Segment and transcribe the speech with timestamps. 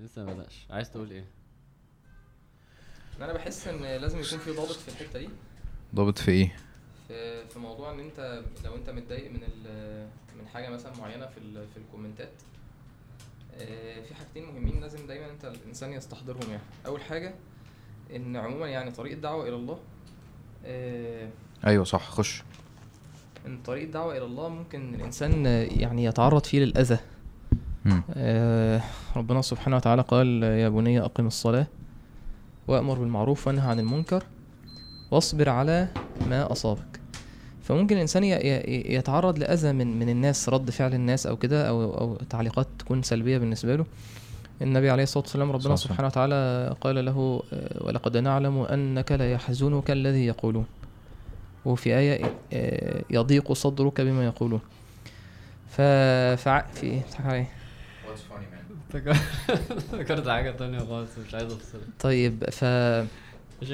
[0.00, 0.66] لسه ما بدأش.
[0.70, 1.24] عايز تقول إيه؟
[3.20, 5.28] أنا بحس إن لازم يكون في ضابط في الحتة دي.
[5.94, 6.56] ضابط في إيه؟
[7.08, 10.08] في في موضوع إن أنت لو أنت متضايق من ال-
[10.38, 12.30] من حاجة مثلا معينة في ال- في الكومنتات
[13.60, 16.62] آه، في حاجتين مهمين لازم دايما أنت الإنسان يستحضرهم يعني.
[16.86, 17.34] أول حاجة
[18.16, 19.78] إن عموما يعني طريق الدعوه إلى الله
[20.64, 21.28] آه،
[21.66, 22.42] أيوه صح خش.
[23.46, 25.46] إن طريق الدعوه إلى الله ممكن الإنسان
[25.80, 26.98] يعني يتعرض فيه للأذى.
[28.14, 28.80] آه،
[29.16, 31.66] ربنا سبحانه وتعالى قال يا بني أقم الصلاة
[32.68, 34.22] وأمر بالمعروف وأنهى عن المنكر
[35.10, 35.88] واصبر على
[36.30, 37.00] ما أصابك.
[37.62, 42.66] فممكن الإنسان يتعرض لأذى من من الناس رد فعل الناس أو كده أو أو تعليقات
[42.78, 43.86] تكون سلبية بالنسبة له.
[44.62, 49.32] النبي عليه الصلاة والسلام ربنا عليه سبحانه وتعالى قال له آه، ولقد نعلم أنك لا
[49.32, 50.66] يحزنك الذي يقولون.
[51.64, 54.60] وفي آية آه، يضيق صدرك بما يقولون.
[55.68, 55.80] ف
[56.42, 56.60] فع...
[56.74, 57.48] في إيه
[59.92, 62.64] فكرت حاجة تانية خالص مش عايز افصل طيب ف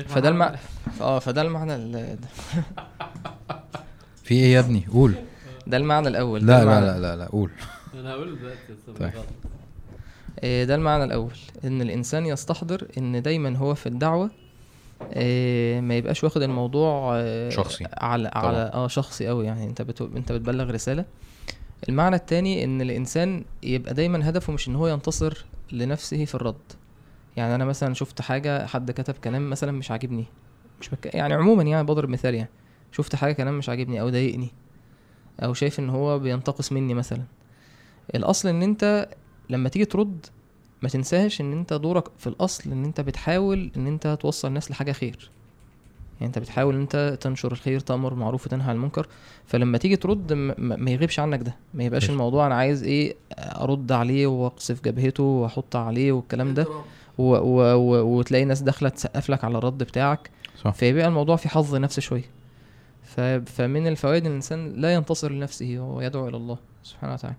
[0.09, 0.39] فده الم...
[0.39, 0.59] محمد.
[1.01, 2.19] آه فده المعنى ال...
[4.25, 5.15] في إيه يا ابني؟ قول.
[5.67, 6.41] ده المعنى الأول.
[6.41, 6.87] لا لا المعنى...
[6.87, 7.51] لا لا لا قول.
[7.95, 9.17] أنا هقول دلوقتي
[10.67, 11.33] ده المعنى الأول.
[11.65, 14.31] إن الإنسان يستحضر إن دايما هو في الدعوة
[15.13, 17.85] إيه ما يبقاش واخد الموضوع آه، شخصي.
[17.97, 18.31] على.
[18.35, 19.65] على آه شخصي قوي يعني.
[19.65, 20.01] أنت بت...
[20.01, 21.05] أنت بتبلغ رسالة.
[21.89, 26.73] المعنى التاني إن الإنسان يبقى دايما هدفه مش إن هو ينتصر لنفسه في الرد.
[27.37, 30.25] يعني أنا مثلا شفت حاجة حد كتب كلام مثلا مش عاجبني.
[30.81, 31.15] مش بك...
[31.15, 32.51] يعني عموما يعني بضرب مثال يعني.
[32.93, 34.49] شفت حاجة كلام مش عاجبني أو ضايقني
[35.41, 37.23] أو شايف إن هو بينتقص مني مثلا.
[38.15, 39.09] الأصل إن أنت
[39.51, 40.27] لما تيجي ترد
[40.83, 44.93] ما تنساش إن أنت دورك في الأصل إن أنت بتحاول إن أنت توصل الناس لحاجة
[44.93, 45.31] خير.
[46.21, 49.07] يعني انت بتحاول ان انت تنشر الخير تأمر بالمعروف وتنهى عن المنكر.
[49.47, 51.55] فلما تيجي ترد ما يغيبش عنك ده.
[51.75, 52.11] ما يبقاش.
[52.11, 56.67] الموضوع أنا عايز إيه أرد عليه وأقصف جبهته وأحط عليه والكلام ده.
[57.19, 60.31] و و و وتلاقي ناس داخلة تسقف لك على الرد بتاعك.
[60.63, 60.71] صح.
[60.75, 62.31] فيبقى الموضوع في حظ نفسي شوية.
[63.03, 63.21] ف...
[63.21, 67.37] فمن الفوائد إن الإنسان لا ينتصر لنفسه هو يدعو إلى الله سبحانه وتعالى.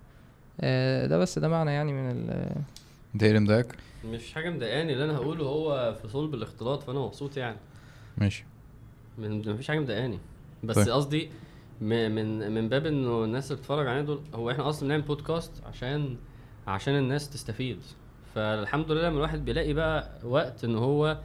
[0.61, 2.51] آه، ده بس ده معنى يعني من ال...
[3.13, 6.99] انت إيه اللي مضايقك مش حاجة مضايقاني اللي أنا هقوله هو في صلب الاختلاط فأنا
[6.99, 7.57] مبسوط يعني.
[8.17, 8.45] ماشي.
[9.17, 10.19] من مفيش حاجة مضايقاني.
[10.63, 10.89] بس طيب.
[10.89, 11.29] قصدي
[11.81, 16.17] من من باب إنه الناس اللي بتتفرج علينا دول هو إحنا أصلا بنعمل بودكاست عشان
[16.67, 17.79] عشان الناس تستفيد.
[18.35, 21.17] فالحمد لله لما الواحد بيلاقي بقى وقت إن هو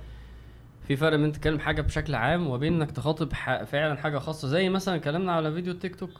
[0.89, 3.33] في فرق بين تتكلم حاجة بشكل عام وبين إنك تخاطب
[3.65, 4.49] فعلا حاجة خاصة.
[4.49, 6.11] زي مثلا كلامنا على فيديو التيك توك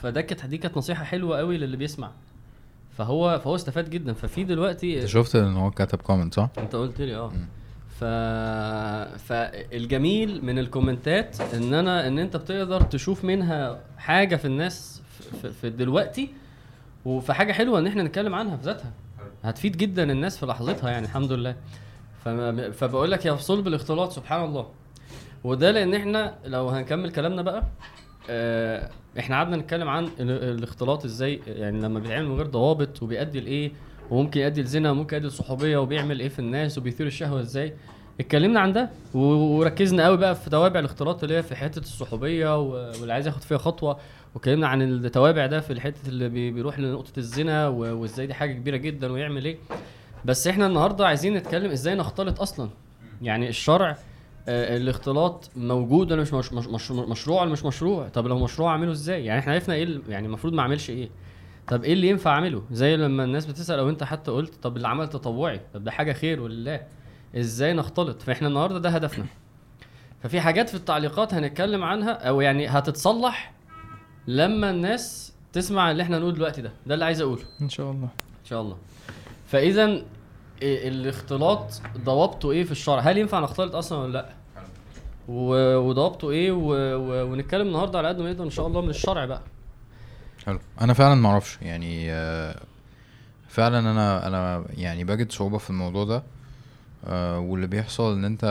[0.00, 2.10] فده كانت دي كانت نصيحة حلوة قوي للي بيسمع.
[2.90, 4.12] فهو فهو استفاد جدا.
[4.12, 7.32] ففي دلوقتي أنت شفت إن هو كتب comment صح؟ أنت قلت لي آه.
[9.18, 15.02] فالجميل من الكومنتات ان أنا ان انت بتقدر تشوف منها حاجة في الناس
[15.42, 16.28] في, في دلوقتي
[17.04, 18.92] وفي حاجة حلوة ان إحنا نتكلم عنها في ذاتها.
[19.44, 21.56] هتفيد جدا الناس في لحظتها يعني الحمد لله.
[22.72, 24.66] فبقول لك يا صلب الاختلاط سبحان الله.
[25.44, 27.62] وده لأن إحنا لو هنكمل كلامنا بقى
[28.30, 33.40] آه، إحنا قعدنا نتكلم عن ال- الاختلاط إزاي يعني لما بيتعمل من غير ضوابط وبيؤدي
[33.40, 33.72] لإيه؟
[34.10, 37.72] وممكن يؤدي لزنا وممكن يؤدي لصحوبيه وبيعمل إيه في الناس وبيثير الشهوة إزاي.
[38.20, 43.12] اتكلمنا عن ده وركزنا قوي بقى في توابع الاختلاط اللي هي في حتة الصحوبية واللي
[43.12, 43.96] عايز ياخد فيها خطوة.
[44.34, 48.76] واتكلمنا عن التوابع ده في الحته اللي بي- بيروح لنقطة الزنا وإزاي دي حاجة كبيرة
[48.76, 49.56] جدا ويعمل إيه.
[50.24, 52.68] بس إحنا النهارده عايزين نتكلم إزاي نختلط أصلا.
[53.22, 53.96] يعني الشرع
[54.48, 58.70] آه، الاختلاط موجود ولا مش مش مش مش مشروع ولا مش مشروع؟ طب لو مشروع
[58.70, 61.08] أعمله إزاي؟ يعني إحنا عرفنا إيه يعني المفروض ما أعملش إيه.
[61.68, 64.88] طب إيه اللي ينفع أعمله؟ زي لما الناس بتسأل أو أنت حتى قلت طب اللي
[64.88, 66.80] عمل تطوعي طب ده حاجة خير ولله
[67.36, 69.24] إزاي نختلط؟ فإحنا النهارده ده هدفنا.
[70.22, 73.52] ففي حاجات في التعليقات هنتكلم عنها أو يعني هتتصلح
[74.26, 76.72] لما الناس تسمع اللي إحنا نقول دلوقتي ده.
[76.86, 77.42] ده اللي عايز أقوله.
[77.62, 78.08] إن شاء الله.
[78.40, 78.76] إن شاء الله.
[79.46, 80.02] فإذا
[80.62, 84.28] الاختلاط ضوابطه إيه في الشرع؟ هل ينفع نختلط أصلا ولا لأ؟
[85.78, 86.66] وضوابطه إيه؟ و...
[86.96, 87.32] و...
[87.32, 89.42] ونتكلم النهارده على قد ما نقدر إن شاء الله من الشرع بقى.
[90.46, 90.58] حلو.
[90.80, 91.58] أنا فعلا ما أعرفش.
[91.62, 92.60] يعني آه،
[93.48, 96.22] فعلا أنا أنا يعني بجد صعوبة في الموضوع ده.
[97.06, 98.44] آه، واللي بيحصل إن أنت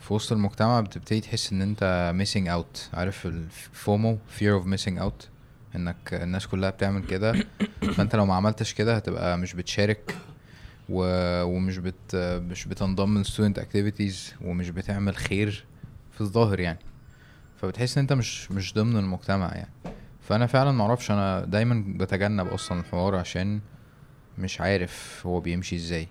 [0.00, 2.96] في وسط المجتمع بتبتدي تحس إن أنت missing out.
[2.98, 5.26] عارف الفومو fear of missing out
[5.76, 7.34] إنك الناس كلها بتعمل كده.
[7.96, 10.16] فأنت لو ما عملتش كده هتبقى مش بتشارك
[10.88, 11.02] و...
[11.42, 12.16] ومش بت
[12.50, 15.64] مش بتنضم لل student activities ومش بتعمل خير
[16.12, 16.78] في الظاهر يعني.
[17.56, 19.70] فبتحس إن أنت مش مش ضمن المجتمع يعني.
[20.30, 23.60] فأنا فعلا معرفش أنا دايما بتجنب أصلا الحوار عشان
[24.38, 26.08] مش عارف هو بيمشي إزاي.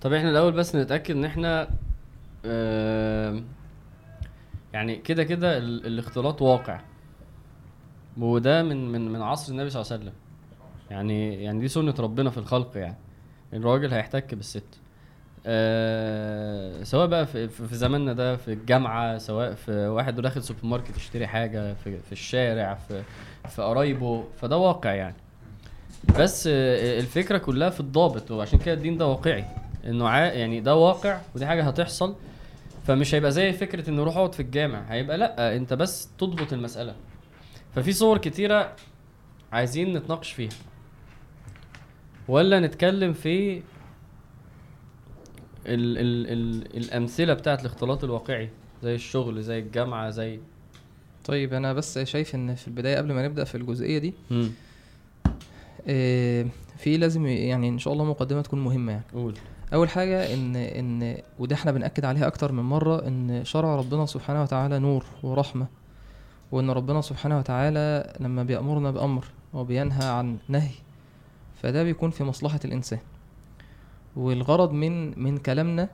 [0.00, 1.68] طب إحنا الأول بس نتأكد إن إحنا
[4.72, 6.80] يعني كده كده ال- الاختلاط واقع.
[8.18, 10.14] وده من من من عصر النبي صلى الله عليه وسلم.
[10.90, 12.96] يعني يعني دي سنة ربنا في الخلق يعني.
[13.52, 14.80] الراجل هيحتك بالست.
[15.46, 20.96] آه سواء بقى في, في زماننا ده في الجامعة سواء في واحد داخل سوبر ماركت
[20.96, 23.02] يشتري حاجة في, في الشارع في
[23.48, 25.16] في قرايبه فده واقع يعني.
[26.18, 29.44] بس آه الفكرة كلها في الضابط وعشان كده الدين ده واقعي.
[29.86, 32.14] إنه يعني ده واقع ودي حاجة هتحصل.
[32.86, 34.80] فمش هيبقى زي فكرة إنه روح اقعد في الجامع.
[34.88, 36.94] هيبقى لأ أنت بس تضبط المسألة.
[37.74, 38.72] ففي صور كتيرة
[39.52, 40.50] عايزين نتناقش فيها.
[42.28, 43.62] ولا نتكلم في
[45.66, 48.48] ال ال ال الأمثلة بتاعت الاختلاط الواقعي
[48.82, 50.40] زي الشغل زي الجامعة زي
[51.24, 54.50] طيب أنا بس شايف إن في البداية قبل ما نبدأ في الجزئية دي مم.
[55.88, 56.46] آه،
[56.78, 59.04] في لازم يعني إن شاء الله مقدمة تكون مهمة يعني.
[59.14, 59.34] قول.
[59.74, 64.42] أول حاجة إن إن وده إحنا بنأكد عليها أكتر من مرة إن شرع ربنا سبحانه
[64.42, 65.66] وتعالى نور ورحمة
[66.52, 69.24] وإن ربنا سبحانه وتعالى لما بيأمرنا بأمر
[69.54, 70.70] وبينهى عن نهي
[71.62, 72.98] فده بيكون في مصلحة الإنسان.
[74.16, 75.88] والغرض من من كلامنا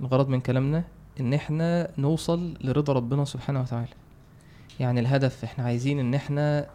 [0.00, 0.84] الغرض من كلامنا
[1.20, 3.88] إن إحنا نوصل لرضا ربنا سبحانه وتعالى.
[4.80, 6.66] يعني الهدف إحنا عايزين إن إحنا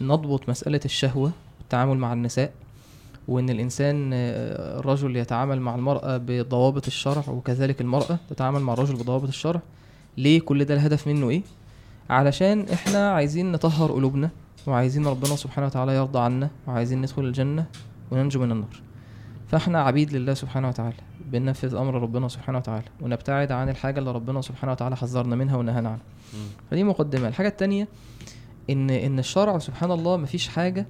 [0.00, 2.52] نضبط مسألة الشهوة والتعامل مع النساء
[3.28, 9.28] وإن الإنسان آه، الرجل يتعامل مع المرأة بضوابط الشرع وكذلك المرأة تتعامل مع الرجل بضوابط
[9.28, 9.60] الشرع.
[10.18, 11.42] ليه كل ده الهدف منه إيه؟
[12.10, 14.30] علشان إحنا عايزين نطهر قلوبنا
[14.66, 17.66] وعايزين ربنا سبحانه وتعالى يرضى عنا وعايزين ندخل الجنة
[18.10, 18.80] وننجو من النار.
[19.48, 20.96] فاحنا عبيد لله سبحانه وتعالى
[21.32, 25.88] بننفذ أمر ربنا سبحانه وتعالى ونبتعد عن الحاجة اللي ربنا سبحانه وتعالى حذرنا منها ونهانا
[25.88, 26.02] عنها.
[26.70, 27.88] فدي مقدمة الحاجة التانية
[28.70, 30.86] إن إن الشرع سبحان الله مفيش حاجة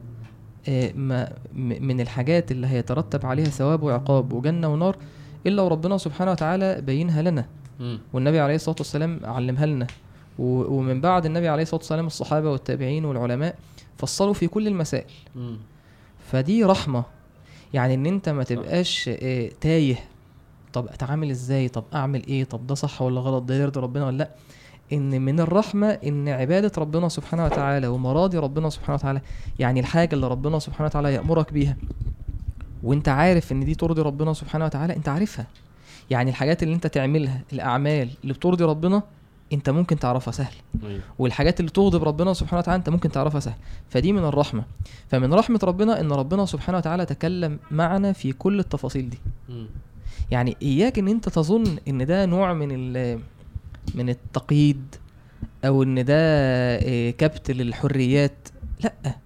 [0.69, 4.97] آه، ما من الحاجات اللي هيترتب عليها ثواب وعقاب وجنة ونار
[5.47, 7.47] إلا وربنا سبحانه وتعالى بينها لنا.
[8.13, 9.87] والنبي عليه الصلاة والسلام علمها لنا
[10.39, 13.57] ومن بعد النبي عليه الصلاة والسلام الصحابة والتابعين والعلماء
[13.99, 15.11] فصلوا في كل المسائل.
[16.31, 17.05] فدي رحمة
[17.75, 19.97] يعني إن أنت ما تبقاش آه، تايه.
[20.73, 24.17] طب أتعامل إزاي؟ طب أعمل إيه؟ طب ده صح ولا غلط؟ ده يرضي ربنا ولا
[24.17, 24.31] لأ؟
[24.93, 29.21] إن من الرحمة إن عبادة ربنا سبحانه وتعالى ومراضي ربنا سبحانه وتعالى
[29.59, 31.77] يعني الحاجة اللي ربنا سبحانه وتعالى يأمرك بيها.
[32.83, 35.47] وأنت عارف إن دي ترضي ربنا سبحانه وتعالى أنت عارفها.
[36.11, 39.03] يعني الحاجات اللي أنت تعملها الأعمال اللي بترضي ربنا
[39.55, 40.55] انت ممكن تعرفها سهل.
[40.85, 41.01] أيوة.
[41.19, 43.57] والحاجات اللي تغضب ربنا سبحانه وتعالى انت ممكن تعرفها سهل.
[43.89, 44.65] فدي من الرحمة.
[45.09, 49.19] فمن رحمة ربنا ان ربنا سبحانه وتعالى تكلم معنا في كل التفاصيل دي.
[50.31, 52.93] يعني إياك إن أنت تظن إن ده نوع من
[53.95, 54.95] من التقييد
[55.65, 56.15] أو إن ده
[56.79, 58.49] إيه، كبت للحريات.
[58.81, 59.17] لأ.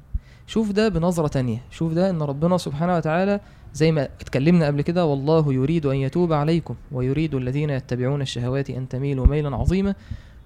[0.46, 1.62] شوف ده بنظرة تانية.
[1.70, 3.40] شوف ده إن ربنا سبحانه وتعالى
[3.74, 8.88] زي ما اتكلمنا قبل كده والله يريد أن يتوب عليكم ويريد الذين يتبعون الشهوات أن
[8.88, 9.94] تميلوا ميلا عظيما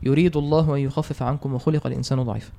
[0.02, 2.50] يريد الله أن يخفف عنكم وخلق الإنسان ضعيفا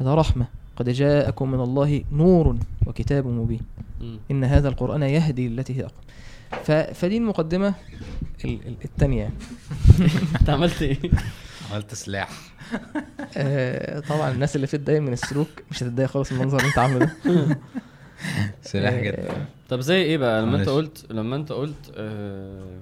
[0.00, 0.46] هذا رحمة
[0.76, 2.56] قد جاءكم من الله نور
[2.86, 3.60] وكتاب مبين.
[4.30, 6.00] إن هذا القرآن يهدي للتي هي اقوم
[6.64, 6.70] ف...
[6.72, 7.74] فدي المقدمة
[8.44, 9.34] ال- ال- التانية يعني.
[10.40, 10.96] أنت عملت إيه؟
[11.72, 12.28] عملت سلاح
[13.36, 16.98] آه طبعا الناس اللي بتتضايق من السلوك مش هتتضايق خالص من المنظر اللي أنت عامله
[16.98, 17.12] ده
[18.62, 20.68] سلاح آه، جدا طب زي إيه بقى لما انت.
[20.68, 22.80] قلت لما انت قلت آه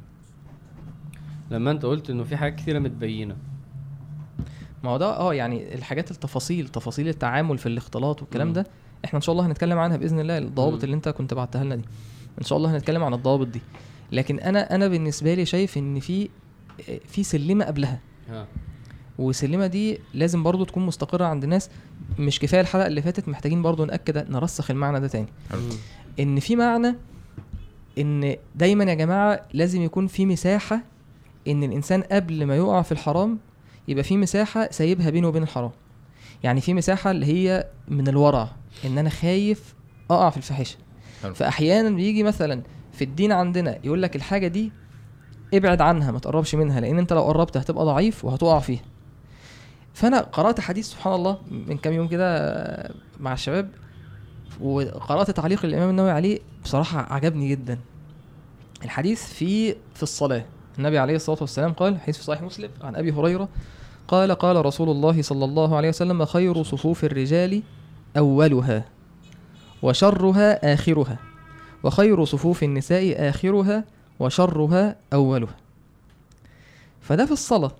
[1.50, 3.36] لما انت قلت انه في حاجات كتيرة متبينه
[4.84, 8.52] ما هو ده آه يعني الحاجات التفاصيل تفاصيل التعامل في الاختلاط والكلام.
[8.52, 8.66] ده
[9.04, 10.84] إحنا ان شاء الله هنتكلم عنها بإذن الله الضوابط.
[10.84, 11.84] اللي انت كنت بعتها لنا دي
[12.40, 13.60] ان شاء الله هنتكلم عن الضوابط دي
[14.12, 16.28] لكن أنا أنا بالنسبة لي شايف إن في
[17.06, 18.00] في سلمة قبلها
[18.30, 18.46] ها
[19.18, 21.70] وسلمه دي لازم برضو تكون مستقرة عند الناس
[22.18, 25.28] مش كفاية الحلقة اللي فاتت محتاجين برضو نأكد نرسخ المعنى ده تاني.
[26.20, 26.94] إن في معنى
[27.98, 30.80] إن دايما يا جماعة لازم يكون في مساحة
[31.48, 33.38] إن الإنسان قبل ما يقع في الحرام
[33.88, 35.70] يبقى في مساحة سايبها بينه وبين الحرام.
[36.44, 38.48] يعني في مساحة اللي هي من الورع
[38.84, 39.74] إن أنا خايف
[40.10, 40.76] أقع في الفاحشة.
[41.34, 44.72] فاحيانا بيجي مثلا في الدين عندنا يقول لك الحاجة دي
[45.54, 48.82] ابعد عنها ما تقربش منها لأن أنت لو قربت هتبقى ضعيف وهتقع فيها.
[49.94, 53.70] فأنا قرأت حديث سبحان الله من كام يوم كده مع الشباب
[54.60, 57.78] وقرات تعليق الامام النووي عليه بصراحة عجبني جدا.
[58.84, 60.44] الحديث في في الصلاة.
[60.78, 63.48] النبي عليه الصلاة والسلام قال حديث في صحيح مسلم عن أبي هريرة
[64.08, 67.62] قال قال رسول الله صلى الله عليه وسلم خير صفوف الرجال
[68.16, 68.84] أولها
[69.82, 71.18] وشرها آخرها
[71.82, 73.84] وخير صفوف النساء آخرها
[74.20, 75.56] وشرها أولها.
[77.00, 77.72] فده في الصلاة.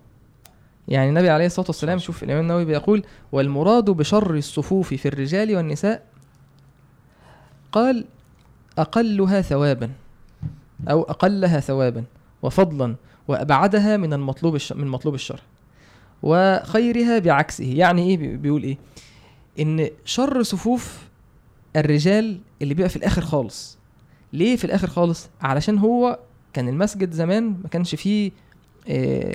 [0.89, 6.03] يعني النبي عليه الصلاة والسلام شوف الإمام النووي بيقول والمراد بشر الصفوف في الرجال والنساء
[7.73, 8.05] قال
[8.79, 9.91] أقلها ثوابا
[10.91, 12.05] أو أقلها ثوابا
[12.43, 12.95] وفضلا
[13.29, 14.73] وأبعدها من المطلوب الش...
[14.73, 15.41] من مطلوب الشرع
[16.23, 17.65] وخيرها بعكسه.
[17.65, 18.79] يعني إيه بي- بيقول إيه؟
[19.61, 20.99] إن شر صفوف
[21.77, 23.79] الرجال اللي بيبقى في الآخر خالص.
[24.33, 26.19] ليه في الآخر خالص؟ علشان هو
[26.53, 28.31] كان المسجد زمان ما كانش فيه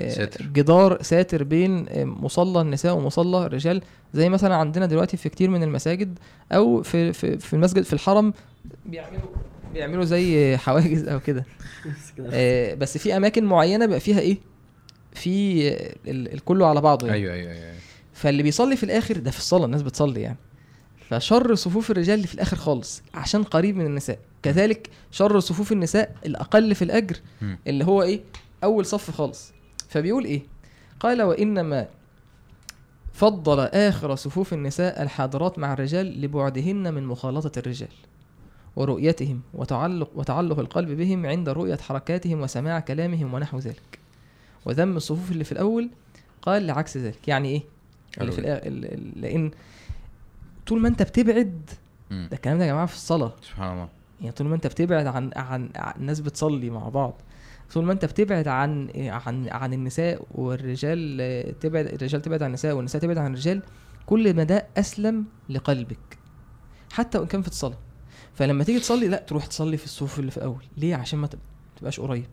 [0.08, 0.46] ساتر.
[0.46, 3.82] جدار ساتر بين مصلى النساء ومصلى الرجال.
[4.14, 6.18] زي مثلا عندنا دلوقتي في كتير من المساجد
[6.52, 8.32] أو في في, في المسجد في الحرم
[8.86, 9.20] بيعملوا
[9.74, 11.44] بيعملوا زي حواجز أو كده.
[12.32, 14.38] آه، بس في أماكن معينة بقى فيها إيه؟
[15.14, 15.68] في
[16.06, 17.18] ال- الكله على بعضه يعني.
[17.18, 17.74] أيوه أيوه أيوه.
[18.12, 20.36] فاللي بيصلي في الآخر ده في الصلاة الناس بتصلي يعني.
[21.10, 24.18] فشر صفوف الرجال اللي في الآخر خالص عشان قريب من النساء.
[24.42, 27.16] كذلك شر صفوف النساء الأقل في الأجر.
[27.66, 28.20] اللي هو إيه؟
[28.64, 29.52] أول صف خالص.
[29.88, 30.42] فبيقول إيه؟
[31.00, 31.86] قال وإنما
[33.12, 37.88] فضل آخر صفوف النساء الحاضرات مع الرجال لبعدهن من مخالطة الرجال
[38.76, 43.98] ورؤيتهم وتعلق وتعلق القلب بهم عند رؤية حركاتهم وسماع كلامهم ونحو ذلك.
[44.64, 45.90] وذم الصفوف اللي في الأول
[46.42, 47.28] قال لعكس ذلك.
[47.28, 47.62] يعني إيه؟
[48.20, 49.50] اللي في قالوا الآ- ال- ال- لأن
[50.66, 51.70] طول ما أنت بتبعد.
[52.10, 53.32] ده الكلام ده يا جماعة في الصلاة.
[53.42, 53.88] سبحان الله.
[54.20, 57.14] يعني طول ما أنت بتبعد عن عن, عن الناس بتصلي مع بعض
[57.72, 63.02] طول ما انت بتبعد عن عن عن النساء والرجال تبعد الرجال تبعد عن النساء والنساء
[63.02, 63.62] تبعد عن الرجال
[64.06, 66.18] كل ما ده أسلم لقلبك
[66.92, 67.78] حتى وإن كان في الصلاه
[68.34, 70.64] فلما تيجي تصلي لا تروح تصلي في الصفوف اللي في الأول.
[70.76, 71.38] ليه؟ عشان ما تب-
[71.76, 72.26] تبقاش قريب.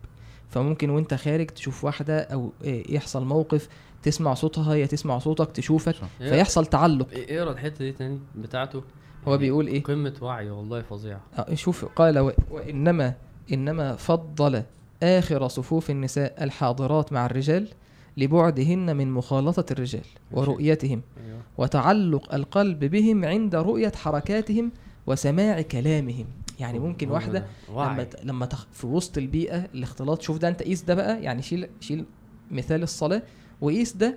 [0.48, 3.68] فممكن وأنت خارج تشوف واحدة أو آه، يحصل موقف
[4.02, 6.08] تسمع صوتها هي تسمع صوتك تشوفك صح.
[6.18, 7.08] فيحصل تعلق.
[7.12, 8.82] اقرأ الحتة دي تاني بتاعته.
[9.28, 11.20] هو بيقول إيه؟ قمة وعي والله فظيعة.
[11.38, 12.32] آه، شوف قال و...
[12.50, 13.14] وإنما
[13.52, 14.62] إنما فضل
[15.02, 17.68] آخر صفوف النساء الحاضرات مع الرجال
[18.16, 24.72] لبعدهن من مخالطة الرجال ورؤيتهم أيوه وتعلق القلب بهم عند رؤية حركاتهم
[25.06, 26.26] وسماع كلامهم
[26.60, 27.46] يعني ممكن واحدة.
[27.68, 28.48] لما لما.
[28.72, 32.04] في وسط البيئة الاختلاط شوف ده انت قيس ده بقى يعني شيل شيل
[32.50, 33.22] مثال الصلاة
[33.60, 34.16] وقيس ده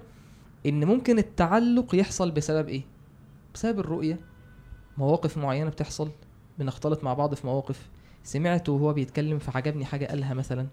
[0.66, 2.82] إن ممكن التعلق يحصل بسبب إيه
[3.54, 4.20] بسبب الرؤية
[4.98, 6.10] مواقف معينة بتحصل
[6.60, 7.90] بنختلط مع بعض في مواقف
[8.24, 10.68] سمعته وهو بيتكلم فعجبني حاجة قالها مثلا.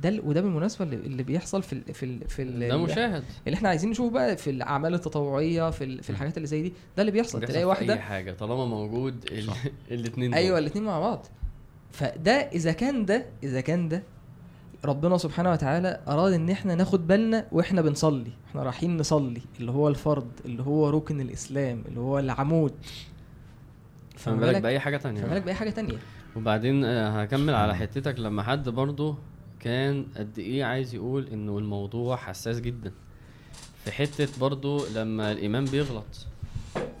[0.00, 3.24] ده وده بالمناسبة اللي, بيحصل في ال في ال في ال ده مشاهد.
[3.46, 6.72] اللي إحنا عايزين نشوفه بقى في الأعمال التطوعية في في الحاجات اللي زي دي.
[6.96, 7.40] ده اللي بيحصل.
[7.40, 9.24] تلاقي في واحدة أي حاجة طالما موجود.
[9.90, 11.26] الاثنين أيوه الاثنين مع بعض.
[11.90, 14.02] فده إذا كان ده إذا كان ده
[14.84, 18.32] ربنا سبحانه وتعالى أراد إن إحنا ناخد بالنا وإحنا بنصلي.
[18.50, 22.72] إحنا رايحين نصلي اللي هو الفرض اللي هو ركن الإسلام اللي هو العمود.
[24.16, 25.20] فما بالك؟ بأي حاجة تانية.
[25.20, 25.98] فما بالك بأي حاجة تانية.
[26.36, 28.18] وبعدين آه، هكمل على حتتك.
[28.18, 29.16] لما حد برضه
[29.60, 32.92] كان قد إيه عايز يقول إنه الموضوع حساس جدا.
[33.84, 36.26] في حتة برضه لما الامام بيغلط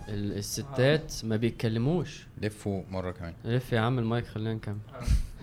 [0.08, 2.26] ال- الستات ما بيتكلموش.
[2.42, 3.34] لفوا مرة كمان.
[3.44, 4.76] لف يا عم المايك خلينا نكمل.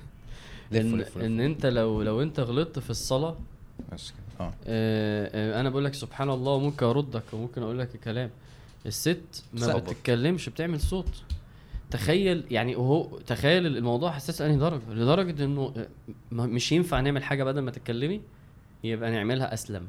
[0.75, 1.39] ان, لفوا إن.
[1.39, 3.35] أنت لو لو أنت غلطت في الصلاة
[3.93, 4.45] بس كده.
[4.47, 4.53] آه.
[4.67, 8.29] آه، آه، أنا بقول لك سبحان الله وممكن أردك وممكن أقول لك الكلام.
[8.85, 9.77] الست ما.
[9.77, 11.23] بتتكلمش بتعمل صوت.
[11.91, 15.87] تخيل يعني وهو تخيل الموضوع حساس انهي درجة؟ لدرجة إنه آه،
[16.31, 18.21] مش ينفع نعمل حاجة بدل ما تتكلمي
[18.83, 19.87] يبقى نعملها أسلم.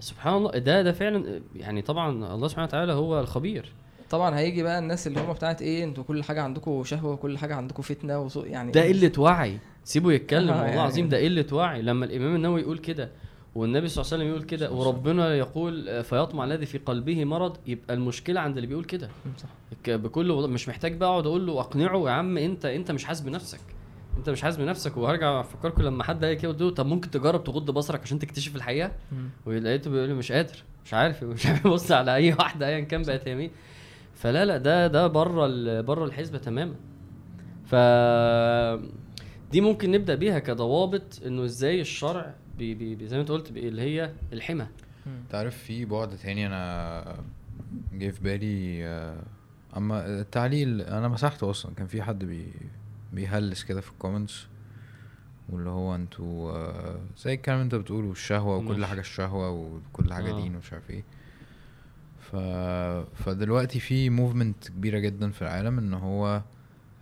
[0.00, 3.72] سبحان الله ده ده فعلا يعني طبعا الله سبحانه وتعالى هو الخبير.
[4.10, 7.54] طبعا هيجي بقى الناس اللي هم بتاعت إيه أنتوا كل حاجة عندكم شهوة وكل حاجة
[7.54, 9.58] عندكم فتنة وسوء يعني ده قلة وعي.
[9.84, 11.82] سيبه يتكلم آه، والله يعني- العظيم ده قلة وعي.
[11.82, 13.10] لما الإمام النووي يقول كده
[13.54, 17.56] والنبي صلى الله عليه وسلم يقول كده وربنا يقول آه، فيطمع الذي في قلبه مرض
[17.66, 19.08] يبقى المشكلة عند اللي بيقول كده.
[19.38, 19.48] صح.
[19.88, 23.60] بكل مش محتاج بقى اقعد أقول له اقنعه يا عم انت انت مش حاسس بنفسك.
[24.18, 24.96] انت مش حاسس بنفسك.
[24.96, 28.56] وهرجع افكركم لما حد قال كده قلت له طب ممكن تجرب تغض بصرك عشان تكتشف
[28.56, 28.92] الحقيقة.
[29.46, 33.02] ولقيته بيقول لي مش قادر مش عارف مش عارف يبص على أي واحدة ايا كان
[33.02, 33.50] بقت يمين
[34.14, 36.74] فلا لا ده ده بره بره الحسبة تماما.
[37.66, 37.74] ف
[39.52, 43.52] دي ممكن نبدأ بيها كضوابط إنه إزاي الشرع بي بي بي- زي ما انت قلت
[43.52, 44.66] بي- اللي هي الحمى.
[45.30, 47.16] تعرف في بعد تاني أنا
[47.92, 49.22] جه في بالي آه،
[49.76, 52.52] أما التعليل أنا مسحته أصلا كان في حد بي
[53.12, 54.46] بيهلس كده في ال comments
[55.48, 58.86] واللي هو أنتوا آه، زي الكلام اللي انت بتقوله الشهوة وكل ماشي.
[58.86, 60.40] حاجة الشهوة وكل حاجة آه.
[60.42, 61.04] دين ومش عارف إيه
[62.20, 62.36] ف
[63.24, 66.42] فدلوقتي في movement كبيرة جدا في العالم إن هو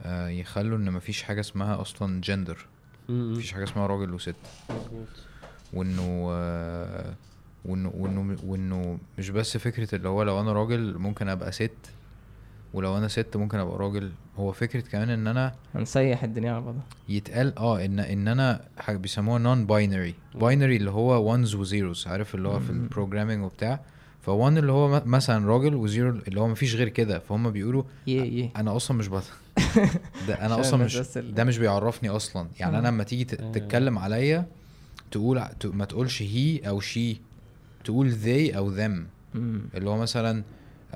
[0.02, 2.66] آه، يخلوا إن مفيش حاجة اسمها أصلا جندر.
[3.08, 4.34] مفيش حاجة اسمها راجل وست
[4.70, 5.06] مظبوط.
[5.72, 7.14] وانه آه،
[7.64, 11.70] وانه وانه وانه مش بس فكرة اللي هو لو أنا راجل ممكن أبقى ست
[12.74, 14.12] ولو أنا ست ممكن أبقى راجل.
[14.36, 16.82] هو فكرة كمان إن أنا هنسيح الدنيا على بعضها.
[17.08, 22.34] يتقال آه إن إن أنا حاجة بيسموها non-binary binary اللي هو ones و zeros عارف
[22.34, 22.70] اللي هو في.
[22.70, 23.80] ال programming وبتاع.
[24.22, 27.18] ف one اللي هو مثلا راجل و zero اللي هو مفيش غير كده.
[27.18, 29.22] فهم بيقولوا يه يه أنا أصلا مش بط
[30.28, 32.48] ده أنا أصلا مش ده مش بيعرفني أصلا.
[32.60, 32.88] يعني أنا.
[32.88, 33.52] لما تيجي أيوة.
[33.52, 34.46] تتكلم عليا
[35.12, 37.20] تقول ما تقولش هي أو شي
[37.84, 39.00] تقول they أو them
[39.34, 39.60] مم.
[39.74, 40.42] اللي هو مثلا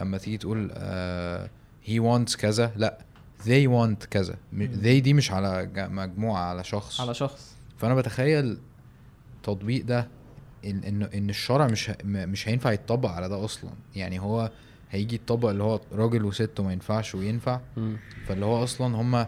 [0.02, 1.50] أما تيجي تقول آه
[1.86, 2.98] he wants كذا لأ
[3.44, 4.68] they want كذا مم.
[4.82, 8.58] they دي مش على مجموعة على شخص على شخص فأنا بتخيل
[9.42, 10.08] تطبيق ده
[10.64, 14.50] ان ان إن الشرع مش مش هينفع يتطبق على ده أصلا يعني هو
[14.90, 17.96] هيجي يتطبق اللي هو راجل وست وما ينفعش وينفع مم.
[18.26, 19.26] فاللي هو أصلا هم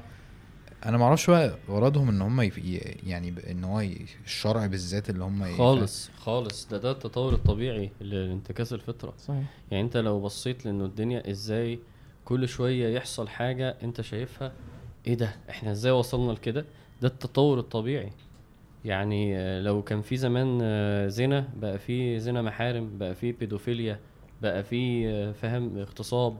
[0.86, 2.58] أنا ما أعرفش بقى غرضهم إن هم يف...
[3.06, 3.84] يعني إن هو.
[4.24, 6.66] الشرع بالذات اللي هم خالص خالص.
[6.68, 9.14] ده ده التطور الطبيعي لانتكاس الفطرة.
[9.18, 9.44] صحيح.
[9.70, 11.78] يعني أنت لو بصيت لإنه الدنيا إزاي
[12.24, 14.52] كل شوية يحصل حاجة أنت شايفها
[15.06, 16.64] إيه ده؟ إحنا إزاي وصلنا لكده؟
[17.02, 18.12] ده التطور الطبيعي.
[18.84, 20.58] يعني لو كان في زمان
[21.10, 24.00] زنا بقى في زنا محارم بقى في بيدوفيليا
[24.42, 26.36] بقى في فاهم اغتصاب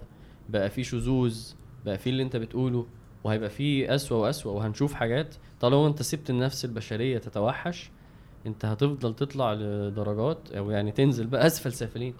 [0.48, 1.52] بقى في شذوذ
[1.84, 2.86] بقى في اللي أنت بتقوله.
[3.24, 5.34] وهيبقى في أسوأ وأسوأ وهنشوف حاجات.
[5.60, 7.90] طالما أنت سبت النفس البشرية تتوحش
[8.46, 12.14] أنت هتفضل تطلع لدرجات أو يعني تنزل بقى أسفل سافلين.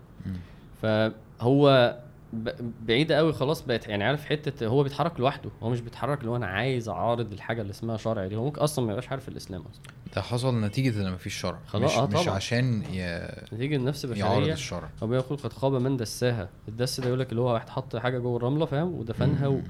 [0.82, 1.96] فهو
[2.32, 5.50] ب- بعيدة قوي خلاص بقت يعني عارف حتة هو بيتحرك لوحده.
[5.62, 8.36] هو مش بيتحرك اللي هو أنا عايز أعارض الحاجة اللي اسمها شرع دي.
[8.36, 9.82] هو ممكن أصلا ما يبقاش عارف الإسلام أصلا.
[10.16, 11.58] ده حصل نتيجة إن مفيش شرع.
[11.66, 12.34] خلاص، مش, آه مش طبعا.
[12.36, 13.28] عشان ي...
[13.54, 14.52] نتيجة النفس يعارض البشرية.
[14.52, 14.90] الشرع.
[15.02, 16.48] هو بيقول قد خاب من دساها.
[16.68, 19.60] الدس ده يقول لك اللي هو واحد حط حاجة جوه الرملة فاهم؟ ودفنها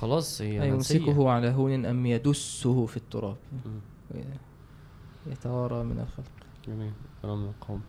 [0.00, 0.98] وخلاص هي منسية.
[0.98, 3.36] أيمسكه على هون أم يدسه في التراب.
[5.26, 6.26] يتوارى من الخلق.
[6.68, 6.92] جميل
[7.22, 7.80] كلام القوم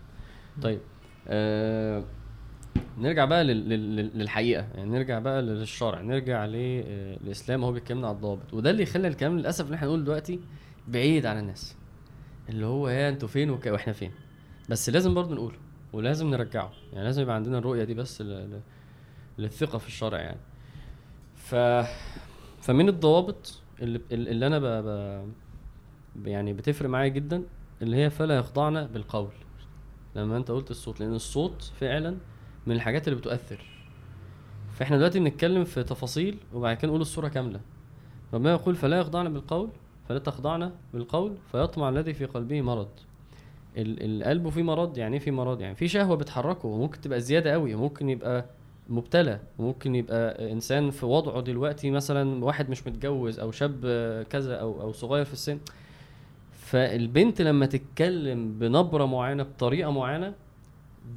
[0.61, 0.79] طيب
[1.27, 2.03] آه
[2.97, 4.67] نرجع بقى لل- لل- لل- للحقيقة.
[4.75, 8.53] يعني نرجع بقى للشرع نرجع للاسلام هو بيتكلمنا على الضابط.
[8.53, 10.39] وده اللي يخلي الكلام للأسف اللي إحنا نقوله دلوقتي
[10.87, 11.75] بعيد عن الناس.
[12.49, 14.11] اللي هو يا أنتوا فين وك- وإحنا فين.
[14.69, 15.57] بس لازم برضه نقوله
[15.93, 16.71] ولازم نرجعه.
[16.93, 18.61] يعني لازم يبقى عندنا الرؤية دي بس ل- ل-
[19.37, 20.39] للثقة في الشرع يعني.
[21.43, 21.55] ف
[22.61, 24.63] فمن الضوابط اللي اللي أنا ب...
[26.15, 26.27] ب...
[26.27, 27.43] يعني بتفرق معايا جدا
[27.81, 29.29] اللي هي فلا يخضعن بالقول.
[30.15, 32.17] لما أنت قلت الصوت لأن الصوت فعلا
[32.67, 33.65] من الحاجات اللي بتؤثر.
[34.71, 37.59] فإحنا دلوقتي بنتكلم في تفاصيل وبعد كده نقول الصورة كاملة.
[38.33, 39.69] ربنا يقول فلا يخضعن بالقول
[40.09, 42.89] فلا تخضعن بالقول فيطمع الذي في قلبه مرض.
[43.77, 47.51] ال- القلب فيه مرض يعني إيه فيه مرض؟ يعني في شهوة بتحركه وممكن تبقى زيادة
[47.51, 48.45] قوي وممكن يبقى
[48.89, 49.39] مبتلى.
[49.59, 53.79] وممكن يبقى إنسان في وضعه دلوقتي مثلا واحد مش متجوز أو شاب
[54.29, 55.59] كذا أو أو صغير في السن
[56.53, 60.33] فالبنت لما تتكلم بنبرة معينة بطريقة معينة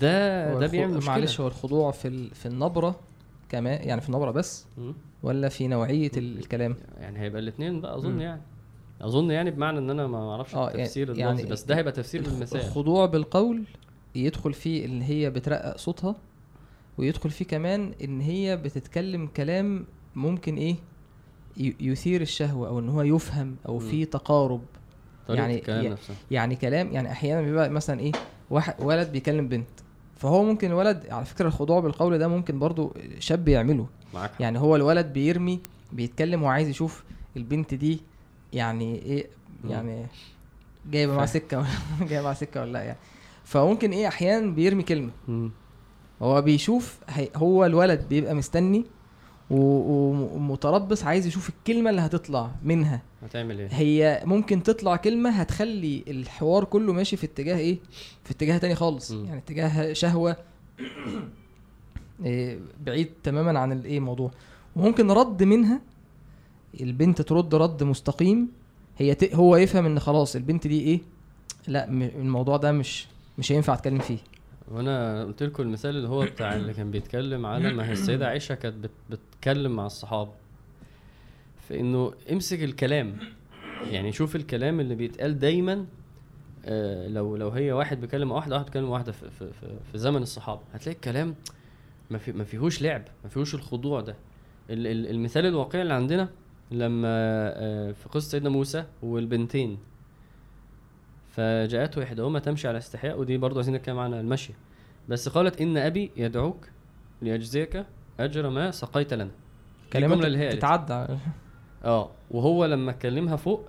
[0.00, 1.10] ده ده بيعمل مشكلة.
[1.14, 2.30] معلش هو الخضوع في ال...
[2.34, 3.00] في النبرة
[3.48, 4.66] كمان يعني في النبرة بس.
[5.22, 8.20] ولا في نوعية ال- الكلام؟ يعني هيبقى الاثنين بقى أظن مم.
[8.20, 8.40] يعني.
[9.00, 11.92] أظن يعني بمعنى إن أنا ما أعرفش آه، يعني- التفسير يعني اللفظي بس ده هيبقى
[11.92, 13.62] تفسير بالمثال الخضوع بالقول
[14.14, 16.16] يدخل فيه اللي هي بترقق صوتها
[16.98, 20.76] ويدخل فيه كمان إن هي بتتكلم كلام ممكن إيه
[21.80, 23.78] يثير الشهوة أو إن هو يفهم أو.
[23.78, 24.60] في تقارب
[25.28, 28.12] يعني- الكلام نفسها يعني كلام يعني أحيانا بيبقى مثلا إيه
[28.50, 29.66] واحد ولد بيكلم بنت
[30.16, 34.42] فهو ممكن الولد على فكرة الخضوع بالقول ده ممكن برضو شاب يعمله معاك حق.
[34.42, 35.60] يعني هو الولد بيرمي
[35.92, 37.04] بيتكلم وعايز يشوف
[37.36, 38.00] البنت دي
[38.52, 39.26] يعني إيه.
[39.68, 40.06] يعني
[40.90, 41.26] جايبة فاهم.
[41.26, 41.66] سكة ولا
[42.08, 42.98] جايبة معاه سكة ولا لأ يعني
[43.44, 45.10] فممكن إيه أحيانا بيرمي كلمة.
[46.22, 46.98] هو بيشوف
[47.36, 48.84] هو الولد بيبقى مستني
[49.50, 53.02] ومتربص عايز يشوف الكلمة اللي هتطلع منها.
[53.22, 57.78] هتعمل إيه؟ هي ممكن تطلع كلمة هتخلي الحوار كله ماشي في اتجاه إيه؟
[58.24, 59.10] في اتجاه تاني خالص.
[59.12, 59.24] مم.
[59.24, 60.36] يعني اتجاه شهوة.
[62.24, 64.30] إيه، بعيد تماما عن الإيه موضوع.
[64.76, 65.80] وممكن رد منها.
[66.80, 68.48] البنت ترد رد مستقيم.
[68.98, 69.16] هي.
[69.34, 71.00] هو يفهم إن خلاص البنت دي إيه؟
[71.66, 72.02] لا م...
[72.02, 73.06] الموضوع ده مش
[73.38, 74.18] مش هينفع أتكلم فيه.
[74.68, 78.54] وأنا قلت لكم المثال اللي هو بتاع اللي كان بيتكلم على ما هي السيدة عائشة
[78.54, 80.30] كانت بت بتتكلم مع الصحابة.
[81.68, 83.16] فإنه امسك الكلام
[83.90, 85.86] يعني شوف الكلام اللي بيتقال دايما
[86.64, 90.22] آه لو لو هي واحد بيكلم واحدة واحد بيكلم واحدة في, في, في, في زمن
[90.22, 90.60] الصحابة.
[90.74, 91.34] هتلاقي الكلام
[92.10, 94.14] ما في ما فيهوش لعب ما فيهوش الخضوع ده.
[94.70, 96.28] ال ال المثال الواقعي اللي عندنا
[96.70, 99.78] لما آه في قصة سيدنا موسى والبنتين.
[101.34, 104.52] فجاءته إحداهما تمشي على استحياء ودي برضه عايزين نتكلم عنها المشي.
[105.08, 106.68] بس قالت إن أبي يدعوك
[107.22, 107.84] ليجزيك
[108.20, 109.30] أجر ما سقيت لنا.
[109.94, 110.56] الجملة اللي هي.
[110.56, 111.06] تتعدى
[111.84, 113.68] آه وهو لما كلمها فوق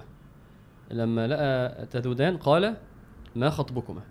[0.91, 2.75] لما لقى تذودان قال
[3.35, 4.01] ما خطبكما.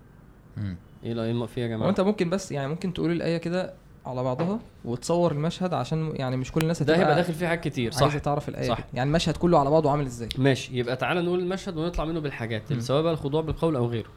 [1.03, 3.73] إيه الأئمة فيها يا جماعة؟ وأنت ممكن بس يعني ممكن تقول الآية كده
[4.05, 7.91] على بعضها وتصور المشهد عشان يعني مش كل الناس ده هيبقى داخل فيه حاجات كتير
[7.91, 8.79] صح عايزه تعرف الآية صح.
[8.93, 12.73] يعني المشهد كله على بعضه عامل إزاي ماشي يبقى تعالى نقول المشهد ونطلع منه بالحاجات.
[12.73, 14.09] سواء بقى الخضوع بالقول أو غيره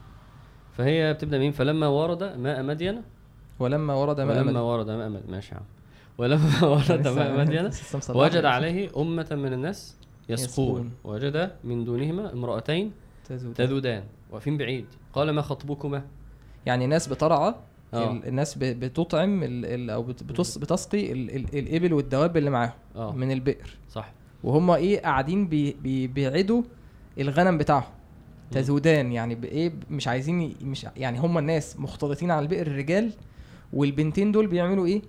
[0.72, 3.02] فهي بتبدأ مين فلما ورد ماء مدين
[3.58, 4.60] ولما ورد ماء ولما.
[4.60, 5.64] ورد ماء مدين ماشي يا عم
[6.18, 7.70] ولما ورد ماء مدين.
[8.22, 9.96] وجد عليه أمة من الناس
[10.28, 10.90] يسقون.
[11.04, 12.92] وجد من دونهما امرأتين
[13.28, 13.54] تزود.
[13.54, 16.02] تذودان واقفين بعيد قال ما خطبكما
[16.66, 17.54] يعني ناس بترعى
[17.94, 22.72] ال- الناس بتطعم ال- ال- أو بت- بتص- بتسقي ال- ال- الإبل والدواب اللي معاهم
[22.96, 23.12] آه.
[23.12, 23.76] من البئر.
[23.90, 24.12] صح.
[24.44, 26.62] وهم إيه قاعدين بي بي بيعدوا
[27.18, 27.84] الغنم بتاعهم.
[28.50, 33.12] تزودان يعني بايه مش عايزين مش يعني هم الناس مختلطين على البئر الرجال
[33.72, 35.02] والبنتين دول بيعملوا إيه؟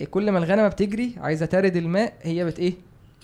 [0.00, 2.72] إيه كل ما الغنمه بتجري عايزة ترد الماء هي بت إيه؟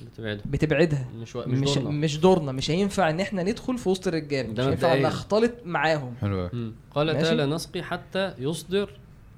[0.04, 1.42] بتبعد بتبعدها مش و...
[1.46, 1.90] مش, مش دورنا.
[1.90, 5.06] مش دورنا مش هينفع إن إحنا ندخل في وسط الرجال مش ده هينفع مبدئياً.
[5.08, 6.48] نختلط معاهم حلو.
[6.90, 7.22] قال.
[7.22, 8.90] تعالى نسقي حتى يصدر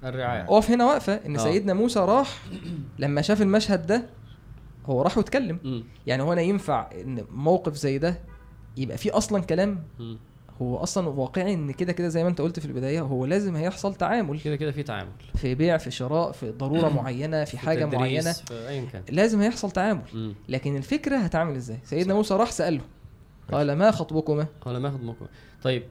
[0.03, 1.43] الرعاية أقف هنا واقفة إن آه.
[1.43, 2.41] سيدنا موسى راح
[2.99, 4.05] لما شاف المشهد ده
[4.85, 5.83] هو راح واتكلم.
[6.07, 8.19] يعني هو أنا ينفع إن موقف زي ده
[8.77, 10.17] يبقى فيه أصلا كلام مم.
[10.61, 13.95] هو أصلا واقعي إن كده كده زي ما أنت قلت في البداية هو لازم هيحصل
[13.95, 14.39] تعامل.
[14.39, 15.11] كده كده في تعامل.
[15.35, 18.31] في بيع في شراء في ضرورة معينة في حاجة تدريس، معينة.
[18.31, 19.03] في ايا كان.
[19.09, 20.01] لازم هيحصل تعامل.
[20.13, 20.33] مم.
[20.49, 22.13] لكن الفكرة هتعمل إزاي؟ سيدنا.
[22.13, 22.81] موسى راح سأله.
[23.51, 25.25] قال ما خطبكما؟ قال ما خدمكم
[25.63, 25.83] طيب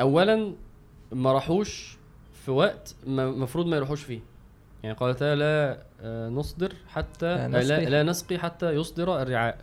[0.00, 0.52] اولا
[1.12, 1.96] ما راحوش
[2.44, 4.20] في وقت المفروض ما يروحوش فيه.
[4.82, 7.84] يعني قال تعالى لا آه، نصدر حتى لا آه، نسقي.
[7.84, 9.58] لا, لا نسقي حتى يصدر الرعاء.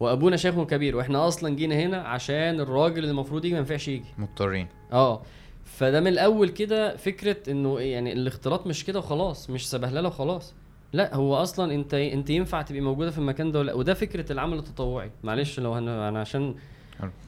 [0.00, 4.04] وأبونا شيخ كبير وإحنا أصلا جينا هنا عشان الراجل اللي المفروض يجي ما ينفعش يجي.
[4.18, 4.66] مضطرين.
[4.92, 5.22] آه
[5.64, 10.54] فده من الأول كده فكرة إنه يعني الاختلاط مش كده وخلاص مش سبهلله وخلاص.
[10.92, 14.32] لا هو أصلا أنت أنت ينفع تبقي موجودة في المكان ده ولا لأ؟ وده فكرة
[14.32, 15.10] العمل التطوعي.
[15.24, 16.54] معلش لو أنا أنا عشان.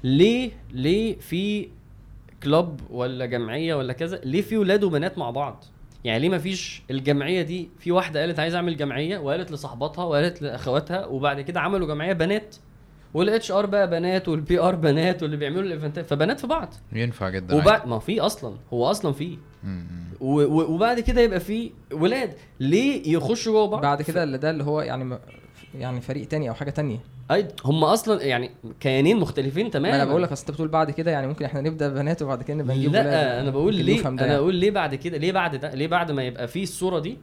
[0.04, 1.68] ليه ليه في
[2.42, 5.64] كلاب ولا جمعية ولا كذا ليه في ولاد وبنات مع بعض؟
[6.04, 10.42] يعني ليه ما فيش الجمعية دي؟ في واحدة قالت عايز أعمل جمعية وقالت لصاحباتها وقالت
[10.42, 12.56] لأخواتها وبعد كده عملوا جمعية بنات.
[13.14, 16.74] وال HR بقى بنات وال PR بنات واللي بيعملوا ال event ات فبنات في بعض.
[16.92, 17.56] ينفع جدا.
[17.56, 19.38] وبعد ما في أصلا هو أصلا في.
[20.20, 22.34] وبعد كده يبقى في ولاد.
[22.60, 25.18] ليه يخشوا جوه بعض؟ بعد كده اللي ده اللي هو يعني
[25.78, 26.98] يعني فريق تاني أو حاجة تانية.
[27.30, 30.90] أي هم أصلا يعني كيانين مختلفين ما تماما أنا بقول لك أصل أنت بتقول بعد
[30.90, 34.22] كده يعني ممكن إحنا نبدأ بنات وبعد كده نبقى نجيب لا أنا بقول ليه أنا
[34.22, 34.36] يعني.
[34.36, 37.18] أقول ليه بعد كده ليه بعد ده ليه بعد ما يبقى في الصورة دي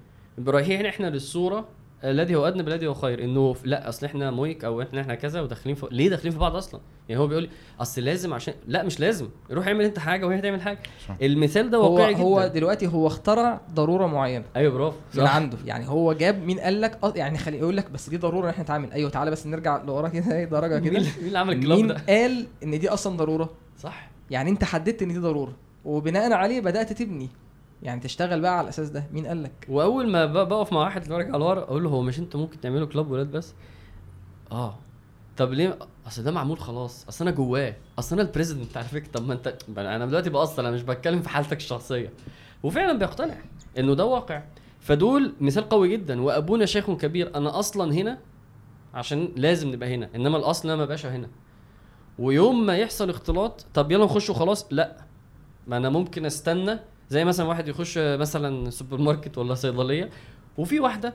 [0.48, 1.66] رايحين إحنا للصورة
[2.04, 3.24] الذي هو أدنى بالذي هو خير.
[3.24, 6.56] إنه لا أصل إحنا مويك أو إحنا إحنا كذا وداخلين في ليه داخلين في بعض
[6.56, 9.28] أصلا؟ يعني هو بيقول لي أصل لازم عشان لا مش لازم.
[9.52, 10.80] روح اعمل أنت حاجة وهي تعمل حاجة.
[11.08, 11.16] صح.
[11.22, 12.48] المثال ده هو واقعي هو جدا.
[12.48, 14.46] دلوقتي هو اخترع ضرورة معينة.
[14.56, 14.98] أيوه برافو.
[15.16, 15.36] من صح.
[15.36, 15.58] عنده.
[15.66, 18.64] يعني هو جاب مين؟ قال لك يعني خلي يقول لك بس دي ضرورة إن إحنا
[18.64, 18.92] نتعامل.
[18.92, 21.00] أيوه تعالى بس نرجع لورا كده إيه درجة مين كده.
[21.00, 24.10] مين اللي عمل الكلاب مين ده؟ قال إن دي أصلا ضرورة؟ صح.
[24.32, 25.54] يعني أنت حددت إن دي ضرورة.
[25.86, 27.30] وبناء عليه بدأت تبني.
[27.84, 29.08] يعني تشتغل بقى على الأساس ده.
[29.12, 32.40] مين قال لك وأول ما بقف مع واحد برجع لورا أقول له هو مش أنتوا
[32.40, 33.54] ممكن تعملوا كلاب ولاد بس؟
[34.52, 34.78] آه.
[35.38, 37.06] طب ليه؟ أصل ده معمول خلاص.
[37.10, 37.76] أصل أنا جواه.
[38.00, 39.12] أصل أنا البريزيدنت على فكرة.
[39.12, 42.14] طب ما أنت أنا دلوقتي بقصر أنا مش بتكلم في حالتك الشخصية.
[42.64, 43.36] وفعلا بيقتنع
[43.78, 44.44] إنه ده واقع.
[44.80, 46.22] فدول مثال قوي جدا.
[46.22, 47.36] وأبونا شيخ كبير.
[47.36, 48.18] أنا أصلا هنا
[48.94, 50.10] عشان لازم نبقى هنا.
[50.16, 51.28] إنما الأصل أنا ما بقاش هنا.
[52.20, 54.68] ويوم ما يحصل اختلاط طب يلا نخش وخلاص.
[54.72, 54.98] لأ.
[55.68, 60.10] ما أنا ممكن أستنى زي مثلا واحد يخش مثلا سوبر ماركت ولا صيدلية
[60.58, 61.14] وفي واحدة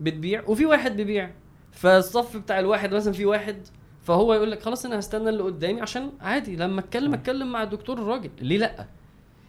[0.00, 1.30] بتبيع وفي واحد بيبيع.
[1.72, 3.56] فالصف بتاع الواحد مثلا في واحد
[4.02, 7.98] فهو يقول لك خلاص أنا هستنى اللي قدامي عشان عادي لما أتكلم أتكلم مع الدكتور
[7.98, 8.30] الراجل.
[8.40, 8.86] ليه لأ؟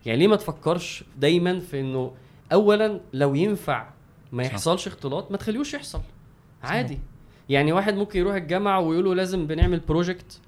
[0.06, 2.12] يعني ليه ما تفكرش دايما في إنه
[2.54, 3.90] اولا لو ينفع
[4.32, 4.44] ما.
[4.44, 6.02] يحصلش اختلاط ما تخليهوش يحصل.
[6.64, 7.00] عادي.
[7.50, 10.40] يعني واحد ممكن يروح الجامعة ويقولوا لازم بنعمل project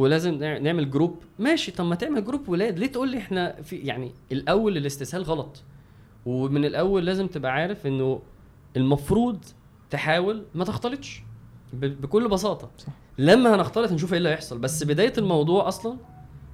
[0.00, 2.78] ولازم نع- نعمل group ماشي طب ما تعمل group ولاد.
[2.78, 5.62] ليه تقول لي إحنا في يعني الأول الاستسهال غلط؟
[6.26, 8.22] ومن الأول لازم تبقى عارف إنه
[8.76, 9.44] المفروض
[9.90, 11.22] تحاول ما تختلطش.
[11.72, 12.70] بكل بساطة.
[12.78, 12.86] صح.
[13.18, 14.58] لما هنختلط هنشوف إيه اللي هيحصل.
[14.58, 15.96] بس بداية الموضوع أصلا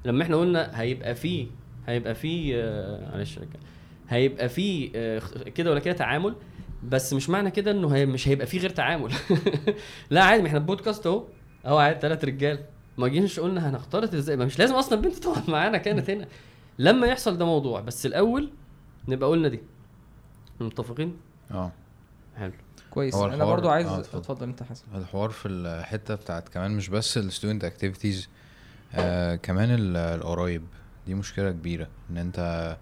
[0.05, 1.47] لما إحنا قلنا هيبقى فيه
[1.87, 3.61] هيبقى فيه آه، معلش رجالة.
[4.09, 5.19] هيبقى فيه آه،
[5.55, 6.35] كده ولا كده تعامل.
[6.89, 9.13] بس مش معنى كده إنه هي مش هيبقى فيه غير تعامل.
[10.11, 11.25] لا عادي ما إحنا بودكاست أهو.
[11.67, 12.59] أهو عادي ثلاث رجال.
[12.99, 16.27] ما جيناش قلنا هنختلط إزاي؟ ما مش لازم أصلا بنت تقعد معانا كانت هنا.
[16.79, 18.51] لما يحصل ده موضوع بس الأول
[19.09, 19.61] نبقى قلنا دي.
[20.61, 21.17] متفقين؟
[21.51, 21.73] آه.
[22.39, 22.53] حلو.
[22.91, 23.15] كويس.
[23.15, 24.47] أنا الحوار- برضو عايز آه، اتفضل.
[24.47, 24.85] أنت حسن.
[24.95, 28.29] الحوار في الحتة بتاعت كمان مش بس ال student activities
[28.95, 30.63] آه كمان ال- القرايب.
[31.07, 32.77] دي مشكلة كبيرة إن انت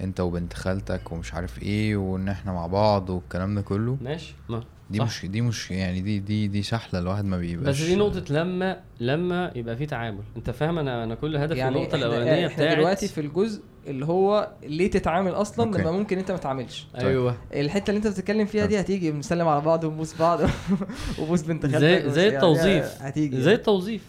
[0.00, 3.98] أنت وبنت خالتك ومش عارف إيه وإن إحنا مع بعض والكلام ده كله.
[4.00, 4.34] ماشي.
[4.48, 5.04] ما دي صح.
[5.04, 8.80] مش دي مش يعني دي دي دي سحله الواحد ما بيبقاش بس دي نقطة لما
[9.00, 13.08] لما يبقى في تعامل، أنت فاهم؟ أنا أنا كل هدفي يعني الأولانية إحنا بتاعت دلوقتي
[13.08, 15.82] في الجزء اللي هو ليه تتعامل أصلا okay.
[15.82, 17.36] لما ممكن أنت ما تتعاملش أيوه.
[17.54, 20.40] الحتة اللي أنت بتتكلم فيها دي هتيجي بنسلم على بعض ونبوس بعض
[21.18, 23.02] وبوس بنت خالتك زي زي يعني التوظيف.
[23.02, 24.04] هتيجي زي التوظيف.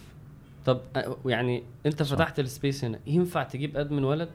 [0.66, 0.80] طب
[1.26, 2.16] يعني أنت صح.
[2.16, 2.98] فتحت ال space هنا.
[3.06, 4.28] ينفع تجيب admin ولد؟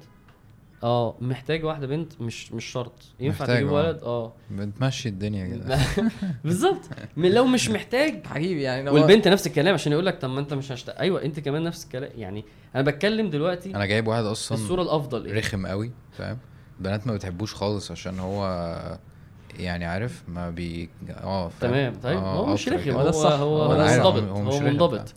[0.83, 2.93] آه محتاج واحدة بنت مش مش شرط.
[3.19, 3.73] ينفع تجيب آه.
[3.73, 4.33] ولد؟ آه.
[4.51, 5.77] بتمشي الدنيا كده.
[6.45, 6.81] بالظبط.
[7.17, 8.25] لو مش محتاج.
[8.27, 11.23] حبيبي يعني لو- والبنت نفس الكلام عشان يقول لك طب ما انت مش هشتغل أيوه
[11.23, 12.09] انت كمان نفس الكلام.
[12.15, 16.37] يعني أنا بتكلم دلوقتي أنا جايب واحد أصلا الصورة الأفضل إيه رخم قوي فاهم؟
[16.79, 18.45] بنات ما بتحبوش خالص عشان هو
[19.59, 21.93] يعني عارف ما بي آه؟ تمام.
[22.03, 22.17] طيب.
[22.17, 22.91] آه، هو مش رخم.
[22.91, 23.77] هو ده هو.
[23.77, 24.23] منضبط.
[24.23, 25.13] هو منضبط.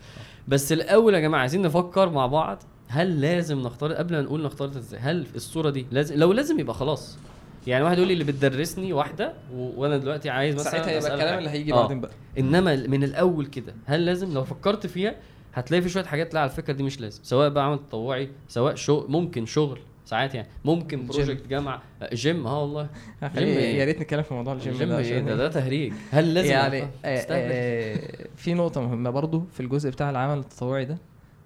[0.49, 4.69] بس الأول يا جماعة عايزين نفكر مع بعض هل لازم نختار قبل ما نقول نختار
[4.69, 7.19] إزاي هل الصورة دي لازم لو لازم يبقى خلاص
[7.67, 9.81] يعني واحد يقول لي اللي بتدرسني واحدة و...
[9.81, 11.39] وأنا دلوقتي عايز مثلا ساعتها يبقى الكلام.
[11.39, 11.83] اللي هيجي آه.
[11.83, 15.15] بعدين بقى إنما من الأول كده هل لازم لو فكرت فيها
[15.55, 18.75] هتلاقي في شوية حاجات لا على فكرة دي مش لازم سواء بقى عمل تطوعي سواء
[18.75, 21.07] شغل ممكن شغل ساعات يعني ممكن gym.
[21.07, 22.89] project جامعة جيم آه والله
[23.23, 25.37] جيم يا إيه؟ يا ريت نتكلم في موضوع ال gym ال gym ده عشان ده
[25.37, 30.11] ده تهريج هل لازم يعني آه، آه،؟ آه، في نقطة مهمة برضو في الجزء بتاع
[30.11, 30.99] العمل التطوعي ده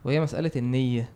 [0.05, 1.09] وهي مسألة النية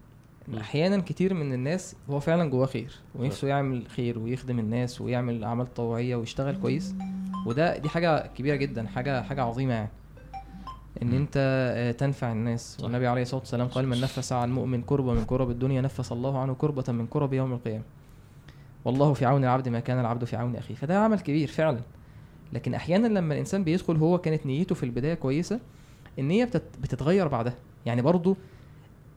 [0.55, 5.75] أحيانا كتير من الناس هو فعلا جواه خير ونفسه يعمل خير ويخدم الناس ويعمل أعمال
[5.75, 6.95] تطوعية ويشتغل كويس.
[7.47, 9.89] وده دي حاجة كبيرة جدا حاجة حاجة عظيمة يعني.
[11.03, 11.13] إن.
[11.15, 11.35] أنت
[11.77, 12.79] آه، تنفع الناس.
[12.83, 16.39] والنبي عليه الصلاة والسلام قال من نفس عن مؤمن كربة من كرب الدنيا نفس الله
[16.39, 17.85] عنه كربة من كرب يوم القيامة.
[18.85, 20.75] والله في عون العبد ما كان العبد في عون أخيه.
[20.75, 21.81] فده عمل كبير فعلا.
[22.53, 25.61] لكن أحيانا لما الإنسان بيدخل هو كانت نيته في البداية كويسة
[26.19, 27.55] النية بتت- بتتغير بعدها.
[27.87, 28.37] يعني برضو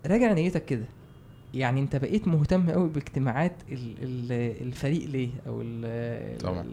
[0.05, 0.85] راجع نيتك كده.
[1.53, 5.61] يعني انت بقيت مهتم قوي باجتماعات ال- ال- الفريق ليه أو.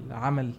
[0.09, 0.53] العمل.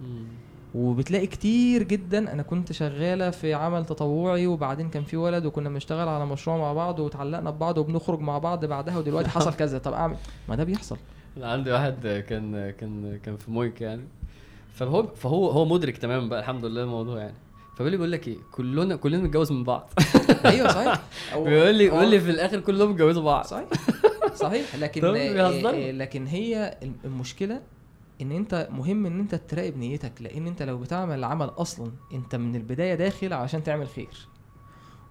[0.75, 6.07] وبتلاقي كتير جدا أنا كنت شغالة في عمل تطوعي وبعدين كان في ولد وكنا بنشتغل
[6.07, 9.77] على مشروع مع بعض وتعلقنا ببعض وبنخرج مع بعض بعدها ودلوقتي حصل كذا.
[9.77, 10.15] طب اعمل
[10.49, 10.97] ما ده بيحصل.
[11.37, 14.01] أنا عندي واحد كان كان كان في مويك يعني.
[14.73, 17.33] فهو فهو هو مدرك تماما بقى الحمد لله الموضوع يعني.
[17.77, 19.89] فبيقول لي بقول لك إيه كلنا كلنا متجوز من بعض.
[20.45, 21.01] أيوه صحيح.
[21.35, 23.45] بيقول لي بيقول لي في الآخر كلهم اتجوزوا بعض.
[23.45, 23.67] صحيح.
[24.33, 24.75] صحيح.
[24.81, 25.69] لكن آه،.
[25.69, 27.61] آه، لكن هي المشكلة
[28.21, 32.55] إن أنت مهم إن أنت تراقب نيتك لأن أنت لو بتعمل عمل أصلا أنت من
[32.55, 34.27] البداية داخل عشان تعمل خير.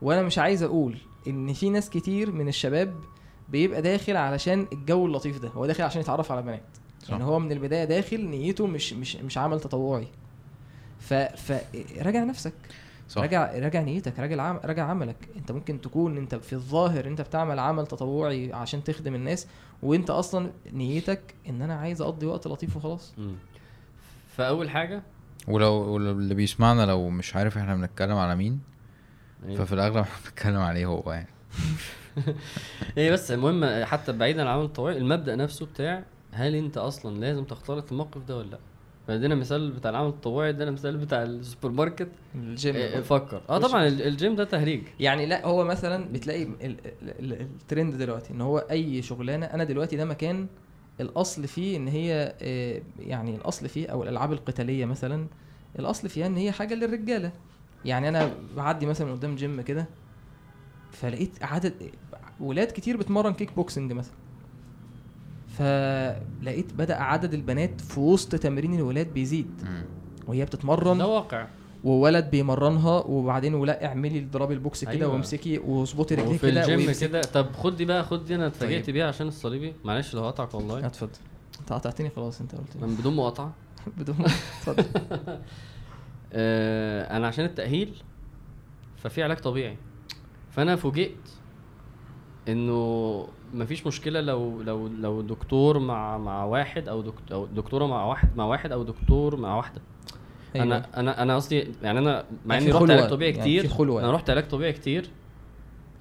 [0.02, 2.94] وأنا مش عايز أقول إن في ناس كتير من الشباب
[3.48, 6.76] بيبقى داخل علشان الجو اللطيف ده هو داخل عشان يتعرف على بنات.
[7.02, 7.10] صح.
[7.10, 10.08] يعني هو من البداية داخل نيته مش مش مش عمل تطوعي.
[11.00, 12.52] فراجع نفسك.
[13.08, 13.22] صح.
[13.22, 14.60] راجع راجع نيتك راجع عم...
[14.64, 15.16] راجع عملك.
[15.36, 19.46] انت ممكن تكون انت في الظاهر انت بتعمل عمل تطوعي عشان تخدم الناس
[19.82, 23.14] وانت أصلا نيتك ان أنا عايز اقضي وقت لطيف وخلاص.
[24.36, 25.02] فأول حاجة؟
[25.48, 28.60] ولو اللي بيسمعنا لو مش عارف إحنا بنتكلم على مين
[29.48, 29.64] أيوة.
[29.64, 31.28] ففي الأغلب إحنا بنتكلم عليه هو يعني.
[32.98, 37.44] إيه بس المهم حتى بعيدا عن العمل التطوعي المبدأ نفسه بتاع هل أنت أصلا لازم
[37.44, 38.58] تختلط في الموقف ده ولا لأ؟
[39.06, 42.08] فادينا مثال بتاع العمل التطوعي ادينا مثال بتاع السوبر ماركت.
[42.34, 43.40] الجيم إيه، فكر.
[43.48, 44.82] آه طبعا ال- الجيم ده تهريج.
[45.00, 46.50] يعني لا هو مثلا بتلاقي ال...
[46.62, 46.76] ال...
[47.02, 47.32] ال...
[47.40, 50.46] الترند دلوقتي إن هو أي شغلانة أنا دلوقتي ده مكان
[51.00, 55.26] الأصل فيه إن هي آه، يعني الأصل فيه أو الألعاب القتالية مثلا
[55.78, 57.32] الأصل فيها إن هي حاجة للرجالة.
[57.84, 59.86] يعني أنا بعدي مثلا قدام جيم كده
[60.92, 61.74] فلقيت عدد
[62.40, 64.14] ولاد كتير بتمرن كيك بوكسنج مثلا.
[65.58, 69.50] فلقيت بدأ عدد البنات في وسط تمرين الولاد بيزيد.
[70.26, 70.98] وهي بتتمرن.
[70.98, 71.46] ده واقع.
[71.84, 75.12] وولد بيمرنها وبعدين ولأ اعملي اضربي ال box كده أيوة.
[75.12, 77.20] وامسكي واظبطي رجليك وفي كده الجيم ويمسك- كده.
[77.20, 78.94] طب خد دي بقى خد دي أنا اتفاجئت طيب.
[78.94, 79.72] بيها عشان الصليبي.
[79.84, 80.86] معلش لو هقطعك والله.
[80.86, 81.10] اتفضل.
[81.60, 83.52] انت قطعتني خلاص انت قلت من بدون مقاطعة.
[83.98, 84.84] بدون اتفضل.
[86.32, 87.94] آه أنا عشان التأهيل
[88.96, 89.76] ففي علاج طبيعي.
[90.50, 91.16] فانا فوجئت
[92.48, 98.04] انه مفيش مشكلة لو لو لو دكتور مع مع واحد أو دكتور أو دكتورة مع
[98.04, 99.80] واحد مع واحد أو دكتور مع واحدة.
[100.54, 100.66] أيوة.
[100.66, 103.68] أنا أنا أنا قصدي يعني أنا مع يعني إني رحت علاج طبيعي يعني كتير في
[103.68, 104.00] خلوة.
[104.00, 105.10] أنا رحت علاج طبيعي كتير.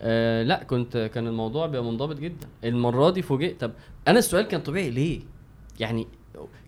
[0.01, 2.47] آه لا كنت كان الموضوع بيبقى منضبط جدا.
[2.63, 3.71] المرة دي فوجئت طب
[4.07, 5.21] أنا السؤال كان طبيعي ليه؟
[5.79, 6.07] يعني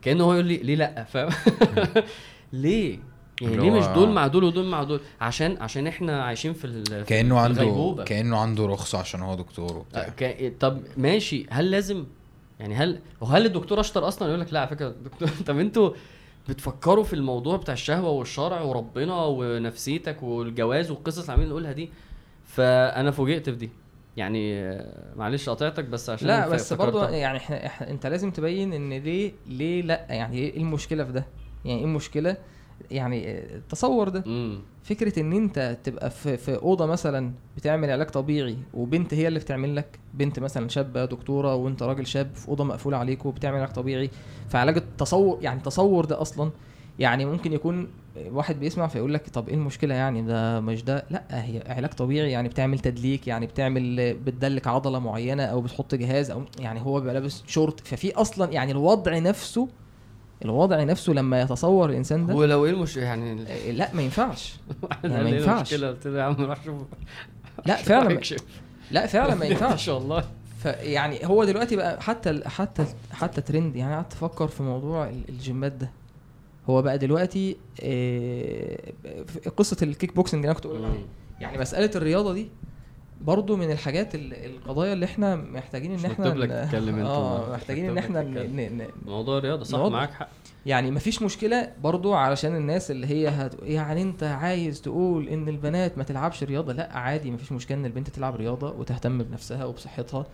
[0.01, 1.29] كأنه هو يقول لي ليه لأ فاهم؟
[2.53, 2.99] ليه؟
[3.41, 6.85] يعني ليه مش دول مع دول ودول مع دول؟ عشان عشان إحنا عايشين في ال-
[6.85, 8.03] في كأنه في عنده الغيبوبة.
[8.03, 10.09] كأنه عنده رخصة عشان هو دكتور وبتاع.
[10.09, 10.53] ك...
[10.59, 12.05] طب ماشي هل لازم
[12.59, 15.29] يعني هل وهل الدكتور أشطر أصلا؟ يقول لك لا على فكرة دكتور.
[15.47, 15.91] طب أنتوا
[16.49, 21.89] بتفكروا في الموضوع بتاع الشهوة والشرع وربنا ونفسيتك والجواز والقصص اللي عاملين نقولها دي؟
[22.45, 23.69] فأنا فوجئت في دي.
[24.17, 24.71] يعني
[25.15, 27.15] معلش قطعتك بس عشان لا بس برضه فكرتها.
[27.17, 31.25] يعني إحنا, إحنا انت لازم تبين إن ليه ليه لأ؟ يعني إيه المشكلة في ده؟
[31.65, 32.37] يعني إيه المشكلة؟
[32.91, 34.23] يعني التصور ده.
[34.27, 39.39] امم فكرة إن أنت تبقى في في أوضة مثلا بتعمل علاج طبيعي وبنت هي اللي
[39.39, 43.69] بتعمل لك بنت مثلا شابة دكتورة وأنت راجل شاب في أوضة مقفولة عليك وبتعمل علاج
[43.73, 44.09] طبيعي.
[44.49, 46.51] فعلاج التصور يعني التصور ده أصلا
[46.99, 47.87] يعني ممكن يكون
[48.31, 52.31] واحد بيسمع فيقول لك طب إيه المشكلة يعني؟ ده مش ده لأ هي علاج طبيعي
[52.31, 57.13] يعني بتعمل تدليك يعني بتعمل بتدلك عضلة معينة أو بتحط جهاز أو يعني هو بيبقى
[57.13, 57.79] لابس شورت.
[57.87, 59.67] ففي أصلا يعني الوضع نفسه
[60.45, 64.55] الوضع نفسه لما يتصور الإنسان ده ولو إيه المش يعني آه، لا ما ينفعش.
[65.03, 65.73] يعني ما ينفعش.
[65.73, 66.81] قلت له يا عم روح شوف.
[67.65, 68.19] لا فعلا.
[68.91, 70.21] لا فعلا ما ينفعش شاء الله.
[70.21, 75.29] ف فيعني هو دلوقتي بقى حتى حتى حتى ترند يعني قعدت أفكر في موضوع ال-
[75.29, 75.91] الجيمات ده.
[76.69, 78.77] هو بقى دلوقتي آه،
[79.57, 80.95] قصة الكيك بوكسنج اللي أنا كنت.
[81.39, 82.47] يعني مسألة الرياضة دي
[83.21, 87.89] برضو من الحاجات ال- القضايا اللي إحنا محتاجين ان إحنا لك تتكلم انت آه محتاجين
[87.89, 88.23] ان إحنا.
[88.23, 89.93] ن- موضوع الرياضه صح؟ نوضح.
[89.93, 90.29] معاك حق.
[90.65, 93.55] يعني مفيش مشكلة برضو علشان الناس اللي هي هت...
[93.63, 98.09] يعني انت عايز تقول ان البنات ما تلعبش رياضة؟ لا عادي مفيش مشكلة ان البنت
[98.09, 100.25] تلعب رياضة وتهتم بنفسها وبصحتها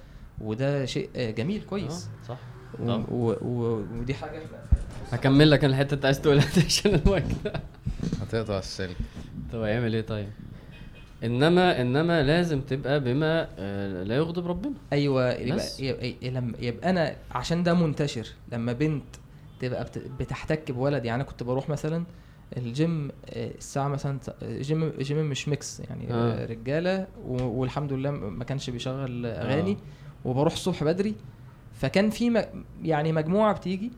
[0.42, 2.10] وده شيء جميل كويس.
[2.24, 2.38] آه، صح.
[2.80, 2.92] و...
[3.12, 3.36] و...
[3.42, 3.84] و...
[4.00, 4.58] ودي حاجة إحنا
[5.12, 7.24] هكمل لك أنا الحتة انت عايز تقولها عشان الوقت
[8.22, 8.96] هتقطع السلك.
[9.54, 10.28] طب هيعمل إيه طيب؟
[11.24, 15.66] إنما إنما لازم تبقى بما آه، لا يغضب ربنا أيوه يبقى.
[15.80, 19.04] يبقى, لما يبقى أنا عشان ده منتشر لما بنت
[19.60, 19.98] تبقى بت...
[20.20, 22.04] بتحتك بولد يعني أنا كنت بروح مثلا
[22.58, 26.14] الجيم آه، الساعة مثلا gym gym مش mix يعني آه.
[26.14, 26.46] آه.
[26.46, 27.08] رجاله.
[27.28, 29.78] والحمد لله ما كانش بيشغل أغاني آه.
[30.30, 31.16] وبروح الصبح بدري
[31.74, 32.46] فكان في.
[32.84, 33.92] يعني مجموعة بتيجي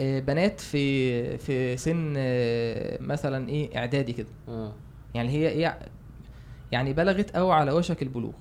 [0.00, 4.72] آه، بنات في في سن آه، مثلا إيه إعدادي كده آه
[5.14, 5.78] يعني هي إيه
[6.72, 8.32] يعني بلغت أو على وشك البلوغ.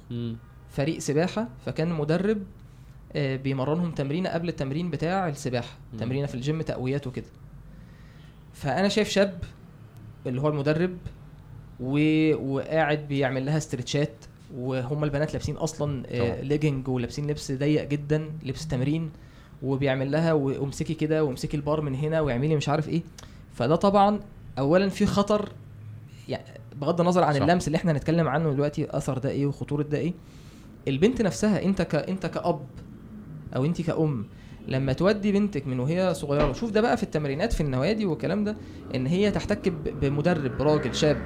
[0.70, 2.38] فريق سباحة فكان مدرب
[3.16, 5.78] آه، بيمرنهم تمرينه قبل التمرين بتاع السباحة.
[6.00, 7.26] تمرينة في الجيم تقويات وكده
[8.54, 9.40] فأنا شايف شاب
[10.28, 10.98] اللي هو المدرب
[11.80, 11.98] و...
[12.36, 14.12] وقاعد بيعمل لها stretch ات
[14.56, 16.22] وهم البنات لابسين أصلا طبعا.
[16.22, 19.12] آه ليجنج ولابسين لبس ضيق جدا لبس تمرين
[19.64, 23.02] وبيعمل لها وامسكي كده وامسكي البار من هنا واعملي مش عارف إيه
[23.54, 24.20] فده طبعا
[24.60, 25.50] اولا في خطر
[26.30, 26.44] يعني
[26.84, 27.41] بغض النظر عن صح.
[27.41, 30.13] اللمس اللي إحنا هنتكلم عنه دلوقتي أثر ده إيه وخطورة ده إيه
[30.88, 32.62] البنت نفسها أنت ك أنت كأب
[33.56, 34.26] أو أنت كأم
[34.67, 38.56] لما تودي بنتك من وهي صغيرة شوف ده بقى في التمرينات في النوادي والكلام ده
[38.96, 41.17] إن هي تحتك بمدرب راجل شاب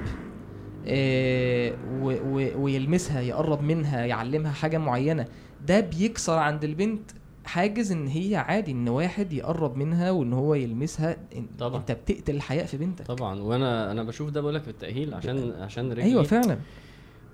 [2.02, 5.26] و- و- ويلمسها يقرب منها يعلمها حاجة معينة
[5.66, 7.10] ده بيكسر عند البنت
[7.48, 11.80] حاجز إن هي عادي إن واحد يقرب منها وإن هو يلمسها إن- طبعا.
[11.80, 13.06] أنت بتقتل الحياء في بنتك.
[13.06, 13.40] طبعا.
[13.40, 16.02] وأنا أنا بشوف ده بقول لك في التأهيل عشان عشان رجلي.
[16.04, 16.58] أيوه فعلا.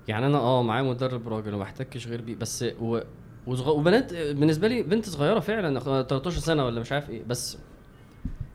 [0.07, 2.99] يعني أنا آه معايا مدرب راجل وما احتكش غير بيه بس و...
[3.47, 3.77] وصغ...
[3.77, 7.23] وبنات بالنسبة لي بنت صغيرة فعلا 13 سنة ولا مش عارف إيه.
[7.27, 7.57] بس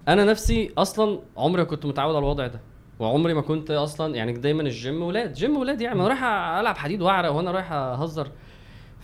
[0.09, 2.61] أنا نفسي أصلا عمري كنت متعود على الوضع ده.
[2.99, 5.33] وعمري ما كنت أصلا يعني دايما الجيم ولاد.
[5.33, 6.25] جيم ولاد يعني ما أنا رايح
[6.61, 8.29] ألعب حديد وأعرق وأنا رايح أهزر.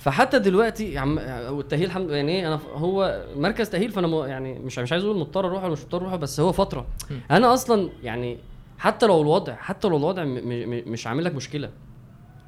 [0.07, 1.19] فحتى دلوقتي عم
[1.51, 5.19] والتأهيل الحمد يعني إيه أنا هو مركز تأهيل فأنا م- يعني مش مش عايز أقول
[5.19, 6.87] مضطر أروح ولا مش مضطر أروح بس هو فترة.
[7.31, 8.39] أنا أصلا يعني
[8.79, 11.71] حتى لو الوضع حتى لو الوضع م- م- م- مش عامل لك مشكلة.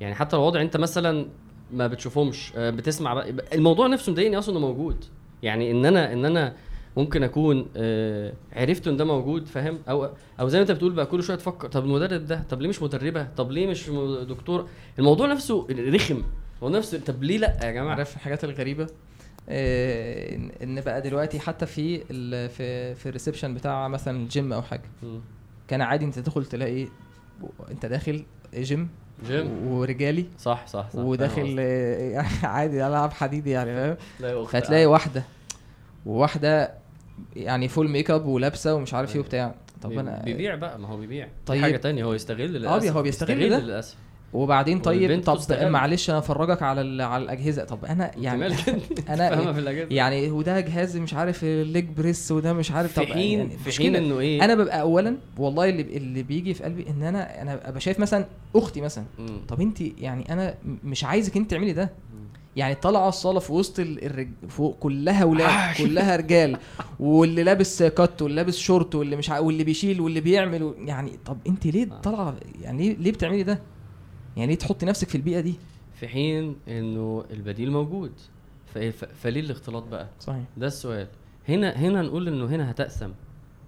[0.00, 1.26] يعني حتى لو الوضع أنت مثلا
[1.72, 5.04] ما بتشوفهمش آه، بتسمع بقى الموضوع نفسه مضايقني أصلا إنه موجود.
[5.42, 6.54] يعني إن أنا إن أنا
[6.96, 10.08] ممكن أكون آه، عرفت إن ده موجود فاهم؟ أو
[10.40, 12.82] أو زي ما أنت بتقول بقى كل شوية تفكر طب المدرب ده طب ليه مش
[12.82, 13.90] مدربة؟ طب ليه مش
[14.28, 14.66] دكتور؟
[14.98, 16.22] الموضوع نفسه رخم.
[16.62, 18.86] هو نفسه طب ليه لأ يا جماعة؟ عارف الحاجات الغريبة؟
[19.48, 24.62] آه، ان بقى دلوقتي حتى في ال في في ال reception بتاع مثلا الجيم أو
[24.62, 24.82] حاجة.
[25.02, 25.20] مم.
[25.68, 26.88] كان عادي أنت تدخل تلاقي
[27.70, 28.88] أنت داخل gym
[29.26, 29.66] gym.
[29.68, 30.26] ورجالي.
[30.38, 30.98] صح صح صح.
[30.98, 31.56] وداخل.
[31.60, 35.22] آه، يعني عادي ألعب حديد يعني فاهم؟ فتلاقي واحدة.
[36.06, 36.74] وواحدة
[37.36, 39.54] يعني full makeup ولابسة ومش عارف إيه وبتاع.
[39.82, 41.28] طب أنا بيبيع بقى ما هو بيبيع.
[41.46, 41.62] طيب.
[41.62, 42.04] حاجة تانية.
[42.04, 42.86] هو يستغل للأسف.
[42.86, 43.58] آه، هو بيستغل ده.
[43.58, 43.96] للأسف.
[44.32, 45.66] وبعدين طيب طب.
[45.70, 48.46] معلش أنا أفرجك على ال- على الأجهزة طب أنا يعني
[49.08, 53.06] أنا في الاجازه يعني وده جهاز مش عارف ال leg press وده مش عارف في
[53.06, 53.72] طب حين يعني في.
[53.82, 57.68] حين إنه إيه أنا ببقى اولا والله اللي اللي بيجي في قلبي إن أنا أنا
[57.68, 58.24] أبقى شايف مثلا
[58.56, 59.26] أختي مثلا مم.
[59.48, 61.90] طب أنت يعني أنا مش عايزك أنت تعملي ده.
[62.56, 64.28] يعني طالعه الصالة في وسط ال- الرج...
[64.48, 66.56] فوق كلها ولاد كلها رجال
[67.00, 69.38] واللي لابس كات واللي لابس شورت واللي مش ع...
[69.38, 70.74] واللي بيشيل واللي بيعمل و...
[70.78, 72.00] يعني طب أنت ليه آه.
[72.00, 73.58] طالعة يعني ليه, ليه بتعملي ده
[74.38, 75.54] يعني ليه تحطي نفسك في البيئة دي؟
[75.94, 78.12] في حين إنه البديل موجود.
[79.14, 80.42] فليه الاختلاط بقى؟ صحيح.
[80.56, 81.06] ده السؤال.
[81.48, 83.12] هنا هنا نقول إنه هنا هتقسم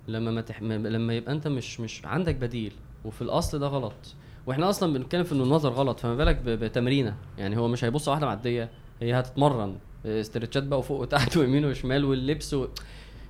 [0.09, 0.63] لما ما تح...
[0.63, 2.73] ما- لما يبقى أنت مش مش عندك بديل
[3.05, 4.15] وفي الأصل ده غلط.
[4.47, 6.49] وإحنا أصلا بنتكلم في إنه النظر غلط فما بالك ب...
[6.49, 7.17] بتمرينة.
[7.39, 9.77] يعني هو مش هيبص واحدة معدية هي هتتمرن.
[10.07, 12.69] استرتشات بقى وفوق وتحت ويمين وشمال واللبس و...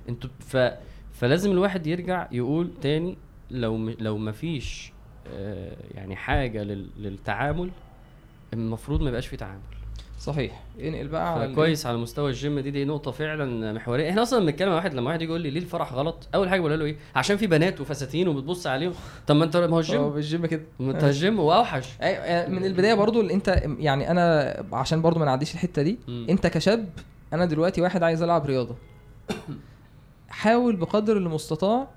[0.09, 0.57] أنتوا ف...
[1.13, 3.17] فلازم الواحد يرجع يقول تاني
[3.51, 3.89] لو م...
[3.99, 4.91] لو ما فيش
[5.95, 6.87] يعني حاجة لل...
[6.99, 7.69] للتعامل
[8.53, 9.59] المفروض ما يبقاش في تعامل.
[10.19, 10.63] صحيح.
[10.79, 14.69] انقل بقى على كويس على مستوى الجيم دي دي نقطة فعلا محورية، إحنا أصلا بنتكلم
[14.69, 16.95] مع واحد لما واحد يجي يقول لي ليه الفرح غلط؟ أول حاجة بقول له إيه؟
[17.15, 18.93] عشان في بنات وفساتين وبتبص عليهم،
[19.27, 20.61] طب ما أنت ما هو آه الجيم كده.
[20.79, 21.89] ما أنت الجيم وأوحش.
[22.01, 26.25] أيوة، من البداية برضو اللي أنت يعني أنا عشان برضو ما نعديش الحتة دي مم.
[26.29, 26.89] أنت كشاب
[27.33, 28.75] أنا دلوقتي واحد عايز ألعب رياضة.
[30.29, 31.87] حاول بقدر المستطاع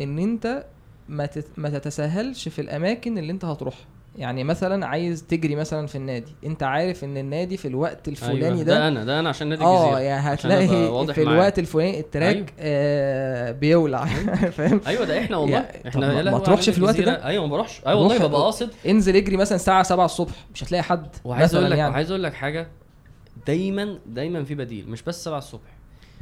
[0.00, 0.64] إن أنت
[1.08, 1.46] ما تت...
[1.56, 3.84] ما تتساهلش في الأماكن اللي انت هتروحها
[4.18, 8.56] يعني مثلا عايز تجري مثلا في النادي انت عارف إن النادي في الوقت الفلاني أيوة.
[8.56, 11.22] ده ده أنا ده أنا عشان نادي آه الجزيره يعني عشان أبقى هتلاقي في.
[11.22, 12.46] الوقت الفلاني ال track أيوة.
[12.58, 14.04] آه بيولع
[14.56, 17.00] فاهم أيوه ده إحنا والله إحنا ما- ما تروحش في الوقت.
[17.00, 17.24] ده.
[17.24, 20.82] أيوه ما بروحش أيوه والله ببقى قاصد انزل اجري مثلا الساعة 7 الصبح مش هتلاقي
[20.82, 21.94] حد وعايز أقول لك يعني.
[21.94, 22.68] عايز أقول لك حاجة
[23.46, 25.74] دايما دايما في بديل مش بس 7 الصبح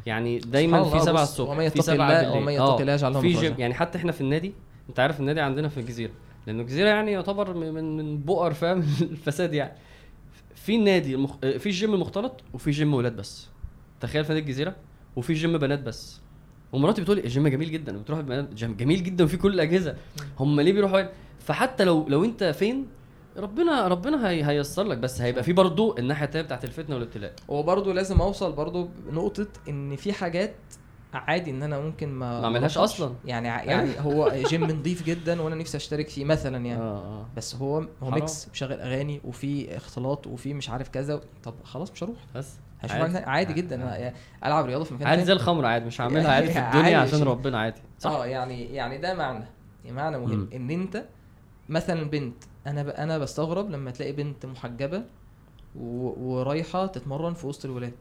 [0.07, 3.33] يعني دايما في الله، 7 بص، الصبح في يتق 7 الله- آه، الله في.
[3.33, 4.53] جيم يعني حتى إحنا في النادي
[4.93, 6.13] انت عارف النادي عندنا في الجزيرة
[6.47, 9.73] لأنه الجزيرة يعني يعتبر من من, بؤر فاهم؟ الفساد يعني.
[10.55, 11.37] في النادي المخ...
[11.41, 13.49] في الجيم المختلط وفي جيم ولاد بس.
[14.01, 14.77] تخيل في نادي الجزيرة
[15.17, 16.21] وفي جيم بنات بس.
[16.73, 19.97] ومراتي بتقول الجيم جميل جدا بتروح البنات جيم جميل جدا وفي كل الأجهزة.
[20.41, 21.03] هم ليه بيروحوا؟
[21.41, 22.87] فحتى لو لو أنت فين
[23.37, 27.33] ربنا ربنا هي هييسر لك بس هيبقى في برضه الناحية التانية بتاعت الفتنة والابتلاء.
[27.49, 30.55] وبرضه لازم أوصل برضه بنقطه إن في حاجات
[31.15, 32.93] عادي إن أنا ممكن ما ما أعملهاش أروحش.
[32.95, 33.15] أصلاً.
[33.25, 37.27] يعني ع- يعني هو جيم نظيف جدا وأنا نفسي أشترك فيه مثلا يعني آه آه
[37.37, 38.15] بس هو هو حرام.
[38.15, 42.93] mix بشغل أغاني وفي اختلاط وفي مش عارف كذا طب خلاص مش هروح بس هشوف
[42.97, 43.05] عادي.
[43.17, 45.25] عادي, عادي جدا أنا يعني ألعب رياضة في مكان عادي.
[45.25, 47.23] زي الخمر عادي مش هعملها عادي في عادي الدنيا يا عشان.
[47.23, 49.45] ربنا عادي صح آه يعني يعني ده معنى
[49.85, 50.49] يعني معنى مهم مم.
[50.55, 51.05] إن أنت
[51.69, 52.89] مثلا بنت أنا ب...
[52.89, 55.03] أنا بستغرب لما تلاقي بنت محجبة.
[55.77, 57.93] ورايحة تتمرن في وسط الولاد.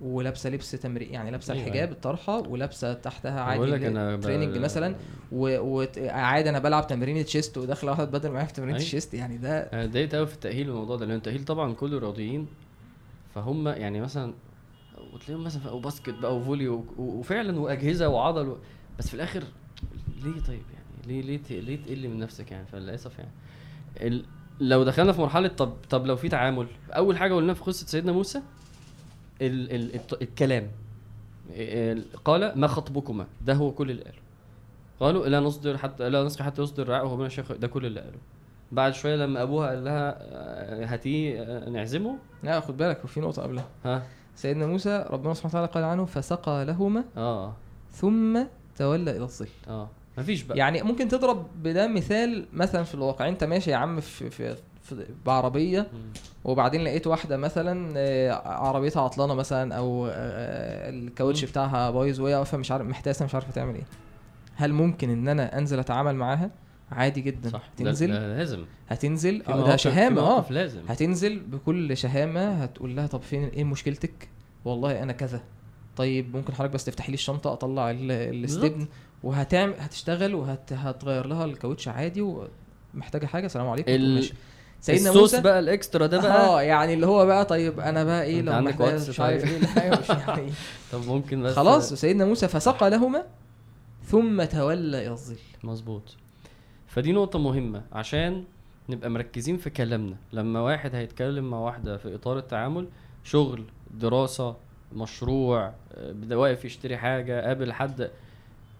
[0.00, 1.92] ولابسة لبس تمرين يعني لابسة أيوة، الحجاب أيوة.
[1.96, 4.94] الطرحه ولابسة تحتها عادي ب- training مثلا
[5.32, 8.84] وعادي أنا بلعب تمرين chest وداخله واحدة تبدل معايا في تمرين أيوة.
[8.86, 11.98] ال chest يعني ده أنا اتضايقت قوي في التأهيل الموضوع ده لأن التأهيل طبعا كله
[11.98, 12.46] رياضيين
[13.34, 14.34] فهم يعني مثلا
[15.14, 18.58] وتلاقيهم مثلا في باسكت بقى وفولي و- و- وفعلا وأجهزة وعضل و...
[18.98, 19.42] بس في الآخر
[20.22, 23.30] ليه طيب يعني ليه ليه ليه تقل من نفسك يعني فللأسف يعني
[24.00, 24.24] ال...
[24.60, 28.12] لو دخلنا في مرحلة طب طب لو في تعامل أول حاجة قلناها في قصة سيدنا
[28.12, 28.38] موسى
[29.42, 29.72] ال...
[29.74, 29.94] ال...
[29.94, 30.22] الت...
[30.22, 30.68] الكلام
[31.50, 32.04] ال...
[32.24, 34.18] قال ما خطبكما؟ ده هو كل اللي قاله.
[35.00, 38.18] قالوا لا نصدر حتى لا نسقي حتى يصدر وهو من الشيخ ده كل اللي قاله.
[38.72, 42.18] بعد شوية لما أبوها قال لها آه، هاتيه آه، نعزمه.
[42.42, 43.68] لا خد بالك وفي نقطة قبلها.
[43.84, 44.02] ها؟
[44.34, 47.52] سيدنا موسى ربنا سبحانه وتعالى قال عنه فسقى لهما آه.
[47.90, 48.42] ثم
[48.76, 49.88] تولى إلى الظل آه.
[50.18, 50.58] مفيش بقى.
[50.58, 53.28] يعني ممكن تضرب بده مثال مثلا في الواقع.
[53.28, 55.86] أنت ماشي يا عم في في, في بعربية.
[56.44, 60.10] وبعدين لقيت واحدة مثلا آه، عربيتها عطلانة مثلا أو آه،
[60.90, 61.50] الكاوتش مم.
[61.50, 63.86] بتاعها بايظ وهي واقفه مش عارف محتاسة مش عارفة تعمل إيه.
[64.54, 66.50] هل ممكن إن أنا أنزل أتعامل معاها؟
[66.92, 67.50] عادي جدا.
[67.50, 67.62] صح.
[67.74, 68.64] هتنزل؟ ده لازم.
[68.88, 70.44] هتنزل؟ آه ده شهامة آه.
[70.50, 70.80] لازم.
[70.88, 74.28] هتنزل بكل شهامة هتقول لها طب فين إيه مشكلتك
[74.64, 75.40] والله أنا كذا.
[76.00, 78.86] طيب ممكن حضرتك بس تفتحي لي الشنطة أطلع ال- الاستبن
[79.22, 82.46] وهتعمل هتشتغل وهتغير لها الكاوتش عادي
[82.94, 83.92] ومحتاجة حاجة؟ سلام عليكم.
[83.92, 84.30] ال-.
[84.80, 88.22] سيدنا الصوص موسى؟ بقى الإكسترا ده بقى؟ آه يعني اللي هو بقى طيب أنا بقى
[88.24, 90.52] إيه لو عندك مش عارف طيب؟ إيه يعني.
[90.92, 93.24] طب ممكن بس خلاص سيدنا موسى فسقى لهما
[94.04, 95.36] ثم تولى إلى الظل.
[95.64, 96.16] مظبوط.
[96.86, 98.44] فدي نقطة مهمة عشان
[98.88, 100.16] نبقى مركزين في كلامنا.
[100.32, 102.88] لما واحد هيتكلم مع واحدة في إطار التعامل
[103.24, 104.56] شغل دراسة
[104.92, 108.00] مشروع آه، بدا واقف يشتري حاجة قابل حد.
[108.00, 108.10] ال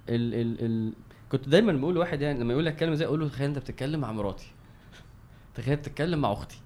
[0.08, 0.92] ال ال
[1.32, 4.00] كنت دايما بقول لواحد يعني لما يقول لك كلمة زي أقول له تخيل أنت بتتكلم
[4.00, 4.46] مع مراتي.
[5.54, 6.56] تخيل بتتكلم مع أختي.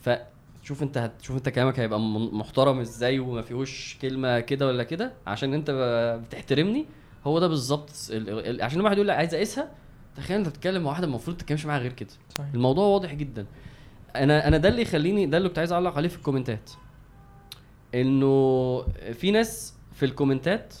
[0.00, 2.00] فشوف أنت هتشوف أنت كلامك هيبقى
[2.32, 5.70] محترم إزاي وما فيهوش كلمة كده ولا كده عشان أنت
[6.26, 6.86] بتحترمني.
[7.26, 9.70] هو ده بالظبط ال- ال- عشان لما واحد يقول لك عايز أقيسها
[10.16, 12.08] تخيل أنت بتتكلم مع واحدة المفروض ما تتكلمش معاها غير كده.
[12.30, 12.46] صحيح.
[12.54, 13.46] الموضوع واضح جدا.
[14.16, 16.70] أنا أنا ده اللي يخليني ده اللي كنت عايز أعلق عليه في الكومنتات.
[17.94, 18.82] انه
[19.12, 20.74] في ناس في الكومنتات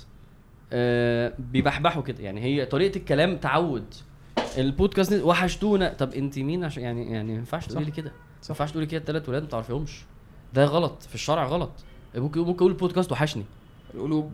[0.72, 2.22] آه بيبحبحوا كده.
[2.22, 3.94] يعني هي طريقة الكلام تعود.
[4.58, 5.92] البودكاست وحشتونا.
[5.92, 8.10] طب انت مين عشان يعني يعني ما ينفعش تقولي لي كده.
[8.10, 8.48] ما.
[8.48, 9.00] ينفعش تقولي كده.
[9.00, 10.02] الثلاث ولاد ما تعرفيهمش.
[10.54, 11.02] ده غلط.
[11.02, 11.70] في الشرع غلط.
[12.14, 13.44] ممكن ممكن أقول البودكاست وحشني.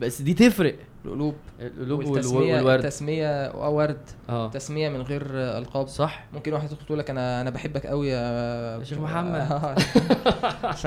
[0.00, 0.76] بس دي تفرق.
[1.06, 2.78] القلوب القلوب وال- والتسميه والورد.
[2.84, 3.98] التسميه ورد.
[4.28, 4.48] آه.
[4.50, 5.88] تسمية من غير ألقاب.
[5.88, 6.24] صح.
[6.34, 9.48] ممكن واحد يدخل تقول لك أنا أنا بحبك قوي يا شيخ محمد.
[10.82, 10.86] ف...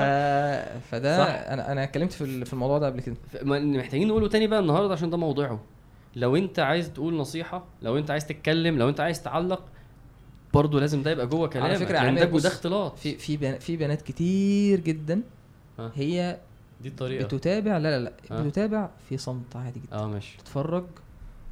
[0.90, 1.28] فده صح.
[1.52, 3.16] أنا أنا اتكلمت في في الموضوع ده قبل كده.
[3.44, 5.60] محتاجين نقوله تاني بقى النهارده عشان ده موضوعه.
[6.16, 9.62] لو أنت عايز تقول نصيحة لو أنت عايز تتكلم لو أنت عايز تعلق
[10.54, 12.98] برضه لازم ده يبقى جوه كلامك فكرة لأن عماد ده اختلاط.
[12.98, 15.22] في في بنا- في بنات كتير جدا
[15.78, 15.90] ها.
[15.94, 16.36] هي
[16.80, 17.24] دي الطريقة.
[17.24, 18.12] بتتابع؟ لا لا لا.
[18.30, 18.42] ها.
[18.42, 19.96] بتتابع في صمت عادي جدا.
[19.96, 20.38] آه ماشي.
[20.38, 20.84] تتفرج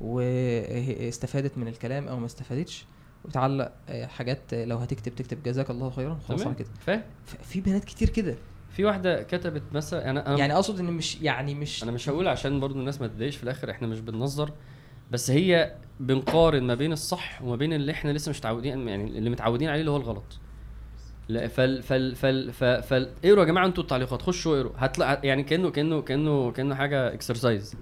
[0.01, 2.85] واستفادت من الكلام أو ما استفادتش
[3.25, 6.69] وتعلق آه، حاجات آه، لو هتكتب تكتب جزاك الله خيرا خلاص على كده.
[6.81, 7.03] فاهم.
[7.43, 8.35] في بنات كتير كده.
[8.71, 12.29] في واحدة كتبت مثلا أنا أنا يعني أقصد إن مش يعني مش أنا مش هقول
[12.29, 14.53] عشان برضو الناس ما تضايقش في الآخر إحنا مش بننظر
[15.11, 19.31] بس هي بنقارن ما بين الصح وما بين اللي إحنا لسه مش متعودين يعني اللي
[19.31, 20.39] متعودين عليه اللي هو الغلط.
[21.29, 24.23] لا فال فال فال فال, فال اقروا يا جماعة أنتوا التعليقات.
[24.23, 27.75] خشوا اقروا هتلاقي يعني كأنه كأنه كأنه كأنه حاجة exercise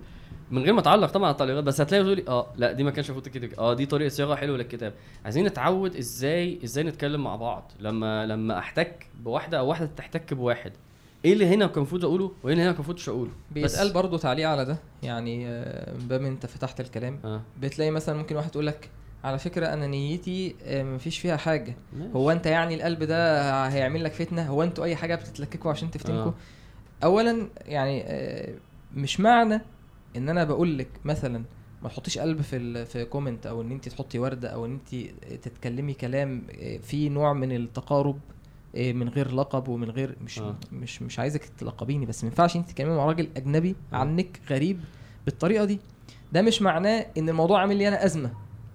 [0.51, 3.11] من غير ما تعلق طبعا على التعليقات بس هتلاقي تقولي آه لا دي ما كانش
[3.11, 4.93] المفروض كده آه دي طريقة صياغة حلوة للكتاب
[5.25, 7.73] عايزين نتعود إزاي إزاي نتكلم مع بعض.
[7.81, 10.73] لما لما احتك بواحدة أو واحدة تحتك بواحد
[11.25, 14.49] إيه اللي هنا كان المفروض أقوله وايه اللي هنا كان المفروض أقوله؟ بيتقال برضه تعليق
[14.49, 14.79] على ده.
[15.03, 17.19] يعني آه، باب انت فتحت الكلام.
[17.25, 17.41] آه.
[17.61, 18.91] بتلاقي مثلا ممكن واحد يقول لك
[19.27, 22.13] على فكرة أنا نيتي آه، مفيش فيها حاجة ماشي.
[22.15, 26.31] هو أنت يعني القلب ده هيعمل لك فتنة هو أنتوا أي حاجة بتتلككوا عشان تفتنكوا
[26.31, 26.35] آه.
[27.05, 28.55] اولا يعني آه،
[28.95, 29.61] مش معنى
[30.17, 31.45] إن أنا بقول لك مثلا
[31.83, 35.11] ما تحطيش قلب في في كومنت أو إن أنت تحطي ورده أو إن أنت
[35.43, 38.19] تتكلمي كلام آه، فيه نوع من التقارب
[38.75, 40.57] من غير لقب ومن غير مش آه.
[40.73, 43.77] مش مش عايزك تلقبيني بس ما ينفعش أنت تتكلمي مع راجل أجنبي.
[43.93, 44.81] عنك غريب
[45.25, 45.81] بالطريقة دي
[46.33, 48.31] ده مش معناه إن الموضوع عامل لي أنا أزمة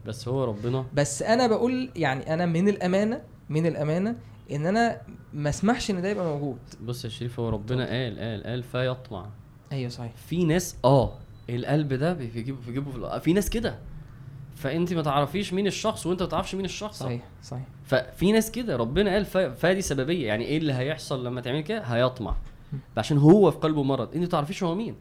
[0.05, 4.15] بس هو ربنا بس أنا بقول يعني أنا من الأمانة من الأمانة
[4.51, 5.01] إن أنا
[5.33, 6.57] ما أسمحش إن ده يبقى موجود.
[6.85, 9.25] بص يا شريف هو ربنا قال قال قال فيطمع
[9.71, 10.11] أيوه صحيح.
[10.27, 11.13] في ناس آه
[11.49, 13.75] القلب ده بيجيبه بيجيبه في في ناس كده.
[14.55, 16.99] فأنت ما تعرفيش مين الشخص وأنت ما تعرفش مين الشخص.
[16.99, 17.63] صحيح صحيح.
[17.85, 19.25] ففي ناس كده ربنا قال
[19.55, 20.27] فدي سببية.
[20.27, 22.35] يعني إيه اللي هيحصل لما تعمل كده؟ هيطمع.
[22.97, 24.07] عشان هو في قلبه مرض.
[24.13, 24.95] أنت ما تعرفيش هو مين.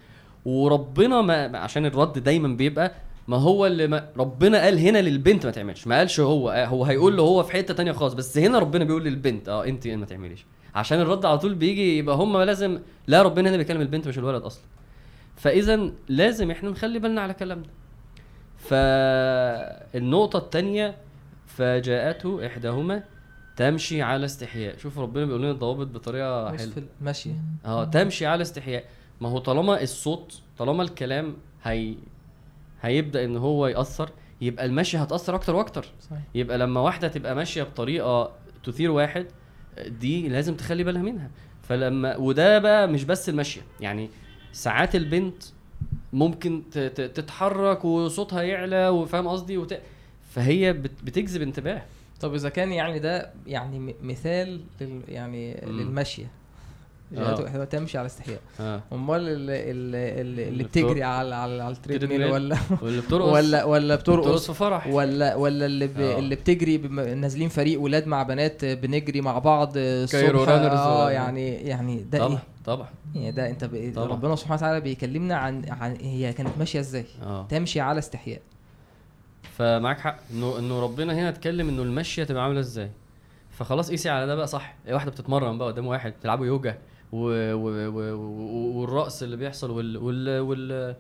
[0.45, 2.93] وربنا ما- عشان الرد دايما بيبقى
[3.31, 5.87] ما هو اللي ما ربنا قال هنا للبنت ما تعملش.
[5.87, 6.51] ما قالش هو.
[6.51, 8.15] آه، هو هيقول له هو في حتة تانية خالص.
[8.15, 10.47] بس هنا ربنا بيقول للبنت آه انت ما تعمليش.
[10.75, 14.43] عشان الرد على طول بيجي يبقى هم لازم لا ربنا هنا بيكلم البنت مش الولد
[14.43, 14.63] أصلا.
[15.37, 17.67] فإذا لازم إحنا نخلي بالنا على كلامنا.
[18.59, 20.97] فالنقطة التانية
[21.47, 23.03] فجاءته إحداهما
[23.57, 24.77] تمشي على استحياء.
[24.79, 26.55] شوف ربنا بيقول لنا الضوابط بطريقة حلوة.
[26.55, 27.31] وصف ماشي.
[27.65, 28.85] آه تمشي على استحياء.
[29.21, 31.95] ما هو طالما الصوت طالما الكلام هي
[32.83, 34.11] هيبدأ إن هو يأثر
[34.41, 35.87] يبقى المشي هتأثر أكتر وأكتر.
[36.01, 36.19] صحيح.
[36.35, 38.33] يبقى لما واحدة تبقى ماشية بطريقة
[38.65, 39.27] تثير واحد
[39.87, 41.31] دي لازم تخلي بالها منها.
[41.63, 44.11] فلما وده بقى مش بس المشية يعني
[44.53, 45.43] ساعات البنت
[46.13, 46.63] ممكن
[46.95, 49.79] تتحرك وصوتها يعلى وفاهم قصدي وت...
[50.31, 51.83] فهي بت- بتجذب انتباه
[52.21, 55.81] طب إذا كان يعني ده يعني م- مثال لل يعني مم.
[55.81, 56.27] للمشيه
[57.19, 57.65] آه.
[57.65, 58.81] تمشي على استحياء آه.
[58.93, 63.65] أمال اللي, اللي, اللي, بتجري على على, على التريد ميل تريد ولا واللي بترقص؟ ولا
[63.65, 64.87] ولا بترقص بترقص في فرح.
[64.87, 66.01] ولا ولا اللي ب...
[66.01, 66.19] آه.
[66.19, 67.01] اللي بتجري بم...
[67.01, 70.49] نازلين فريق ولاد مع بنات بنجري مع بعض الصبح.
[70.49, 73.93] آه ولا- يعني يعني ده طبعا إيه؟ طبعا يعني ده أنت ب...
[73.95, 74.07] طبعا.
[74.09, 77.47] ربنا سبحانه وتعالى بيكلمنا عن عن هي كانت ماشية إزاي؟ آه.
[77.49, 78.41] تمشي على استحياء.
[79.57, 80.19] فمعاك حق.
[80.33, 82.91] انه إنه ربنا هنا اتكلم إنه المشية تبقى عاملة إزاي.
[83.51, 86.79] فخلاص قيسي على ده بقى صح؟ واحدة بتتمرن بقى قدام واحد بتلعبوا يوجا.
[88.77, 90.97] والرقص اللي بيحصل وال وال وال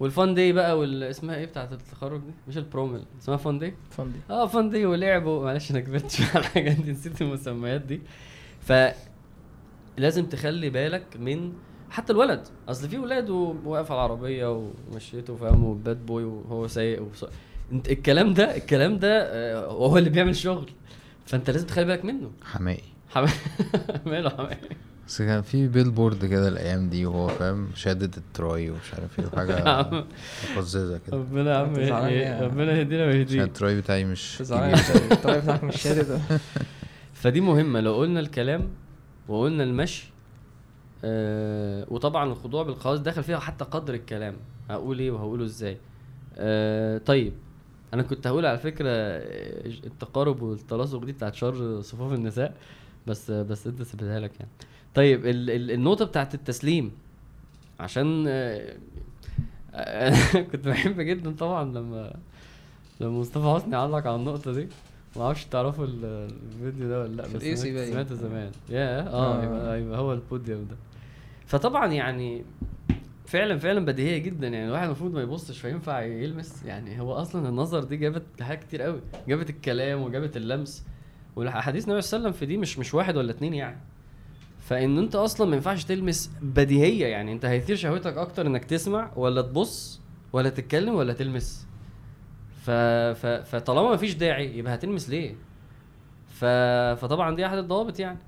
[0.00, 3.36] وال fun day بقى وال اسمها إيه بتاعت التخرج دي؟ مش ال prom لأ اسمها
[3.36, 6.92] fun day؟ fun day آه fun day ولعبوا معلش أنا كبرت شوية على الحاجات دي
[6.92, 8.00] نسيت المسميات دي.
[8.60, 8.72] ف
[9.98, 11.52] لازم تخلي بالك من
[11.90, 12.48] حتى الولد.
[12.68, 17.24] اصل في ولاد واقف على العربية ومشيته فاهم؟ و bad boy وهو سايق وص...
[17.72, 20.70] انت الكلام ده الكلام ده آه، هو اللي بيعمل شغل.
[21.26, 22.30] فانت لازم تخلي بالك منه.
[22.44, 23.26] حماقي حم...
[24.06, 24.56] ماله حماقي.
[25.10, 29.24] بس كان في billboard كده الأيام دي وهو فاهم شادد ال tri ومش عارف إيه
[29.32, 30.04] يا حاجة عم.
[30.56, 31.16] مقززه كده.
[31.16, 34.42] ربنا يا عم أنت زعلان ي- يا- ربنا يهدينا عشان ويهديك ال tri بتاعي مش
[34.42, 35.12] زعلان كبير.
[35.12, 36.20] الطريقة بتاعك مش شادد.
[37.20, 38.68] فدي مهمة لو قلنا الكلام
[39.28, 40.10] وقلنا المشي
[41.04, 44.34] آه وطبعا الخضوع بالقول ده داخل فيها حتى قدر الكلام.
[44.70, 45.76] هقول إيه وهقوله إزاي؟
[46.36, 47.32] آه طيب
[47.94, 52.54] أنا كنت هقول على فكرة آه، التقارب والتلاصق دي بتاعت شر صفوف النساء
[53.06, 54.50] بس بس أنت سبتها لك يعني.
[54.94, 56.90] طيب ال ال النقطة بتاعت التسليم
[57.80, 58.76] عشان آه،
[59.74, 60.14] آه،
[60.52, 62.14] كنت بحب جدا طبعا لما
[63.00, 64.68] لما مصطفى حسني علق على النقطة دي.
[65.16, 67.56] ما أعرفش تعرفوا ال- الفيديو ده ولا لأ بس باين.
[67.92, 68.50] سمعته زمان.
[68.68, 69.44] يا آه آه.
[69.44, 70.76] يبقى يبقى هو البوديوم ده.
[71.46, 72.44] فطبعا يعني
[73.26, 74.66] فعلا فعلا بديهية جدا يعني.
[74.66, 79.00] الواحد المفروض ما يبصش فينفع يلمس؟ يعني هو أصلا النظر دي جابت حاجات كتير قوي.
[79.28, 80.84] جابت الكلام وجابت اللمس.
[81.36, 83.76] والاحاديث النبي صلى الله عليه وسلم في دي مش مش واحد ولا اتنين يعني.
[84.70, 89.42] فإن أنت أصلا ما ينفعش تلمس بديهية يعني أنت هيثير شهوتك أكتر إنك تسمع ولا
[89.42, 90.00] تبص
[90.32, 91.66] ولا تتكلم ولا تلمس
[92.62, 92.70] ف...
[92.70, 93.26] ف...
[93.26, 95.34] فطالما ما فيش داعي يبقى هتلمس ليه
[96.28, 96.44] ف...
[97.00, 98.18] فطبعا دي أحد الضوابط يعني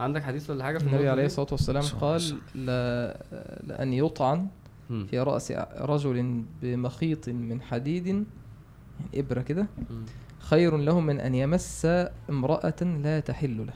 [0.00, 2.22] عندك حديث ولا حاجة في النبي عليه؟ الصلاة والسلام قال.
[2.54, 3.24] لا
[3.66, 4.48] لأن يطعن.
[4.88, 8.24] في رأس رجل بمخيط من حديد يعني
[9.14, 9.66] إبرة كده.
[10.38, 11.86] خير له من أن يمس
[12.30, 13.72] امرأة لا تحل له.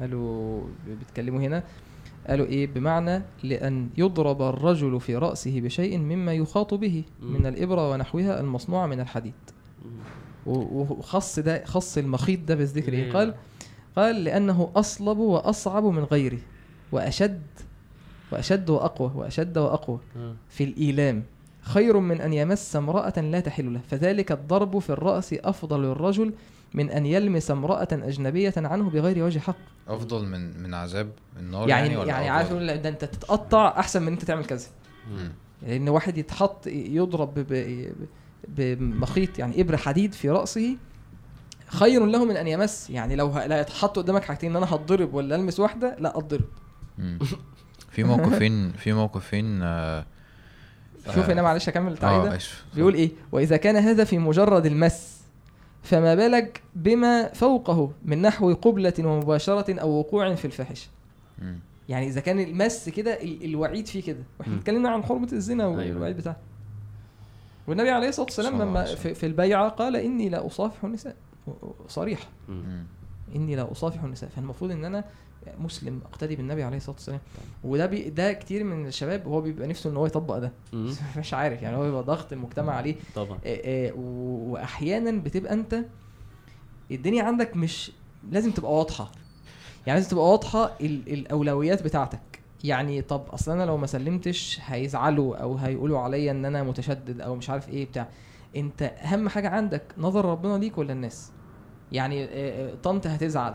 [0.00, 1.62] قالوا بيتكلموا هنا
[2.28, 7.04] قالوا إيه بمعنى لأن يضرب الرجل في رأسه بشيء مما يخاط به.
[7.22, 9.34] من الإبرة ونحوها المصنوعة من الحديد
[10.46, 13.34] وخص ده خص المخيط ده بالذكر إيه قال؟
[13.96, 16.38] قال لأنه أصلب وأصعب من غيره
[16.92, 17.42] وأشد
[18.32, 19.98] وأشد وأقوى وأشد وأقوى.
[20.48, 21.22] في الإيلام
[21.60, 26.32] خير من أن يمس امرأة لا تحل له فذلك الضرب في الرأس أفضل للرجل
[26.74, 29.56] من أن يلمس امرأة أجنبية عنه بغير وجه حق.
[29.88, 34.08] أفضل من من عذاب النار يعني يعني, يعني أفضل؟ عارف ده أنت تتقطع أحسن من
[34.12, 34.66] أنت تعمل كذا.
[35.62, 37.46] لأن واحد يتحط يضرب
[38.48, 40.76] بمخيط يعني ابره حديد في رأسه
[41.66, 42.90] خير له من أن يمس.
[42.90, 46.44] يعني لو لا يتحط قدامك حاجتين إن أنا هتضرب ولا ألمس واحدة لا أتضرب.
[46.98, 47.18] مم.
[47.90, 50.06] في موقفين في موقفين آه
[51.14, 54.66] شوف هنا معلش أكمل التعليق ده آه اسف بيقول إيه؟ وإذا كان هذا في مجرد
[54.66, 55.15] المس
[55.86, 60.88] فما بالك بما فوقه من نحو قبلة ومباشرة أو وقوع في الفاحشة.
[61.88, 64.56] يعني إذا كان المس كده ال- الوعيد فيه كده وإحنا.
[64.56, 65.76] اتكلمنا عن حرمة الزنا أيوة.
[65.76, 66.36] والوعيد بتاعه
[67.66, 68.84] والنبي عليه الصلاة والسلام لما.
[68.84, 71.16] في, في البيعة قال إني لا أصافح النساء
[71.88, 72.28] صريح.
[73.36, 75.04] إني لا أصافح النساء فالمفروض إن أنا
[75.58, 77.20] مسلم أقتدي بالنبي عليه الصلاة والسلام.
[77.64, 80.52] وده بي ده كتير من الشباب هو بيبقى نفسه إن هو يطبق ده.
[81.18, 82.96] مش عارف يعني هو بيبقى ضغط المجتمع عليه.
[83.14, 83.38] طبعا.
[83.46, 85.84] آه، و- واحيانا بتبقى أنت
[86.90, 87.92] الدنيا عندك مش
[88.30, 89.12] لازم تبقى واضحة.
[89.86, 92.20] يعني لازم تبقى واضحة ال- الأولويات بتاعتك.
[92.64, 97.36] يعني طب أصل أنا لو ما سلمتش هيزعلوا أو هيقولوا عليا إن أنا متشدد أو
[97.36, 98.08] مش عارف إيه بتاع.
[98.56, 101.32] أنت أهم حاجة عندك نظر ربنا ليك ولا الناس
[101.92, 102.26] يعني
[102.82, 103.54] طنط هتزعل.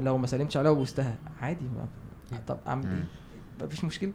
[0.00, 1.14] لو ما سلمتش عليها وبوستها.
[1.42, 2.86] عادي ما طب أعمل.
[2.86, 3.04] إيه؟
[3.66, 4.12] مفيش مشكلة.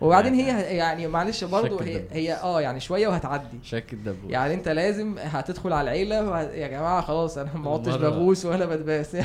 [0.00, 2.02] وبعدين هي يعني معلش برضو شك هي.
[2.10, 3.58] هي آه يعني شوية وهتعدي.
[3.62, 6.40] شك الدبوس يعني أنت لازم هتدخل على العيلة وه...
[6.42, 9.16] يا جماعة خلاص أنا ما عدتش ببوس ولا بتباس.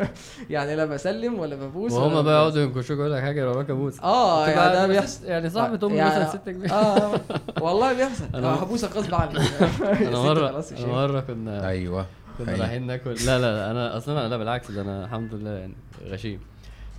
[0.50, 2.34] يعني لا بسلم ولا ببوس وهما بقى.
[2.34, 5.24] يقعدوا ينكشوك يقول لك حاجة وراك ابوس آه يعني ده بيحصل.
[5.26, 6.72] يعني صاحبة أمي يعني- مثلا ست كبيرة.
[6.72, 7.20] آه
[7.60, 8.24] والله بيحصل.
[8.34, 9.38] أنا هبوسك غصب عني.
[10.08, 10.48] أنا مره
[10.78, 12.06] أنا مرة كنا أيوه.
[12.38, 12.56] كنا.
[12.56, 15.74] رايحين ناكل لا لا لا أنا أصلا لا بالعكس ده أنا الحمد لله يعني
[16.04, 16.40] غشيم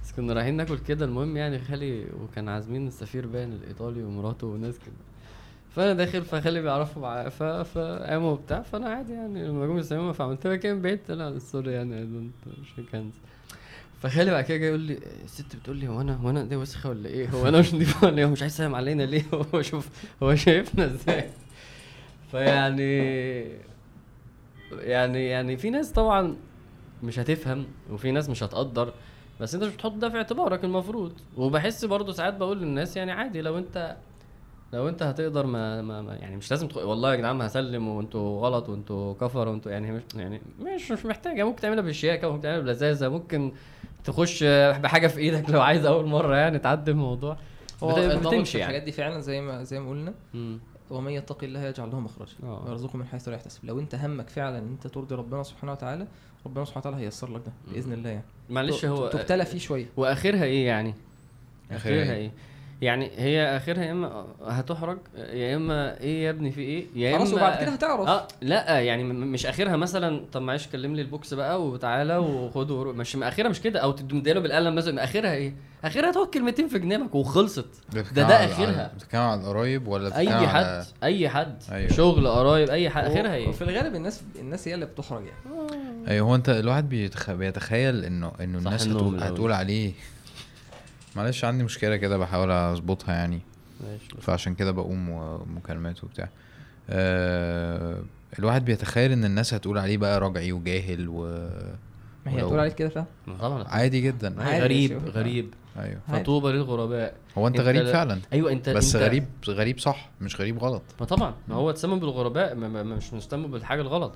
[0.03, 4.79] بس كنا رايحين ناكل كده المهم يعني خالي وكان عازمين السفير باين الإيطالي ومراته وناس
[4.79, 4.95] كده
[5.75, 10.47] فأنا داخل فخالي بيعرفوا معاه ف فقاموا وبتاع فأنا عادي يعني لما جم يسلموا فعملت
[10.47, 12.29] له كده من بعيد لا سوري يعني
[12.77, 13.27] shake hands
[14.01, 16.89] فخالي بعد كده جاي يقول لي الست بتقول لي هو أنا هو أنا دي وسخة
[16.89, 19.23] ولا إيه؟ هو أنا مش نضيف ولا إيه؟ هو مش عايز يسلم علينا ليه؟
[19.53, 19.89] هو شوف
[20.23, 21.29] هو شايفنا إزاي؟
[22.31, 23.43] فيعني
[24.71, 26.35] يعني يعني في ناس طبعا
[27.03, 28.93] مش هتفهم وفي ناس مش هتقدر
[29.41, 33.41] بس انت مش بتحط ده في اعتبارك المفروض وبحس برضه ساعات بقول للناس يعني عادي
[33.41, 33.95] لو انت
[34.73, 36.77] لو انت هتقدر ما, ما, ما يعني مش لازم تخ...
[36.77, 41.43] والله يا جدعان هسلم وانتوا غلط وانتوا كفر وانتوا يعني مش يعني مش مش محتاجة
[41.43, 43.51] ممكن تعملها بالشياكة ممكن تعملها بلذاذة ممكن
[44.03, 44.43] تخش
[44.83, 47.37] بحاجة في إيدك لو عايز أول مرة يعني تعدي الموضوع
[47.83, 48.69] هو بتمشي يعني.
[48.69, 50.13] الحاجات دي فعلا زي ما زي ما قلنا.
[50.89, 52.65] ومن يتق الله يجعل له مخرجا آه.
[52.65, 53.65] ويرزقه من حيث لا يحتسب.
[53.65, 56.07] لو أنت همك فعلا إن أنت ترضي ربنا سبحانه وتعالى
[56.45, 58.23] ربنا سبحانه وتعالى هييسر لك ده بإذن الله يعني.
[58.49, 59.85] معلش هو تبتلى فيه شوية.
[59.97, 60.93] واخرها إيه يعني؟
[61.71, 62.31] اخرها إيه؟ إيه؟
[62.81, 67.17] يعني هي آخرها يا إما هتحرج يا إما إيه يا ابني في إيه؟ يا إما
[67.19, 71.33] خلاص وبعد كده هتعرف آه لأ يعني مش آخرها مثلا طب معلش كلم لي البوكس
[71.33, 72.95] بقى وتعالى وروح.
[72.95, 75.53] مش آخرها مش كده أو تديله بالقلم مثلا آخرها إيه؟
[75.83, 77.65] آخرها تقعد كلمتين في جنابك وخلصت.
[78.15, 78.91] ده على- آخرها.
[78.91, 81.63] على- بتتكلم على القرايب ولا أي حد على أي حد.
[81.71, 81.91] أيوة.
[81.91, 83.05] شغل قرايب أي حد.
[83.05, 85.67] آخرها إيه؟ وفي الغالب الناس الناس هي اللي بتحرج يعني.
[86.07, 87.31] أيوه هو أنت الواحد بيتخ...
[87.31, 89.23] بيتخيل إنه إنه الناس هتقول.
[89.23, 89.91] هتقول عليه.
[91.17, 93.39] معلش عندي مشكلة كده بحاول أظبطها يعني.
[93.87, 94.21] ماشي.
[94.21, 96.29] فعشان كده بقوم ومكالمات وبتاع.
[96.89, 98.01] آه
[98.39, 101.23] الواحد بيتخيل إن الناس هتقول عليه بقى رجعي وجاهل و
[102.25, 103.05] ما هي هتقول عليك كده فعلا؟
[103.41, 104.43] طبعا عادي جدا.
[104.43, 105.15] عادي غريب شوف.
[105.15, 105.53] غريب.
[105.79, 105.99] أيوه.
[106.09, 106.23] عادي.
[106.23, 107.13] فطوبى للغرباء.
[107.37, 108.19] هو أنت أنت غريب لا- فعلا.
[108.33, 110.81] أيوه انت بس انت غريب غريب صح مش غريب غلط.
[110.99, 111.33] ما طبعا.
[111.47, 114.13] ما هو تسمم بالغرباء ما ما- مش مهتم بالحاجة الغلط.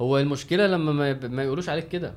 [0.00, 2.12] هو المشكلة لما ما, ما يقولوش عليك كده.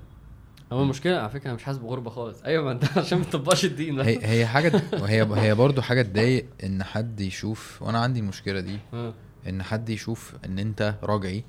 [0.74, 2.42] هو المشكلة على فكرة أنا مش حاسس بغربة خالص.
[2.42, 4.00] أيوه ما أنت عشان ما تطبقش الدين.
[4.00, 8.80] هي هي حاجة هي هي برضو حاجة تضايق إن حد يشوف وأنا عندي المشكلة دي.
[9.48, 11.44] إن حد يشوف إن أنت راجعي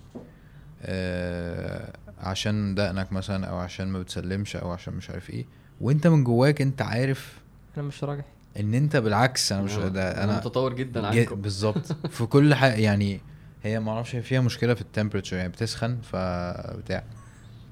[0.83, 5.47] آه عشان دقنك مثلا أو عشان ما بتسلمش أو عشان مش عارف إيه
[5.81, 7.39] وأنت من جواك أنت عارف
[7.77, 8.23] أنا مش راجع
[8.61, 9.75] إن أنت بالعكس أنا مش.
[9.75, 11.41] ده أنا متطور جدا عنكم.
[11.41, 11.93] بالظبط.
[12.17, 13.21] في كل حاجة يعني
[13.63, 17.05] هي ما أعرفش فيها مشكلة في التمبريتشر يعني بتسخن فبتاع.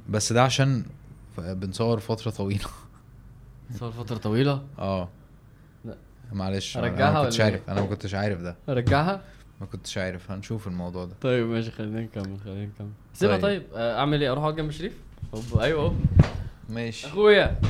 [0.09, 0.85] بس ده عشان
[1.37, 2.65] ف- بنصور فترة طويلة.
[3.75, 5.09] صار فترة طويلة؟ آه.
[5.85, 5.97] لا.
[6.33, 7.71] معلش أنا أرجعها ما كنتش عارف.
[7.71, 8.57] أنا ما كنتش عارف ده.
[8.69, 9.23] أرجعها؟
[9.61, 10.31] ما كنتش عارف.
[10.31, 11.15] هنشوف الموضوع ده.
[11.21, 12.91] طيب ماشي خلينا نكمل خلينا نكمل.
[13.15, 13.63] سيبها طيب.
[13.63, 13.71] طيب.
[13.75, 14.93] آه، أعمل إيه؟ أروح اقعد جنب شريف؟
[15.35, 15.97] هوب أيوه هوب
[16.69, 17.07] ماشي.
[17.07, 17.61] أخويا.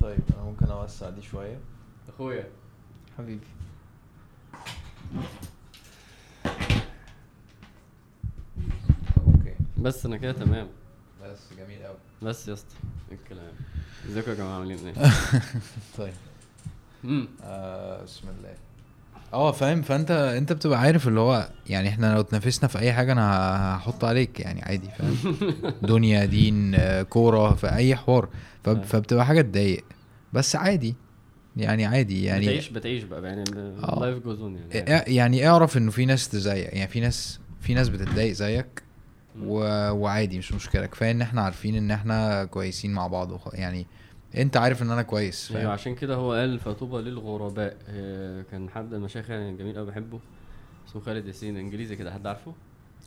[0.00, 1.58] طيب أنا ممكن أوسع دي شوية.
[2.08, 2.46] أخويا.
[3.18, 3.46] حبيبي.
[9.26, 9.54] أوكي.
[9.78, 10.68] بس أنا كده تمام.
[11.24, 12.74] بس جميل قوي بس يا اسطى.
[13.12, 13.52] الكلام.
[14.08, 14.94] ازيكم يا جماعة؟ عاملين إيه؟
[15.98, 16.12] طيب.
[17.44, 18.54] آه بسم الله.
[19.32, 19.82] آه فاهم.
[19.82, 24.04] فانت انت بتبقى عارف اللي هو يعني إحنا لو اتنافسنا في اي حاجة أنا هحط
[24.04, 25.16] عليك يعني عادي فاهم؟
[25.82, 28.28] دنيا دين آه، كورة في أي حوار.
[28.66, 28.74] آه.
[28.74, 29.84] فبتبقى حاجة تضايق.
[30.32, 30.94] بس عادي.
[31.56, 32.24] يعني عادي.
[32.24, 33.22] يعني بتعيش بتعيش بقى.
[33.22, 33.44] يعني
[33.82, 33.98] آه.
[34.00, 35.16] لايف جوز يعني.
[35.16, 38.82] يعني اعرف إنه في ناس زيك يعني في ناس في ناس بتتضايق زيك.
[39.42, 39.54] و...
[39.90, 43.54] وعادي مش مشكلة كفاية إن إحنا عارفين إن إحنا كويسين مع بعض وخ...
[43.54, 43.86] يعني
[44.36, 48.84] أنت عارف إن أنا كويس أيوه عشان كده هو قال فطوبى للغرباء آه، كان حد
[48.84, 50.20] من المشايخ يعني جميل قوي بحبه
[50.88, 52.54] اسمه خالد ياسين إنجليزي كده حد عارفه؟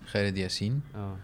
[0.07, 1.15] خالد ياسين آه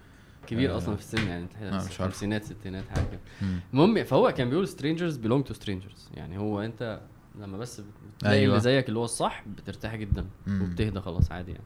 [0.48, 0.78] كبير آه.
[0.78, 2.06] أصلا في السن يعني آه، مش عارفه.
[2.06, 3.50] خمسينات ستينات حاجة كده.
[3.74, 7.02] المهم فهو كان بيقول strangers belong to strangers يعني هو أنت
[7.40, 7.82] لما بس
[8.18, 8.50] بتلاقي أيوة.
[8.50, 10.62] اللي زيك اللي هو الصح بترتاح جدا مم.
[10.62, 11.64] وبتهدى خلاص عادي يعني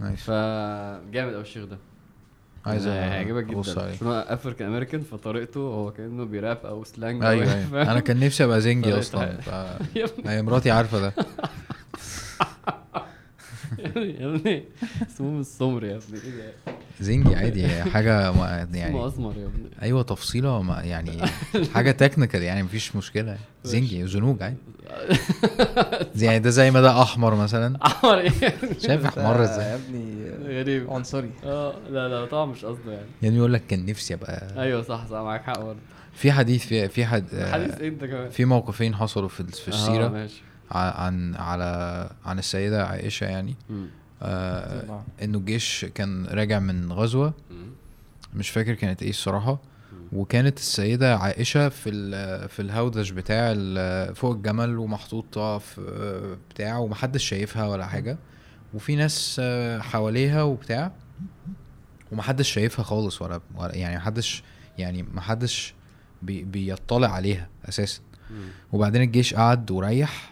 [0.00, 1.78] nice فجامد قوي الشيخ ده
[2.66, 3.58] عايز هيعجبك جدا.
[3.60, 8.20] عشان هو African American فطريقته هو كأنه بيراب أو slang أيوه أو- أيوه؟ أنا كان
[8.20, 9.40] نفسي أبقى زنجي أصلا.
[9.40, 9.50] ف...
[10.26, 11.12] هي مراتي عارفة ده.
[14.20, 14.64] يا ابني
[15.10, 16.20] اسمه من السمر يا ابني.
[16.24, 19.68] إيه ده؟ زنجي عادي هي حاجة ما يعني اسمر يا ابني.
[19.82, 21.18] أيوه تفصيلة ما يعني
[21.74, 23.36] حاجة technical يعني مفيش مشكلة.
[23.64, 24.56] زنجي زنوج عادي.
[26.14, 27.78] زي- يعني ده زي ما ده أحمر مثلا.
[27.86, 28.30] أحمر إيه؟
[28.78, 30.90] شايف أحمر إزاي؟ يا ابني غريب.
[30.90, 33.06] عنصري آه لا لا طبعا مش قصده يعني.
[33.22, 35.78] يعني يقول لك كان نفسي ابقى أيوه صح صح معاك حق برضه.
[36.14, 40.08] في حديث في في حد حديث انت كمان؟ في موقفين حصلوا في في آه، السيره
[40.08, 40.40] ماشي.
[40.40, 43.54] ع- عن على عن السيدة عائشة يعني.
[44.22, 45.02] آه.
[45.22, 47.34] إنه الجيش كان راجع من غزوة.
[48.34, 49.58] مش فاكر كانت إيه الصراحة.
[50.12, 57.24] وكانت السيدة عائشة في ال- في الهودج بتاع ال- فوق الجمل ومحطوطه في بتاع ومحدش
[57.28, 58.18] شايفها ولا حاجة
[58.74, 60.92] وفي ناس آه، حواليها وبتاع
[62.12, 64.42] ومحدش شايفها خالص ولا, يعني محدش
[64.78, 65.74] يعني محدش
[66.22, 68.00] بي بيطلع عليها أساسا.
[68.72, 70.31] وبعدين الجيش قعد وريح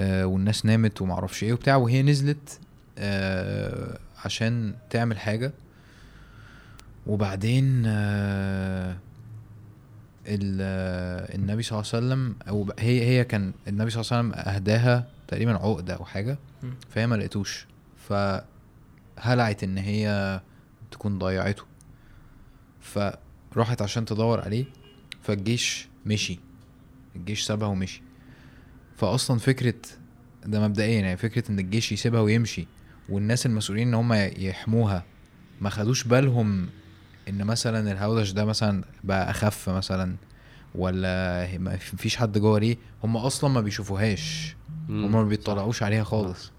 [0.00, 2.60] والناس نامت ومعرفش إيه وبتاع وهي نزلت
[2.98, 5.52] آه عشان تعمل حاجة.
[7.06, 8.96] وبعدين آه
[10.26, 14.28] ال- آه، النبي صلى الله عليه وسلم أو هي هي كان النبي صلى الله عليه
[14.28, 16.74] وسلم أهداها تقريبا عقدة أو حاجة مم.
[16.90, 17.66] فهي ما لقيتوش.
[18.08, 20.40] فهلعت إن هي
[20.90, 21.62] تكون ضيعته.
[22.80, 24.64] فراحت عشان تدور عليه
[25.22, 26.38] فالجيش مشي.
[27.16, 28.02] الجيش سابها ومشي.
[28.98, 29.74] فاصلا فكرة
[30.46, 32.66] ده مبدئيا يعني فكرة إن الجيش يسيبها ويمشي
[33.08, 35.04] والناس المسؤولين إن هم يحموها
[35.60, 36.68] ما خدوش بالهم
[37.28, 40.16] إن مثلا الهودج ده مثلا بقى أخف مثلا
[40.74, 44.56] ولا ما فيش حد جوه ليه؟ هم أصلا ما بيشوفوهاش.
[44.88, 46.52] هم ما بيطلعوش عليها خالص.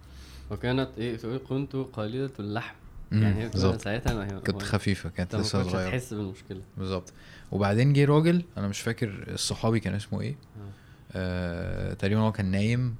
[0.51, 2.75] وكانت إيه تقول كنت قليلة اللحم.
[3.11, 3.77] يعني هي.
[3.77, 5.87] ساعتها ما هي كانت خفيفة كانت لسه صغيرة.
[5.87, 6.61] هتحس بالمشكلة.
[6.77, 7.13] بالظبط.
[7.51, 10.31] وبعدين جه راجل أنا مش فاكر الصحابي كان اسمه إيه.
[10.31, 10.78] آه.
[11.11, 12.95] آه تقريبا هو كان نايم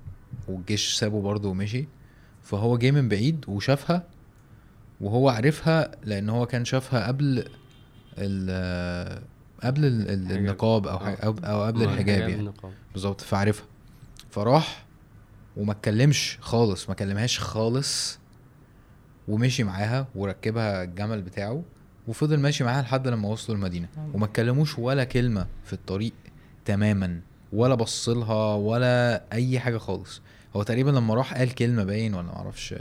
[0.47, 1.87] والجيش سابه برضه ومشي
[2.43, 4.03] فهو جه من بعيد وشافها
[5.01, 7.45] وهو عرفها لأن هو كان شافها قبل
[8.17, 9.23] ال
[9.63, 10.37] قبل ال- ال- حجاب.
[10.37, 11.09] النقاب أو آه.
[11.15, 12.51] أو, أو قبل آه، الحجاب يعني.
[12.93, 13.65] بالظبط فعرفها
[14.29, 14.85] فراح
[15.57, 18.19] وما اتكلمش خالص ما كلمهاش خالص
[19.27, 21.63] ومشي معاها وركبها الجمل بتاعه
[22.07, 26.13] وفضل ماشي معاها لحد لما وصلوا المدينة وما اتكلموش ولا كلمة في الطريق
[26.65, 27.21] تماما
[27.53, 30.21] ولا بص لها ولا أي حاجة خالص.
[30.55, 32.75] هو تقريبا لما راح قال كلمة باين ولا معرفش.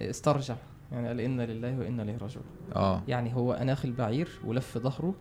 [0.00, 0.56] استرجع.
[0.92, 2.44] يعني قال إنا لله وإنا إليه راجعون.
[2.76, 3.02] آه.
[3.08, 5.14] يعني هو أناخ البعير ولف ظهره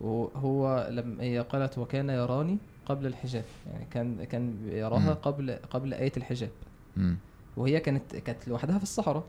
[0.00, 3.44] وهو لما هي قالت وكان يراني قبل الحجاب.
[3.72, 5.12] يعني كان كان يراها.
[5.14, 6.50] قبل قبل آية الحجاب.
[6.96, 7.16] مم.
[7.56, 9.24] وهي كانت كانت لوحدها في الصحراء.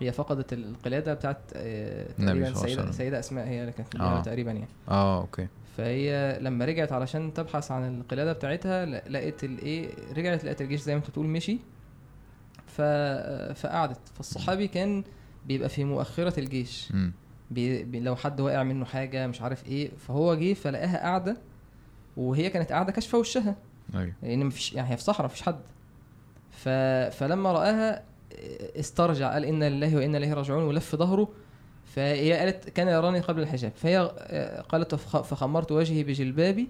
[0.00, 2.92] هي فقدت القلادة بتاعت آه، تقريبا وسلم.
[2.92, 4.22] سيدة أسماء هي اللي كانت في آه.
[4.22, 4.68] تقريبا يعني.
[4.88, 5.48] آه أوكي.
[5.78, 10.92] فهي لما رجعت علشان تبحث عن القلادة بتاعتها ل- لقيت الايه رجعت لقيت الجيش زي
[10.94, 11.58] ما انت بتقول مشي.
[12.66, 12.80] ف...
[13.60, 14.00] فقعدت.
[14.14, 15.04] فالصحابي كان
[15.46, 16.92] بيبقى في مؤخرة الجيش.
[17.50, 17.84] بي...
[17.84, 18.00] بي...
[18.00, 19.90] لو حد واقع منه حاجة مش عارف إيه.
[19.96, 21.36] فهو جه فلقاها قاعدة
[22.16, 23.56] وهي كانت قاعدة كاشفة وشها.
[23.94, 24.12] أيوه.
[24.22, 25.60] لأن مفيش يعني هي في صحراء مفيش حد.
[26.50, 26.68] ف...
[27.18, 28.02] فلما رآها
[28.80, 31.28] استرجع قال إنا لله وإنا إليه راجعون ولف ظهره.
[31.98, 33.98] فهي قالت كان يراني قبل الحجاب فهي
[34.68, 36.68] قالت فخ- فخمرت وجهي بجلبابي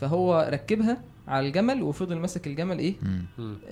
[0.00, 2.94] فهو ركبها على الجمل وفضل ماسك الجمل إيه.
[3.02, 3.24] مم.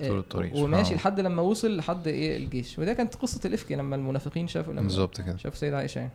[0.07, 0.95] طول الطريق وماشي.
[0.95, 5.21] لحد لما وصل لحد إيه الجيش وده كانت قصة الإفك لما المنافقين شافوا لما بالظبط
[5.21, 6.11] كده شافوا سيدة عائشة يعني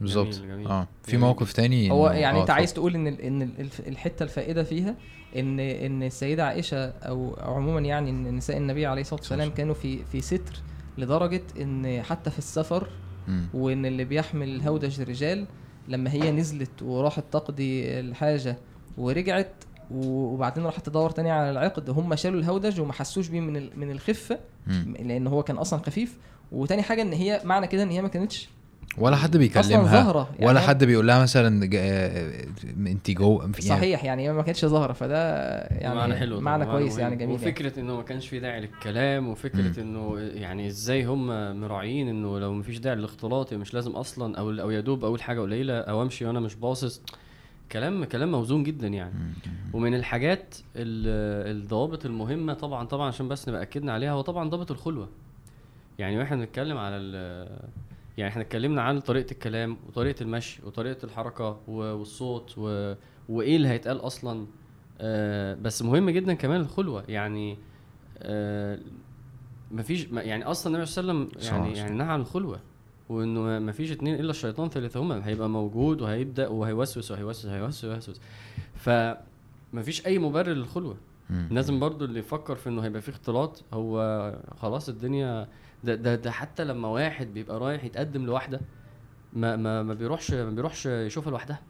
[0.00, 0.34] بالظبط.
[0.66, 2.74] آه في جميل موقف تاني هو يعني آه، أنت عايز.
[2.74, 3.50] تقول إن ال- إن
[3.86, 4.94] الحتة الفائدة فيها
[5.36, 9.50] إن إن السيده عائشة أو أو عموما يعني إن نساء النبي عليه الصلاة والسلام.
[9.50, 10.54] كانوا في في ستر
[10.98, 12.88] لدرجة إن حتى في السفر.
[13.54, 15.46] وإن اللي بيحمل الهودج رجال
[15.88, 18.56] لما هي نزلت وراحت تقضي الحاجة
[18.98, 19.52] ورجعت
[19.90, 24.38] وبعدين راح تدور تاني على العقد هم شالوا الهودج وما حسوش بيه من من الخفة.
[25.06, 26.16] لأن هو كان أصلا خفيف
[26.52, 28.48] وتاني حاجة إن هي معنى كده إن هي ما كانتش
[28.98, 32.44] ولا حد بيكلمها ظاهرة يعني ولا حد بيقول لها مثلا ج- آه،
[32.78, 36.98] انت جو يعني صحيح يعني ما كانتش ظاهرة فده يعني معنى حلو معنى كويس.
[36.98, 37.34] يعني جميل يعني.
[37.50, 41.26] وفكرة إنه ما كانش في داعي للكلام وفكرة إنه يعني إزاي هم
[41.60, 45.22] مراعيين إنه لو ما فيش داعي للاختلاط مش لازم أصلا أو أو يا دوب اول
[45.22, 47.02] حاجة قليلة أو أمشي وأنا مش باصص.
[47.72, 49.12] كلام كلام موزون جدا يعني.
[49.72, 54.70] ومن الحاجات ال- الضوابط المهمة طبعا طبعا عشان بس نبقى أكدنا عليها هو طبعا ضابط
[54.70, 55.08] الخلوة.
[55.98, 57.58] يعني وإحنا بنتكلم على ال-
[58.20, 62.94] يعني إحنا اتكلمنا عن طريقة الكلام وطريقة المشي وطريقة الحركة والصوت و...
[63.28, 64.46] وإيه اللي هيتقال أصلا.
[65.00, 67.04] آه بس مهم جدا كمان الخلوة.
[67.08, 67.58] يعني
[68.18, 68.78] آه
[69.70, 72.60] مفيش ما- يعني أصلا النبي صلى الله عليه وسلم يعني يعني نهى عن الخلوة.
[73.08, 78.20] وإنه ما- مفيش اتنين إلا الشيطان ثالثهما هيبقى موجود وهيبدأ وهيوسوس وهيوسوس وهيوسوس وهيوسوس.
[79.72, 80.96] فمفيش أي مبرر للخلوة.
[81.50, 85.48] لازم برضو اللي يفكر في إنه هيبقى فيه اختلاط هو خلاص الدنيا
[85.84, 88.60] ده ده, ده حتى لما واحد بيبقى رايح يتقدم لواحدة
[89.32, 91.60] ما ما ما بيروحش ما بيروحش يشوفها لوحدها.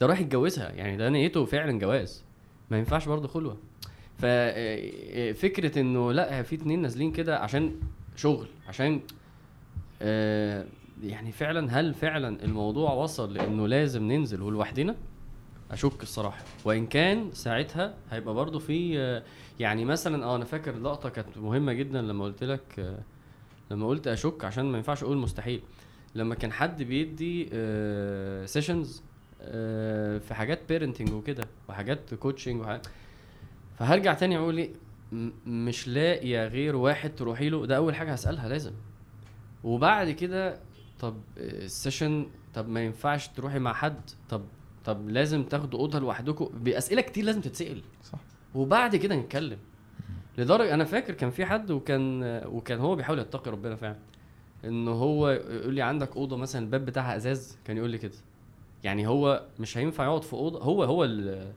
[0.00, 2.24] ده رايح يتجوزها يعني ده نيته فعلا جواز.
[2.70, 3.56] ما ينفعش برضه خلوة.
[4.18, 7.74] ففكره إنه لأ في اتنين نازلين كده عشان
[8.16, 9.00] شغل عشان
[10.02, 10.64] آه،
[11.02, 14.96] يعني فعلا هل فعلا الموضوع وصل لإنه لازم ننزل ولوحدنا؟
[15.70, 16.44] أشك الصراحة.
[16.64, 19.22] وإن كان ساعتها هيبقى برضو في آه،
[19.60, 22.98] يعني مثلا آه أنا فاكر لقطة كانت مهمة جدا لما قلت لك آه،
[23.70, 25.62] لما قلت أشك عشان ما ينفعش أقول مستحيل
[26.14, 27.44] لما كان حد بيدي
[28.46, 29.02] sessions
[30.20, 32.86] في حاجات parenting وكده وحاجات coaching وحاجات
[33.78, 34.70] فهرجع تاني أقول إيه
[35.46, 38.72] مش لاقيه غير واحد تروحي له ده أول حاجة هسألها لازم.
[39.64, 40.60] وبعد كده
[41.00, 44.42] طب السيشن طب ما ينفعش تروحي مع حد طب
[44.84, 47.82] طب لازم تاخدوا أوضة لوحدكم بأسئلة كتير لازم تتسأل.
[48.04, 48.18] صح.
[48.54, 49.58] وبعد كده نتكلم.
[50.38, 53.96] لدرجة أنا فاكر كان في حد وكان وكان هو بيحاول يتقي ربنا فعلا.
[54.64, 58.12] إن هو يقول لي عندك أوضة مثلا الباب بتاعها أزاز؟ كان يقول لي كده.
[58.84, 60.60] يعني هو مش هينفع يقعد في أوضة.
[60.62, 61.52] هو هو ال-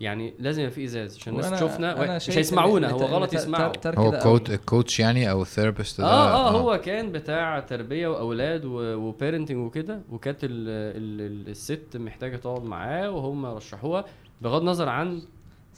[0.00, 1.16] يعني لازم يبقى في إزاز.
[1.16, 2.90] عشان الناس تشوفنا أنا مش هيسمعونا.
[2.90, 4.50] هو غلط يسمعوا هو coach.
[4.50, 8.73] ال coach يعني أو ال therapist ده؟ آه آه هو كان بتاع تربية وأولاد و
[8.73, 10.00] parenting وكده.
[10.10, 10.50] وكانت ال
[10.96, 14.04] ال الست محتاجة تقعد معاه وهم رشحوها.
[14.42, 15.22] بغض النظر عن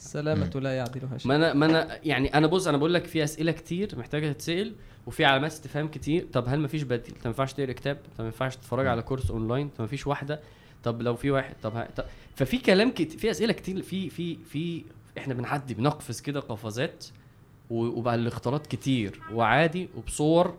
[0.05, 3.23] السلامة لا يعدلها شيء ما أنا ما أنا يعني أنا بص أنا بقول لك في
[3.23, 4.73] أسئلة كتير محتاجة تتسأل
[5.07, 6.27] وفي علامات استفهام كتير.
[6.33, 9.31] طب هل مفيش بديل؟ طب ما ينفعش تقرأ كتاب طب ما ينفعش تتفرج على course
[9.31, 10.39] online طب ما فيش واحدة.
[10.83, 11.87] طب لو في واحد طب, ه...
[11.95, 12.03] طب
[12.35, 13.11] ففي كلام كت...
[13.11, 14.83] في أسئلة كتير في في في
[15.17, 17.05] إحنا بنعدي بنقفز كده قفزات
[17.69, 20.53] وبقى الاختلاط كتير وعادي وبصور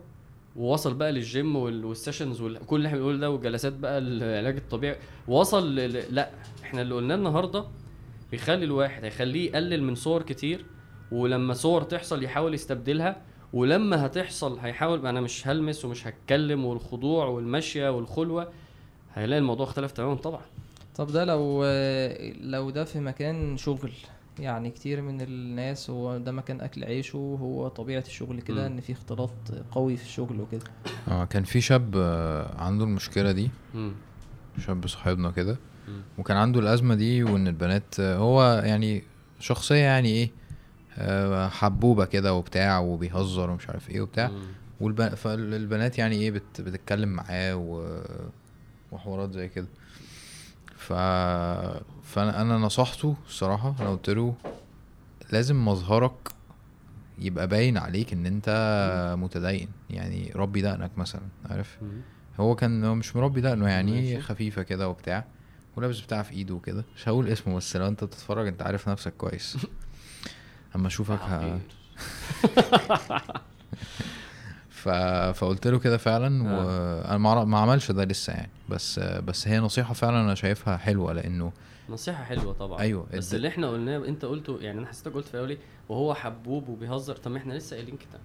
[0.56, 4.96] ووصل بقى للجيم وال- وال sessions وكل اللي إحنا بنقوله ده والجلسات بقى العلاج الطبيعي.
[5.28, 5.74] وصل.
[5.76, 6.30] ل- لا
[6.64, 7.64] إحنا اللي قلناه النهارده
[8.32, 10.64] بيخلي الواحد هيخليه يقلل من صور كتير
[11.12, 13.16] ولما صور تحصل يحاول يستبدلها
[13.52, 18.48] ولما هتحصل هيحاول أنا مش هلمس ومش هتكلم والخضوع والمشية والخلوة
[19.14, 20.40] هيلاقي الموضوع اختلف تماما طبعا
[20.96, 21.64] طب ده لو
[22.40, 23.92] لو ده في مكان شغل
[24.38, 28.66] يعني كتير من الناس هو ده مكان أكل عيشه هو طبيعة الشغل كده.
[28.66, 29.30] إن في اختلاط
[29.70, 30.64] قوي في الشغل وكده
[31.08, 33.92] آه كان في شاب آه، عنده المشكلة دي مم.
[34.66, 35.56] شاب صاحبنا كده.
[36.18, 39.02] وكان عنده الأزمة دي وإن البنات هو يعني
[39.40, 40.30] شخصية يعني إيه
[40.98, 44.28] آه، حبوبة كده وبتاع وبيهزر ومش عارف إيه وبتاع.
[44.28, 44.42] مم.
[44.80, 45.14] والب...
[45.14, 46.60] فالبنات يعني إيه بت...
[46.60, 48.00] بتتكلم معاه و...
[48.92, 49.66] وحوارات زي كده.
[50.76, 50.92] ف
[52.02, 54.34] فأنا أنا نصحته الصراحة أنا قلت له
[55.32, 56.12] لازم مظهرك
[57.18, 58.48] يبقى باين عليك إن أنت
[59.18, 59.68] متدين.
[59.90, 61.78] يعني ربي دقنك مثلا عارف.
[62.40, 64.20] هو كان هو مش مربي دقنه يعني.
[64.20, 65.24] خفيفة كده وبتاع.
[65.76, 66.84] ولابس بتاع في ايده وكده.
[66.96, 69.56] مش هقول اسمه بس لو انت بتتفرج انت عارف نفسك كويس.
[70.76, 71.58] أما أشوفك ه...
[74.68, 74.88] ف...
[75.38, 76.56] فقلت له كده فعلا آه.
[77.08, 78.50] وأنا ما ما عملش ده لسه يعني.
[78.68, 81.52] بس بس هي نصيحة فعلا أنا شايفها حلوة لأنه
[81.88, 82.80] نصيحة حلوة طبعا.
[82.80, 85.58] أيوة، بس الد- اللي إحنا قلناه أنت قلته يعني أنا حسيتك قلت في الأول إيه؟
[85.88, 87.16] وهو حبوب وبيهزر.
[87.16, 88.20] طب ما إحنا لسه قايلين كده.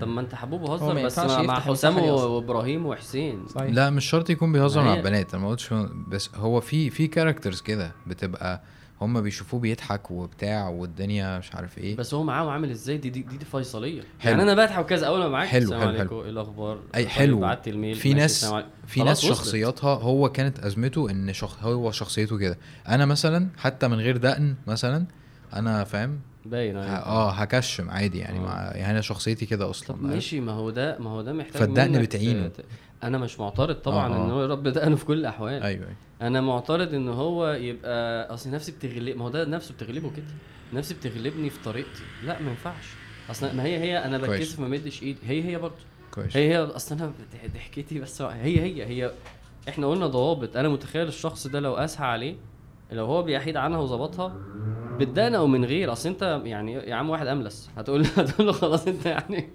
[0.00, 1.98] طب ما انت حبوب ما بس مع, حسام.
[1.98, 5.74] وابراهيم وحسين صحيح لا مش شرط يكون بيهزر مع هي- البنات أنا ما قلتش
[6.08, 8.62] بس هو في في كاركترز كده بتبقى
[9.00, 13.22] هم بيشوفوه بيضحك وبتاع والدنيا مش عارف إيه بس هو معاه عامل إزاي دي دي,
[13.22, 14.30] دي, دي فيصليه حلو.
[14.38, 16.24] يعني أنا بضحك كذا أول ما معاك حلو، السلام حلو، عليكم حلو.
[16.24, 18.54] إيه الأخبار أي طيب، حلو بعت الميل في ناس.
[18.86, 19.36] في ناس وصلت.
[19.38, 21.64] شخصياتها هو كانت أزمته إن شخ...
[21.64, 25.06] هو شخصيته كده أنا مثلا حتى من غير دقن مثلا
[25.54, 26.96] أنا فاهم باين أيوة.
[26.96, 28.42] آه هكشم عادي يعني آه.
[28.42, 31.62] مع يعني أنا شخصيتي كده أصلا طب؟ ماشي ما هو ده ما هو ده محتاج
[31.62, 32.50] فالدقن بتعينه.
[33.02, 34.24] أنا مش معترض طبعا آه، آه.
[34.26, 38.50] إن هو يربي دقنه في كل الأحوال أيوه أيوه أنا معترض إن هو يبقى أصل
[38.50, 40.24] نفسي بتغلب ما هو ده نفسه بتغلبه كده
[40.72, 42.84] نفسي بتغلبني في طريقتي لا ما ينفعش
[43.30, 44.18] أصل ما هي هي أنا.
[44.18, 45.74] بتكسف ما مدش إيدي هي هي برضه
[46.10, 49.10] كويس هي هي أصل أنا ضح- ضحكتي بس هي هي هي
[49.68, 52.36] إحنا قلنا ضوابط أنا متخيل الشخص ده لو اسهى عليه
[52.94, 54.36] لو هو بيحيد عنها وظبطها
[54.98, 58.88] بالدقن أو من غير أصل أنت يعني يا عم واحد أملس هتقول هتقول له خلاص
[58.88, 59.48] أنت يعني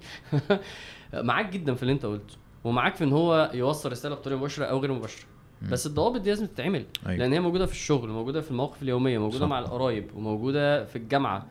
[1.14, 4.80] معاك جدا في اللي أنت قلته ومعاك في إن هو يوصل رسالة بطريقة مباشرة أو
[4.80, 5.26] غير مباشرة.
[5.72, 7.18] بس الضوابط دي لازم تتعمل أيوة.
[7.20, 9.48] لأن هي موجودة في الشغل موجودة في المواقف اليومية موجودة صح.
[9.50, 11.46] مع القرايب وموجودة في الجامعة.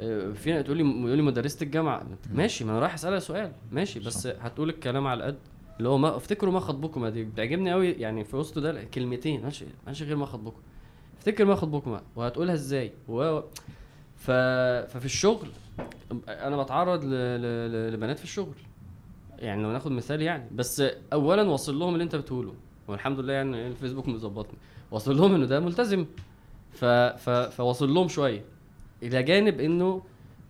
[0.00, 2.06] آه، في تقول لي يقول لي مدرسة الجامعة.
[2.32, 3.52] ماشي ما أنا رايح أسألها سؤال.
[3.72, 5.38] ماشي بس هتقول الكلام على قد
[5.78, 9.64] اللي هو ما افتكروا ما خطبكما دي بتعجبني قوي يعني في وسط ده كلمتين ماشي
[9.86, 10.60] ماشي غير ما خطبكم.
[11.20, 13.40] افتكر ما خطبكما وهتقولها إزاي؟ و...
[14.16, 14.30] ف...
[14.90, 15.48] ففي الشغل
[16.28, 17.08] أنا بتعرض ل...
[17.10, 17.42] ل...
[17.72, 18.54] ل- لبنات في الشغل
[19.38, 22.54] يعني لو ناخد مثال يعني بس اولا وصل لهم اللي أنت بتقوله
[22.88, 24.58] والحمد لله يعني الفيسبوك مظبطني
[24.90, 26.06] وصل لهم إنه ده ملتزم
[26.72, 26.84] ف...
[26.84, 27.30] ف...
[27.30, 28.44] فوصل لهم شوية
[29.02, 30.02] إلى جانب إنه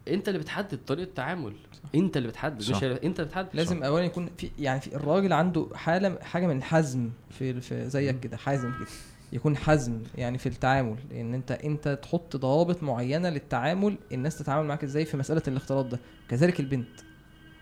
[0.08, 1.52] أنت اللي بتحدد طريقة التعامل
[1.94, 2.76] أنت اللي بتحدد صح.
[2.76, 3.48] مش أنت اللي بتحدد.
[3.54, 8.20] لازم اولا يكون في يعني في الراجل عنده حالة حاجة من الحزم في, في زيك
[8.20, 8.88] كده حازم كده.
[9.32, 14.84] يكون حزم يعني في التعامل إن أنت أنت تحط ضوابط معينة للتعامل الناس تتعامل معاك
[14.84, 16.00] إزاي في مسألة الاختلاط ده.
[16.28, 17.00] كذلك البنت.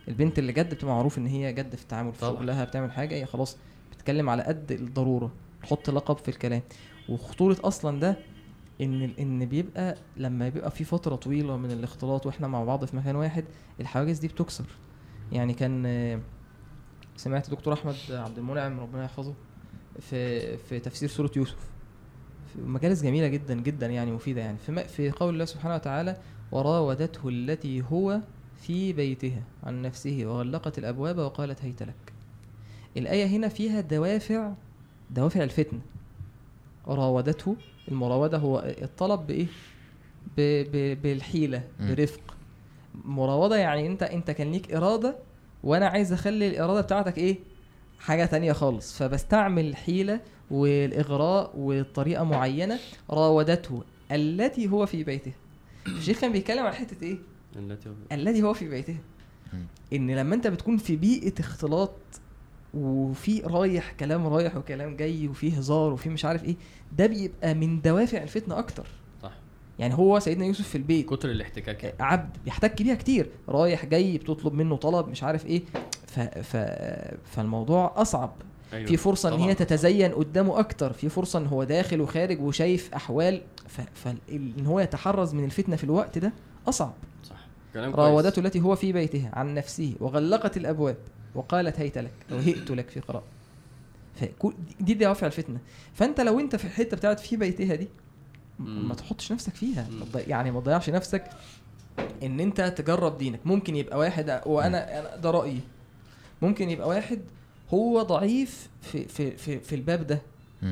[0.09, 2.21] البنت اللي جد بتبقى معروف إن هي جد في التعامل في.
[2.21, 3.57] شغلها بتعمل حاجة هي خلاص
[3.93, 5.33] بتتكلم على قد الضرورة.
[5.63, 6.63] تحط لقب في الكلام.
[7.09, 8.17] وخطورة أصلا ده
[8.81, 13.17] إن إن بيبقى لما بيبقى في فترة طويلة من الاختلاط وإحنا مع بعض في مكان
[13.17, 13.45] واحد
[13.81, 14.65] الحواجز دي بتكسر.
[15.33, 16.23] يعني كان
[17.17, 19.35] سمعت دكتور أحمد عبد المنعم ربنا يحفظه
[20.01, 21.57] في في تفسير سورة يوسف.
[22.65, 24.59] مجالس جميلة جدا جدا يعني مفيدة يعني.
[24.59, 26.17] في في قول الله سبحانه وتعالى
[26.53, 28.21] وراودته التي هو
[28.61, 32.13] في بيتها عن نفسه وغلقت الأبواب وقالت هيت لك
[32.97, 34.53] الآية هنا فيها دوافع
[35.11, 35.81] دوافع الفتنه
[36.89, 37.57] راودته
[37.89, 39.47] المراودة هو الطلب بإيه؟
[40.95, 41.63] بالحيلة.
[41.81, 42.21] برفق.
[43.05, 45.17] مراودة يعني أنت أنت كان ليك إرادة
[45.65, 47.39] وأنا عايز أخلي الإرادة بتاعتك إيه؟
[48.01, 48.99] حاجة تانية خالص.
[48.99, 50.21] فبستعمل الحيله
[50.51, 52.79] والإغراء وطريقة معينة
[53.11, 53.83] راودته
[54.13, 55.33] التي هو في بيته.
[55.87, 57.19] الشيخ كان بيتكلم عن حتة إيه؟
[57.57, 58.97] التي الذي هو في بيته.
[59.93, 61.95] إن لما أنت بتكون في بيئة اختلاط
[62.75, 66.57] وفي رايح كلام رايح وكلام جاي وفي هزار وفي مش عارف إيه
[66.99, 68.87] ده بيبقى من دوافع الفتنة أكتر.
[69.79, 71.97] يعني هو سيدنا يوسف في البيت كتر الاحتكاك يعني.
[72.01, 75.63] عبد بيحتك بيها كتير رايح جاي بتطلب منه طلب مش عارف إيه
[76.07, 76.21] ف...
[76.21, 76.57] ف...
[77.37, 78.33] فالموضوع اصعب
[78.73, 78.87] أيوة.
[78.87, 79.47] في فرصه ان طبعاً.
[79.49, 83.81] هي تتزين قدامه أكتر في فرصه ان هو داخل وخارج وشايف احوال ف...
[83.95, 84.19] فان
[84.67, 86.33] هو يتحرز من الفتنه في الوقت ده
[86.69, 86.93] اصعب
[87.25, 87.37] صح
[87.75, 87.95] كلام.
[87.95, 90.97] راودته التي هو في بيتها عن نفسه وغلقت الابواب
[91.35, 93.25] وقالت هيت لك أو هئت لك في قراءه
[94.21, 95.59] فكو- دي دوافع الفتنه
[95.95, 97.89] فانت لو انت في الحته بتاعت في بيتها دي.
[98.59, 99.87] ما تحطش نفسك فيها.
[100.15, 101.25] يعني ما تضيعش نفسك
[102.23, 103.41] إن أنت تجرب دينك.
[103.45, 105.61] ممكن يبقى واحد وأنا أنا ده رأيي.
[106.43, 107.21] ممكن يبقى واحد
[107.75, 110.23] هو ضعيف في في في, في الباب ده.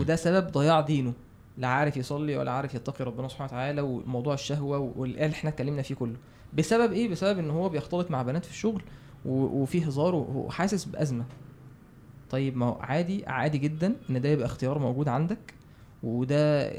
[0.00, 1.12] وده سبب ضياع دينه.
[1.58, 5.94] لا عارف يصلي ولا عارف يتقي ربنا سبحانه وتعالى وموضوع الشهوة واللي إحنا اتكلمنا فيه
[5.94, 6.16] كله.
[6.54, 8.82] بسبب إيه؟ بسبب إن هو بيختلط مع بنات في الشغل
[9.24, 11.24] وفي هزار وحاسس بأزمة.
[12.30, 15.54] طيب ما هو عادي عادي جدا إن ده يبقى اختيار موجود عندك.
[16.06, 16.72] وده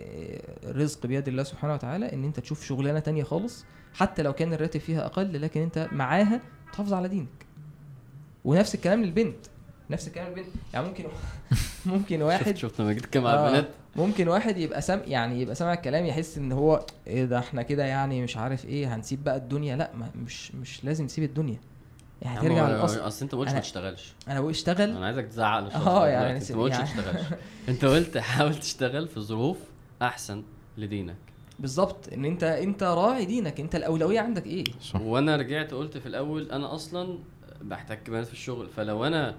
[0.66, 4.80] رزق بيد الله سبحانه وتعالى إن أنت تشوف شغلانة تانية خالص حتى لو كان الراتب
[4.80, 6.42] فيها أقل لكن أنت معاها
[6.74, 7.46] تحافظ على دينك.
[8.46, 9.38] ونفس الكلام للبنت.
[9.90, 10.48] نفس الكلام للبنت.
[10.74, 11.04] يعني ممكن
[11.86, 13.30] ممكن واحد شفت شفت لما جيت آه.
[13.30, 17.40] على البنات؟ ممكن واحد يبقى سام يعني يبقى سامع الكلام يحس إن هو إيه ده
[17.40, 21.24] إحنا كده يعني مش عارف إيه هنسيب بقى الدنيا؟ لأ ما مش مش لازم نسيب
[21.24, 21.60] الدنيا.
[22.22, 24.14] يعني يا عم ترجع هو- للاصل أصل أنت ما قلتش أنا- ما تشتغلش.
[24.28, 24.90] أنا بقول اشتغل.
[24.90, 26.38] أنا عايزك تزعق آه يعني.
[26.38, 27.26] أنت ما قلتش يعني- تشتغلش
[27.70, 29.58] أنت قلت حاول تشتغل في ظروف
[30.02, 30.44] أحسن
[30.78, 31.16] لدينك.
[31.60, 32.14] بالظبط.
[32.14, 33.60] إن أنت أنت راعي دينك.
[33.60, 35.02] أنت الأولوية عندك إيه؟ صح.
[35.02, 37.20] وأنا رجعت قلت في الأول أنا أصلا
[37.62, 38.68] بحتك بنات في الشغل.
[38.70, 39.36] فلو أنا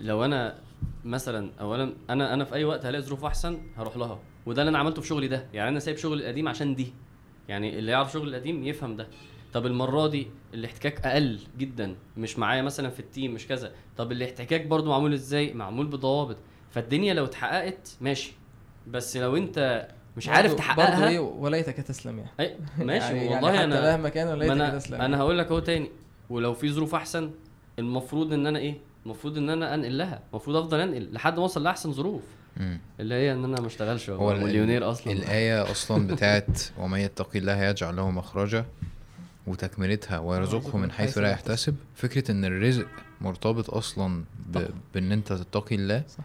[0.00, 0.58] لو أنا
[1.04, 4.18] مثلا اولا أنا أنا في أي وقت هلاقي ظروف أحسن هروح لها.
[4.46, 5.46] وده اللي أنا عملته في شغلي ده.
[5.52, 6.92] يعني أنا سايب شغلي القديم عشان دي.
[7.48, 9.06] يعني اللي يعرف شغلي القديم يفهم ده.
[9.52, 13.72] طب المرة دي الاحتكاك أقل جدا مش معايا مثلا في التيم مش كذا.
[13.96, 16.36] طب الاحتكاك برضو معمول إزاي؟ معمول بضوابط.
[16.70, 18.32] فالدنيا لو اتحققت ماشي.
[18.86, 22.30] بس لو أنت مش عارف تحققها إيه وليتك تسلم يعني.
[22.40, 23.16] أي ماشي.
[23.16, 25.00] يعني والله يعني أنا حتى مهما كان وليتك أنا تسلم.
[25.00, 25.90] أنا هقول لك أهو تاني.
[26.30, 27.30] ولو في ظروف أحسن
[27.78, 28.74] المفروض إن أنا إيه؟
[29.04, 30.20] المفروض إن أنا أنقل لها.
[30.32, 32.22] المفروض أفضل أنقل لحد ما أوصل لأحسن ظروف.
[33.00, 35.12] اللي هي إن أنا ما أشتغلش هو مليونير أصلا.
[35.12, 38.64] الآية أصلا بتاعت ومن يتقي الله يجعل له مخرجا
[39.46, 41.76] وتكملتها ويرزقه من حيث لا يحتسب.
[41.94, 42.86] فكرة إن الرزق
[43.20, 44.66] مرتبط أصلا ب...
[44.94, 46.24] بإن أنت تتقي الله صح.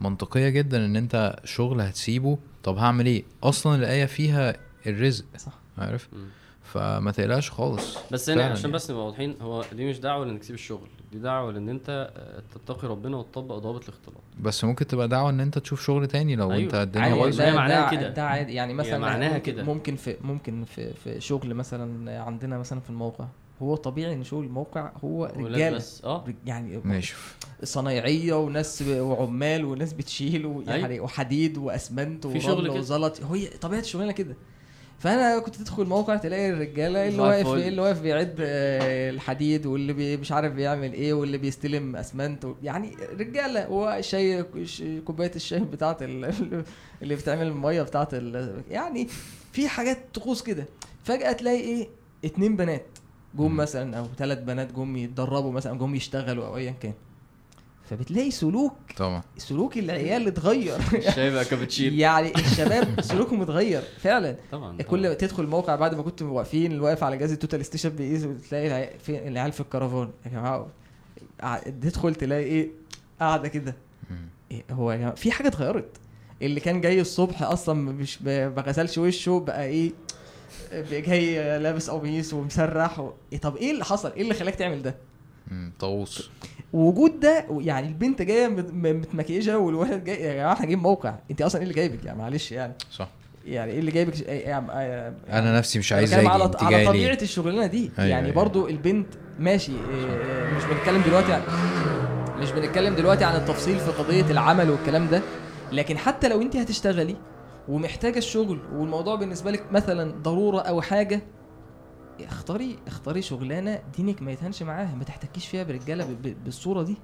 [0.00, 2.38] منطقية جدا إن أنت شغل هتسيبه.
[2.64, 4.56] طب هعمل إيه؟ أصلا الآية فيها
[4.86, 5.24] الرزق.
[5.36, 5.58] صح.
[5.78, 6.26] عارف؟ مم.
[6.62, 7.96] فما تقلقش خالص.
[8.12, 8.72] بس فعلاً عشان يعني.
[8.72, 10.88] بس نبقى واضحين هو دي مش دعوة لانك تسيب الشغل.
[11.16, 15.40] دي دعوة لإن أنت آه، تتقي ربنا وتطبق ضوابط الاختلاط بس ممكن تبقى دعوة إن
[15.40, 16.64] أنت تشوف شغل تاني لو أيوة.
[16.64, 18.08] أنت الدنيا بايظة هي ده- معناها ده- كده.
[18.08, 19.62] ده عادي يعني مثلا معناها ممكن كده.
[19.62, 23.26] ممكن في ممكن في في شغل مثلا عندنا مثلا في الموقع
[23.62, 27.14] هو طبيعي إن شغل الموقع هو رجالة بس آه يعني ماشي
[27.62, 31.04] صنايعية وناس وعمال وناس بتشيل ويعني أيوة.
[31.04, 32.78] وحديد وأسمنت في شغل ورمل كده.
[32.78, 34.36] وزلط هي طبيعة الشغلانة كده
[34.98, 37.46] فانا كنت تدخل الموقع تلاقي الرجاله اللي واقف.
[37.46, 42.96] اللي واقف بيعد آه، الحديد واللي مش عارف بيعمل إيه واللي بيستلم أسمنت و- يعني
[43.18, 44.44] رجاله وشاي
[45.04, 46.64] كوباية الشاي بتاعت ال-
[47.02, 49.08] اللي بتعمل المية بتاعت ال- يعني
[49.52, 50.64] في حاجات طقوس كده
[51.04, 51.88] فجأة تلاقي إيه
[52.24, 52.86] اتنين بنات
[53.34, 53.56] جم.
[53.56, 56.92] مثلا أو ثلاث بنات جم يتدربوا مثلا جم يشتغلوا أو ايا كان
[57.90, 59.22] فبتلاقي سلوك طبعا.
[59.38, 60.76] سلوك العيال اتغير.
[61.08, 61.96] الشاي بقى كابتشينو.
[61.96, 64.36] يعني الشباب سلوكهم اتغير فعلا.
[64.52, 67.64] طبعا كل ما تدخل الموقع بعد ما كنت واقفين اللي واقف على جهاز ال total
[67.64, 70.10] station بيقيس وتلاقي العيال في الكرفان.
[70.26, 70.68] يا جماعة
[71.64, 72.68] تدخل تلاقي إيه؟
[73.20, 73.74] قاعدة كده.
[74.50, 75.88] إيه هو يا جماعة في حاجة اتغيرت.
[76.42, 79.92] اللي كان جاي الصبح أصلا مش ما غسلش وشه بقى إيه؟
[80.72, 83.12] بقى جاي لابس قميص ومسرح و...
[83.32, 84.94] إيه طب إيه اللي حصل؟ إيه اللي خلاك تعمل ده.
[85.78, 86.30] طاووس.
[86.72, 91.14] وجود ده يعني البنت جاية متمكيجة والولد جاي يا جماعة إحنا جايين موقع.
[91.30, 92.72] انت أصلا إيه اللي جايبك؟ يعني معلش يعني.
[92.90, 93.08] صح.
[93.46, 94.66] يعني إيه اللي جايبك؟ يعني
[95.32, 97.90] أنا نفسي مش عايز أجي على على طبيعة الشغلانة دي.
[97.98, 98.36] أيوة، يعني أيوة.
[98.36, 99.06] برضو البنت
[99.38, 101.42] ماشي إيه، مش بنتكلم دلوقتي عن
[102.38, 105.22] مش بنتكلم دلوقتي عن التفصيل في قضية العمل والكلام ده.
[105.72, 107.16] لكن حتى لو انت هتشتغلي
[107.68, 111.20] ومحتاجة الشغل والموضوع بالنسبة لك مثلا ضرورة أو حاجة
[112.20, 116.96] اختاري اختاري شغلانة دينك ما يتهنش معاها ما تحتكيش فيها برجاله بالصورة دي.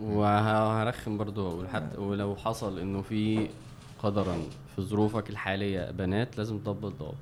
[0.00, 3.48] وهرخم برضو واقول حتى ولو حصل إنه في
[3.98, 4.38] قدرا
[4.76, 7.16] في ظروفك الحالية بنات لازم تطبق الضوابط.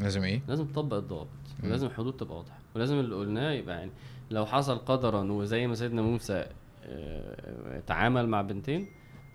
[0.00, 1.28] لازم إيه؟ لازم تطبق الضوابط.
[1.64, 2.58] ولازم الحدود تبقى واضحة.
[2.74, 3.90] ولازم اللي قلناه يبقى يعني
[4.30, 6.46] لو حصل قدرا وزي ما سيدنا موسى
[6.84, 8.86] آه، تعامل مع بنتين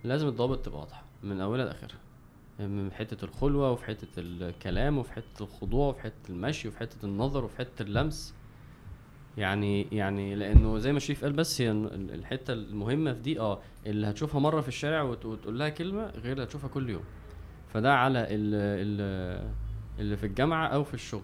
[0.04, 1.98] لازم الضوابط تبقى واضحة من أولها لآخرها.
[2.68, 7.46] من حتة الخلوة وفي حتة الكلام وفي حتة الخضوع وفي حتة المشي وفي حتة النظر
[7.46, 8.34] وفي حتة اللمس.
[9.38, 13.60] يعني يعني لأنه زي ما شريف قال بس هي ال- الحتة المهمة في دي آه
[13.86, 17.04] اللي هتشوفها مرة في الشارع وت- وتقول لها كلمة غير اللي هتشوفها كل يوم.
[17.74, 19.52] فده على ال ال
[20.00, 21.22] اللي في الجامعة أو في الشغل.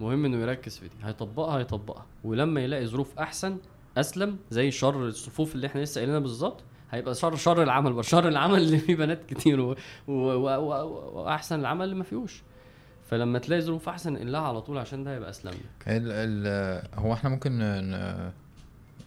[0.00, 0.94] مهم إنه يركز في دي.
[1.02, 2.06] هيطبقها هيطبقها.
[2.24, 3.56] ولما يلاقي ظروف أحسن
[3.96, 8.58] أسلم زي شر الصفوف اللي إحنا لسه قايلينها بالظبط هيبقى شر شر العمل شر العمل
[8.58, 9.76] اللي فيه بنات كتير و-
[10.08, 12.42] و- و- و- وأحسن العمل اللي ما فيهوش.
[13.10, 15.50] فلما تلاقي ظروف أحسن انقلها على طول عشان ده هيبقى أسلم.
[15.52, 18.32] لك ال ال هو إحنا ممكن ن...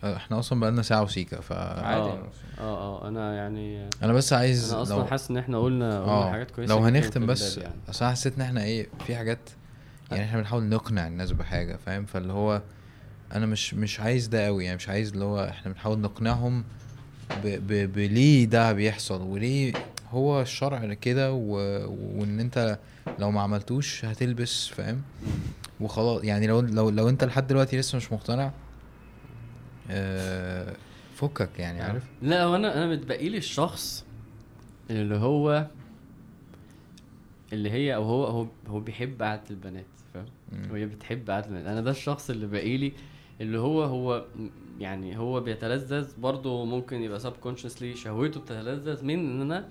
[0.04, 2.02] إحنا أصلا بقالنا ساعة وسيكه ف عادي.
[2.10, 2.28] آه.
[2.60, 3.08] آه آه.
[3.08, 6.32] أنا يعني أنا بس عايز أنا أصلا لو حاسس إن إحنا قلنا قلنا آه.
[6.32, 7.74] حاجات كويسة لو هنختم بس يعني.
[7.90, 9.50] أصل أنا حسيت إن إحنا إيه في حاجات
[10.12, 12.62] يعني إحنا بنحاول نقنع الناس بحاجة فاهم؟ فاللي هو
[13.36, 16.64] أنا مش مش عايز ده قوي يعني مش عايز اللي هو إحنا بنحاول نقنعهم
[17.44, 19.74] ب ب بليه ده بيحصل وليه
[20.10, 21.88] هو الشرع كده و-
[22.20, 22.80] وان انت
[23.20, 25.02] لو ما عملتوش هتلبس فاهم؟
[25.80, 28.52] وخلاص يعني لو لو لو انت لحد دلوقتي لسه مش مقتنع
[29.92, 30.74] آه،
[31.16, 34.06] فكك يعني عارف؟ لا هو أنا أنا متبقي لي الشخص
[34.90, 35.68] اللي هو
[37.54, 40.26] اللي هي أو هو هو هو بيحب قعدة البنات فاهم.
[40.72, 41.66] وهي بتحب قعدة البنات.
[41.66, 42.92] أنا ده الشخص اللي باقي لي
[43.42, 44.26] اللي هو هو
[44.80, 49.70] يعني هو بيتلذذ برضه ممكن يبقى سب كونشسلي شهوته بتتلذذ من إن أنا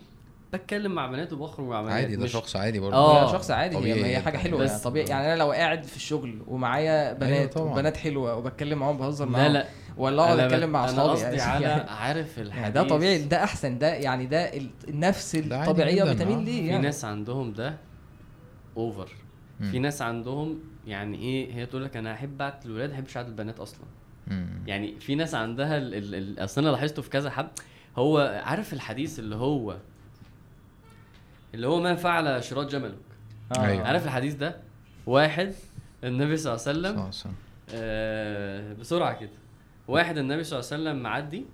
[0.53, 3.25] بتكلم مع بنات وبخرج مع بنات عادي ده مش- شخص عادي برضه آه.
[3.25, 4.37] لا شخص عادي هي, هي حاجة.
[4.39, 7.73] حلوة بس- يعني طبيعي يعني أنا لو قاعد في الشغل ومعايا بنات طبعاً.
[7.73, 9.66] وبنات حلوة وبتكلم معاهم بهزر لا معاهم لا
[9.97, 13.44] ولا أقعد أتكلم مع أنا أصحابي قصدي على يعني, عارف الحديث يعني ده طبيعي ده
[13.44, 16.43] أحسن ده يعني ده ال- النفس الطبيعية بتميل آه.
[16.44, 17.77] ليه في يعني ناس عندهم ده
[18.77, 19.09] اوفر.
[19.61, 23.28] في ناس عندهم يعني إيه هي تقول لك أنا أحب قعده الولاد ما أحبش قعده
[23.28, 23.85] البنات أصلا
[24.27, 24.62] مم.
[24.66, 27.49] يعني في ناس عندها ال ال ال أصل أنا لاحظته في كذا حد
[27.97, 29.77] هو عارف الحديث اللي هو
[31.55, 32.95] اللي هو ما فعل شراط جملك
[33.57, 33.66] آه.
[33.66, 33.87] أيوة.
[33.87, 34.57] عارف الحديث ده
[35.07, 35.55] واحد
[36.05, 37.11] النبي صلى الله عليه وسلم
[37.74, 39.31] آه بسرعة كده
[39.89, 41.45] واحد النبي صلى الله عليه وسلم معدي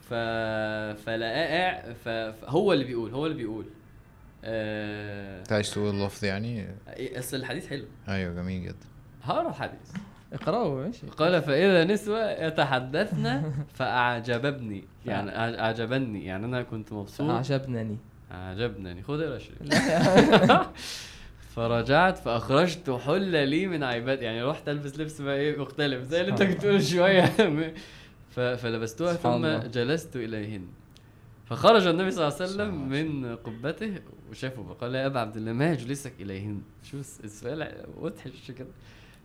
[0.00, 0.14] ف
[1.04, 1.92] فلقاه.
[2.32, 3.64] فهو اللي بيقول هو اللي بيقول.
[4.48, 6.66] انت عايز تقول اللفظ يعني؟
[6.98, 7.84] أصل الحديث حلو.
[8.08, 8.86] أيوه جميل جدا.
[9.22, 9.90] هقرا الحديث.
[10.32, 11.06] اقرأه ماشي.
[11.06, 16.24] قال فإذا نسوة يتحدثن فأعجبني يعني أعجبني.
[16.24, 17.30] يعني أنا كنت مبسوط.
[17.30, 17.96] عجبني
[18.32, 19.58] أعجبني خد اقرا شريف
[21.56, 26.02] فرجعت فأخرجت حله لي من عباد يعني رحت ألبس لبس بقى إيه مختلف.
[26.02, 27.24] زي اللي أنت كنت بتقول شوية.
[28.56, 29.46] فلبستها ثم.
[29.70, 30.66] جلست إليهن.
[31.46, 33.94] فخرج النبي صلى الله عليه وسلم من قبته
[34.30, 38.68] وشافه فقال يا أبا عبد الله ما يجلسك إليهن؟ شو الس- السؤال مضحك كده.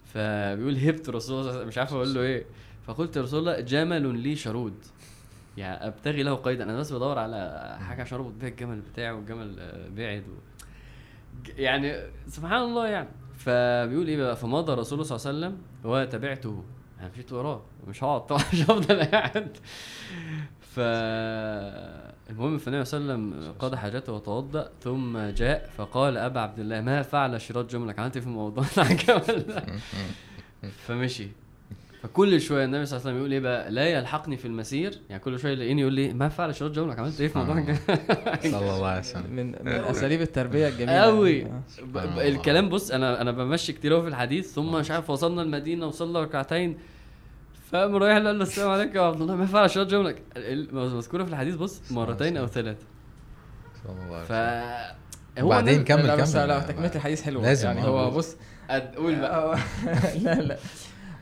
[0.05, 2.45] فبيقول هبت رسول الله صلى الله عليه وسلم، مش عارف أقول له إيه.
[2.87, 4.73] فقلت يا رسول الله جمل لي شرود
[5.57, 6.63] يعني أبتغي له قيدا.
[6.63, 9.55] أنا بس بدور على حاجة عشان اربط بيها الجمل بتاعي والجمل
[9.95, 10.33] بعد و...
[11.57, 13.09] يعني سبحان الله يعني.
[13.37, 16.63] فبيقول إيه بقى؟ فمضى رسول الله صلى الله عليه وسلم وتبعته.
[16.99, 19.57] أنا مشيت وراه مش هقعد طبعا مش هفضل قاعد.
[20.75, 20.79] ف
[22.29, 26.81] المهم فالنبي صلى الله عليه وسلم قضى حاجته وتوضأ ثم جاء فقال أبا عبد الله
[26.81, 29.65] ما فعل شراط جملك عملت إيه في الموضوع بتاع الجمل ده
[30.87, 31.27] فمشي.
[32.03, 34.99] فكل شوية النبي صلى الله عليه وسلم يقول إيه بقى؟ لا يلحقني في المسير.
[35.09, 37.77] يعني كل شوية يلاقيني يقول لي ما فعل شراط جملك عملت إيه في موضوع الجمل
[38.51, 39.31] صلى الله عليه وسلم.
[39.31, 41.61] من من أساليب التربية الجميلة قوي يعني.
[41.95, 42.27] آه.
[42.27, 46.21] الكلام بص أنا أنا بمشي كتير قوي في الحديث ثم مش عارف وصلنا المدينة وصلنا
[46.21, 46.77] ركعتين
[47.71, 49.35] فقام رايح قال له السلام عليكم يا عبد الله.
[49.35, 52.85] ما ينفعش شراط جملك ال- مذكورة في الحديث بص مرتين أو ثلاثة.
[54.27, 54.31] ف
[55.43, 56.47] وبعدين النبي- كمل كمل.
[56.47, 57.43] لا تكملة الحديث حلوة.
[57.43, 57.85] لازم، يعني آه.
[57.85, 58.35] هو بص
[58.97, 59.57] قول بقى.
[60.23, 60.57] لا لا.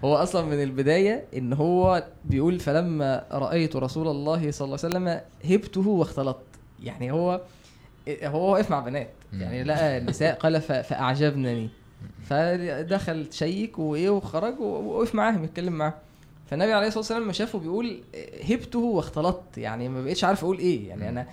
[0.03, 5.21] هو أصلا من البداية إن هو بيقول فلما رأيت رسول الله صلى الله عليه وسلم
[5.55, 6.45] هبته واختلطت.
[6.84, 7.41] يعني هو
[8.23, 9.09] هو واقف مع بنات.
[9.34, 11.69] يعني لقى النساء قال فأعجبنني.
[12.23, 15.93] فدخل شيك وإيه وخرج ووقف معاهم يتكلم معاهم
[16.49, 17.99] فالنبي عليه الصلاة والسلام لما شافه بيقول
[18.49, 21.27] هبته واختلطت يعني ما بقتش عارف أقول إيه يعني أنا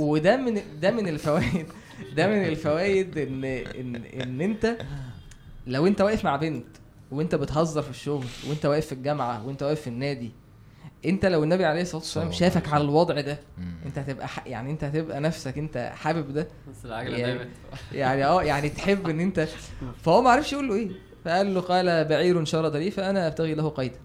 [0.00, 1.66] وده من ده من الفوائد
[2.16, 4.76] ده من الفوائد إن إن إن أنت
[5.66, 6.66] لو أنت واقف مع بنت
[7.10, 10.30] وأنت بتهزر في الشغل وأنت واقف في الجامعة وأنت واقف في النادي
[11.06, 13.38] أنت لو النبي عليه الصلاة والسلام شافك على الوضع ده.
[13.86, 16.48] أنت هتبقى ح- يعني أنت هتبقى نفسك أنت حابب ده.
[16.70, 17.50] بس العجلة يعني-
[17.92, 19.48] يعني آه يعني تحب إن أنت
[20.04, 20.88] فهو ما عرفش يقول له إيه
[21.24, 23.98] فقال له قال بعير شرد لي فأنا أبتغي له قيدا.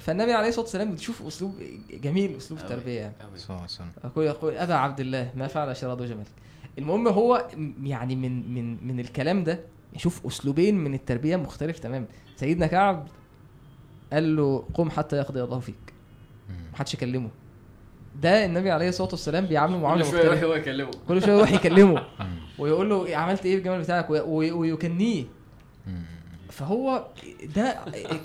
[0.00, 1.54] فالنبي عليه الصلاة والسلام بتشوف أسلوب
[1.90, 2.60] جميل أسلوب.
[2.60, 3.38] التربيه يعني أوي.
[3.38, 3.90] صلى الله عليه وسلم.
[4.04, 6.24] يقول يقول أبا عبد الله ما فعل شراد جمل
[6.78, 7.46] المهم هو
[7.82, 9.60] يعني من من من الكلام ده
[9.96, 12.06] يشوف أسلوبين من التربية مختلف تماما.
[12.36, 13.06] سيدنا كعب
[14.12, 15.74] قال له قم حتى يقضي الله فيك.
[16.72, 17.30] محدش يكلمه.
[18.22, 20.90] ده النبي عليه الصلاة والسلام بيعامله معاملة كل شوية يروح هو يكلمه.
[21.08, 22.02] كل شوية يروح يكلمه.
[22.58, 25.24] ويقول له عملت إيه في الجمل بتاعك؟ وي- وي- ويكنيه.
[26.50, 27.06] فهو
[27.56, 27.78] ده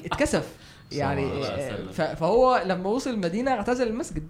[0.06, 0.56] اتكسف.
[0.92, 1.44] يعني
[1.94, 4.28] فهو لما وصل المدينة اعتزل المسجد.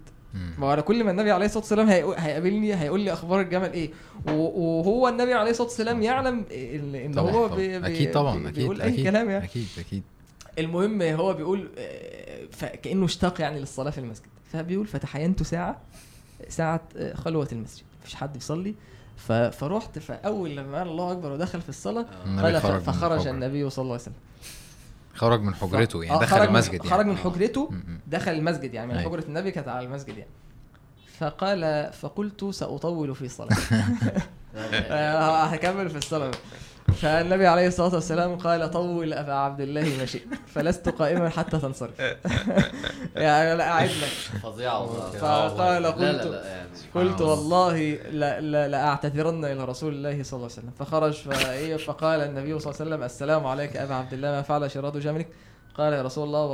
[0.57, 3.91] ما هو أنا كل ما النبي عليه الصلاة والسلام هيقابلني هيقول لي أخبار الجمل إيه.
[4.27, 7.57] وهو النبي عليه الصلاة والسلام يعلم ان هو طبعا.
[7.57, 9.43] بي بي أكيد طبعا بي- أكيد بيقول أي أكيد كلام يعني.
[9.45, 10.03] أكيد أكيد.
[10.59, 11.69] المهم هو بيقول
[12.51, 14.25] فكانه اشتاق يعني للصلاة في المسجد.
[14.51, 15.81] فبيقول فتحينت ساعة
[16.49, 17.83] ساعة آه، خلوة المسجد.
[18.01, 18.75] مفيش حد بيصلي
[19.51, 22.05] فرحت فأول لما قال الله أكبر ودخل في الصلاة
[22.41, 23.27] قال فخرج.
[23.27, 24.13] النبي صلى الله عليه وسلم.
[25.15, 26.89] خرج من حجرته يعني آه، دخل المسجد يعني.
[26.89, 27.69] خرج من حجرته.
[28.07, 29.11] دخل المسجد يعني من أيوة.
[29.11, 30.31] حجرة النبي كانت على المسجد يعني.
[31.17, 33.57] فقال فقلت سأطول في الصلاة.
[34.55, 36.31] آه، هكمل في الصلاة.
[36.93, 41.99] فالنبي عليه الصلاة والسلام قال طول أبا عبد الله ما شئت فلست قائما حتى تنصرف.
[43.15, 44.39] يعني لا أعد لك.
[44.43, 45.09] فظيعه والله.
[45.09, 47.31] فقال لا لا قلت لا يعني قلت الله.
[47.31, 48.67] والله لا لا
[49.51, 50.71] إلى رسول الله صلى الله عليه وسلم.
[50.79, 51.13] فخرج
[51.85, 55.27] فقال النبي صلى الله عليه وسلم السلام عليك أبا عبد الله ما فعل شراد جملك
[55.77, 56.45] قال يا رسول الله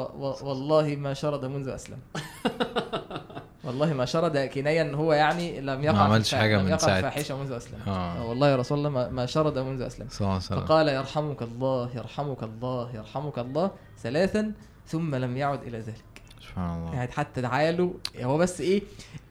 [0.44, 1.98] والله ما شرد منذ أسلم.
[3.64, 7.02] والله ما شرد كناية ان هو يعني لم يقع ما عملش حاجة من ساعة.
[7.02, 7.80] فاحشة منذ أسلم.
[7.88, 8.26] آه.
[8.26, 10.08] والله يا رسول الله ما- شرد منذ أسلم.
[10.10, 10.60] صلى الله عليه وسلم.
[10.66, 13.72] فقال يرحمك الله يرحمك الله يرحمك الله.
[14.04, 14.52] ثلاثا
[14.88, 16.04] ثم لم يعد إلى ذلك.
[16.42, 16.94] سبحان الله.
[16.96, 18.82] يعني حتى دعا له هو بس إيه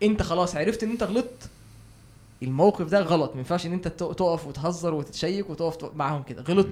[0.03, 1.51] أنت خلاص عرفت إن أنت غلطت.
[2.43, 3.31] الموقف ده غلط.
[3.33, 6.43] ما ينفعش إن أنت تق- تقف وتهزر وتتشيك وتقف تق- معاهم كده.
[6.43, 6.67] غلط.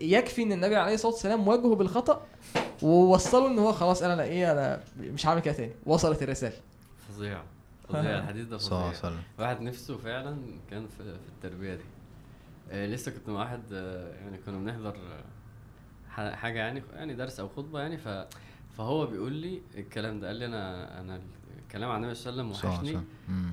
[0.00, 2.26] يكفي إن النبي عليه الصلاة والسلام واجهه بالخطأ
[2.82, 5.72] ووصله إن هو خلاص أنا إيه أنا مش هعمل كده تاني.
[5.86, 6.56] وصلت الرسالة.
[7.08, 7.42] فظيع.
[7.88, 8.18] فظيع.
[8.18, 8.98] الحديث ده صلى الله فظيع.
[9.10, 9.22] عليه وسلم.
[9.38, 10.36] واحد نفسه فعلا
[10.70, 11.82] كان في, في التربية دي.
[12.70, 15.24] آه لسه كنت مع واحد آه يعني كنا بنحضر آه،
[16.10, 18.08] ح- حاجة يعني يعني درس أو خطبة يعني ف
[18.78, 20.26] فهو بيقول لي الكلام ده.
[20.26, 21.20] قال لي أنا أنا
[21.62, 23.00] الكلام عن النبي صلى الله عليه وسلم وحشني.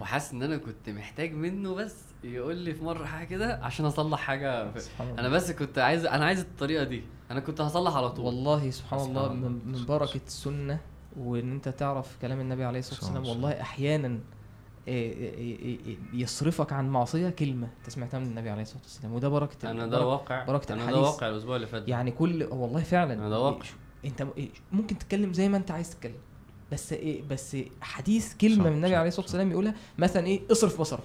[0.02, 1.96] وحاسس إن أنا كنت محتاج منه بس.
[2.24, 4.90] يقول لي في مرة حاجة كده عشان أصلح حاجة في...
[5.04, 9.00] أنا بس كنت عايز أنا عايز الطريقة دي أنا كنت هصلح على طول والله سبحان
[9.00, 9.50] سبحان الله الله.
[9.50, 10.80] من, من بركة السنة
[11.18, 14.20] وإن أنت تعرف كلام النبي عليه الصلاة والسلام والله أحيانا
[14.88, 19.30] إيه إيه إيه يصرفك عن معصية كلمة أنت سمعتها من النبي عليه الصلاة والسلام وده
[19.30, 21.00] بركة أنا ده واقع بركة أنا ده.
[21.00, 21.88] واقع الأسبوع اللي فات.
[21.88, 23.66] يعني كل والله فعلا أنا ده واقع.
[24.06, 26.16] أنت إيه، ممكن تتكلم زي ما أنت عايز تتكلم
[26.72, 29.26] بس إيه بس حديث كلمة من النبي عليه الصلاة.
[29.26, 31.04] والسلام يقولها مثلا إيه اصرف بصرك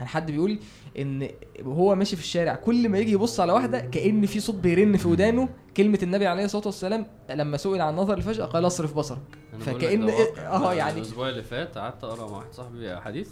[0.00, 0.58] يعني حد بيقول
[0.98, 1.28] إن
[1.64, 5.08] وهو ماشي في الشارع كل ما يجي يبص على واحدة كأن في صوت بيرن في
[5.08, 9.72] ودانه كلمة النبي عليه الصلاة والسلام لما سئل عن نظر الفجاه قال أصرف بصرك ده
[10.06, 10.42] واقع.
[10.46, 13.28] آه يعني الأسبوع اللي فات قعدت أقرأ مع واحد صاحبي حديث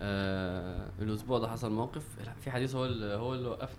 [0.00, 2.04] آه الأسبوع ده حصل موقف
[2.40, 3.78] في حديث هو اللي هو اللي وقفني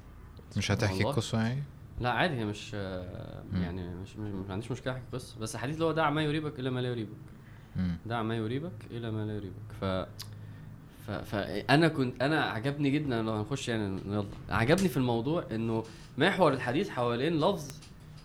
[0.57, 1.03] مش هتحكي.
[1.03, 1.63] القصة يعني
[1.99, 3.43] لا عادي هي مش آه،.
[3.53, 6.59] يعني مش مش ما عنديش مشكلة أحكي قصه بس الحديث اللي هو دع ما يريبك
[6.59, 7.17] إلى ما لا يريبك.
[8.05, 9.85] دع ما يريبك إلى ما لا يريبك ف...
[11.25, 14.25] فانا كنت أنا عجبني جدا لو هنخش يعني يلا.
[14.49, 15.83] عجبني في الموضوع إنه
[16.17, 17.67] محور الحديث حوالين لفظ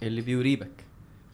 [0.03, 0.85] اللي بيريبك.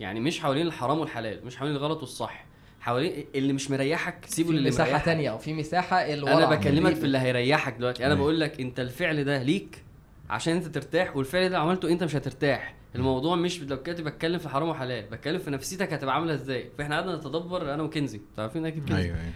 [0.01, 2.44] يعني مش حوالين الحرام والحلال مش حوالين الغلط والصح.
[2.81, 5.05] حوالين اللي مش مريحك سيبه في للي مساحة مريحك.
[5.05, 6.32] تانية أو في مساحة الورع.
[6.32, 8.05] أنا بكلمك في اللي هيريحك دلوقتي.
[8.06, 8.24] أنا أيوة.
[8.24, 9.82] بقول لك أنت الفعل ده ليك
[10.31, 12.74] عشان أنت ترتاح والفعل ده لو عملته أنت مش هترتاح.
[12.94, 16.94] الموضوع مش لو كنت بتكلم في حرام وحلال بتكلم في نفسيتك هتبقى عاملة إزاي؟ فإحنا
[16.94, 18.20] قعدنا نتدبر أنا وكنزي.
[18.39, 19.32] عارفين أكيد كنزي؟ أيوه أيوه.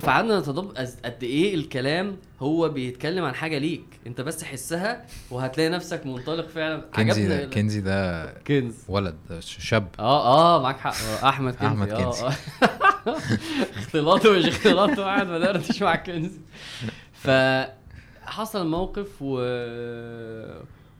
[0.00, 3.84] فقعدنا أز- قد إيه الكلام هو بيتكلم عن حاجة ليك.
[4.06, 6.80] أنت بس حسها وهتلاقي نفسك منطلق فعلا.
[6.94, 8.74] كنزي ده كنزي ده كنز.
[8.88, 9.88] ولد شاب.
[9.98, 10.94] آه آه معاك حق.
[11.22, 11.66] آه، أحمد كنزي.
[11.66, 12.24] أحمد آه، كنزي.
[12.26, 12.32] آه.
[13.78, 16.40] اختلاطه مش اختلاطه قاعد بدردش مع كنزي.
[17.12, 19.38] فحصل موقف و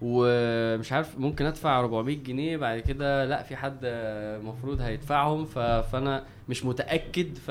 [0.03, 5.59] ومش عارف ممكن أدفع 400 جنيه بعد كده لا في حد المفروض هيدفعهم ف...
[5.59, 7.51] فأنا مش متأكد ف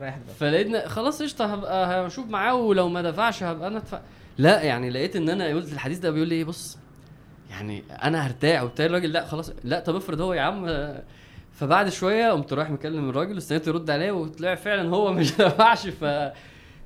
[0.00, 0.30] رايح دماغك.
[0.38, 4.00] فلقيتنا خلاص قشطة هبقى هشوف معاه ولو ما دفعش هبقى أنا أدفع.
[4.38, 6.78] لا يعني لقيت إن أنا قلت الحديث ده بيقول لي إيه بص
[7.50, 10.94] يعني أنا هرتاح وبتاعي الراجل لا خلاص لا طب افرض هو يا عم.
[11.52, 15.86] فبعد شوية قمت رايح مكلم الراجل واستنيته يرد عليا وطلع فعلا هو مش دفعش.
[15.88, 16.04] ف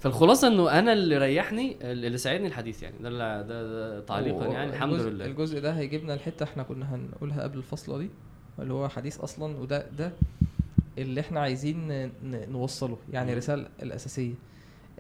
[0.01, 2.95] فالخلاصة إنه أنا اللي ريحني اللي ساعدني الحديث يعني.
[3.01, 5.24] ده اللي ده, ده تعليقا يعني الحمد الجزء- لله.
[5.27, 8.11] الجزء ده هيجيبنا الحته إحنا كنا هنقولها قبل الفصله دي
[8.59, 10.12] اللي هو حديث أصلا وده ده
[10.98, 13.32] اللي إحنا عايزين نوصله يعني.
[13.32, 14.34] الرساله الأساسية.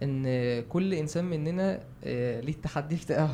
[0.02, 0.24] إن
[0.68, 3.30] كل إنسان مننا آه، ليه التحدي بتاعه؟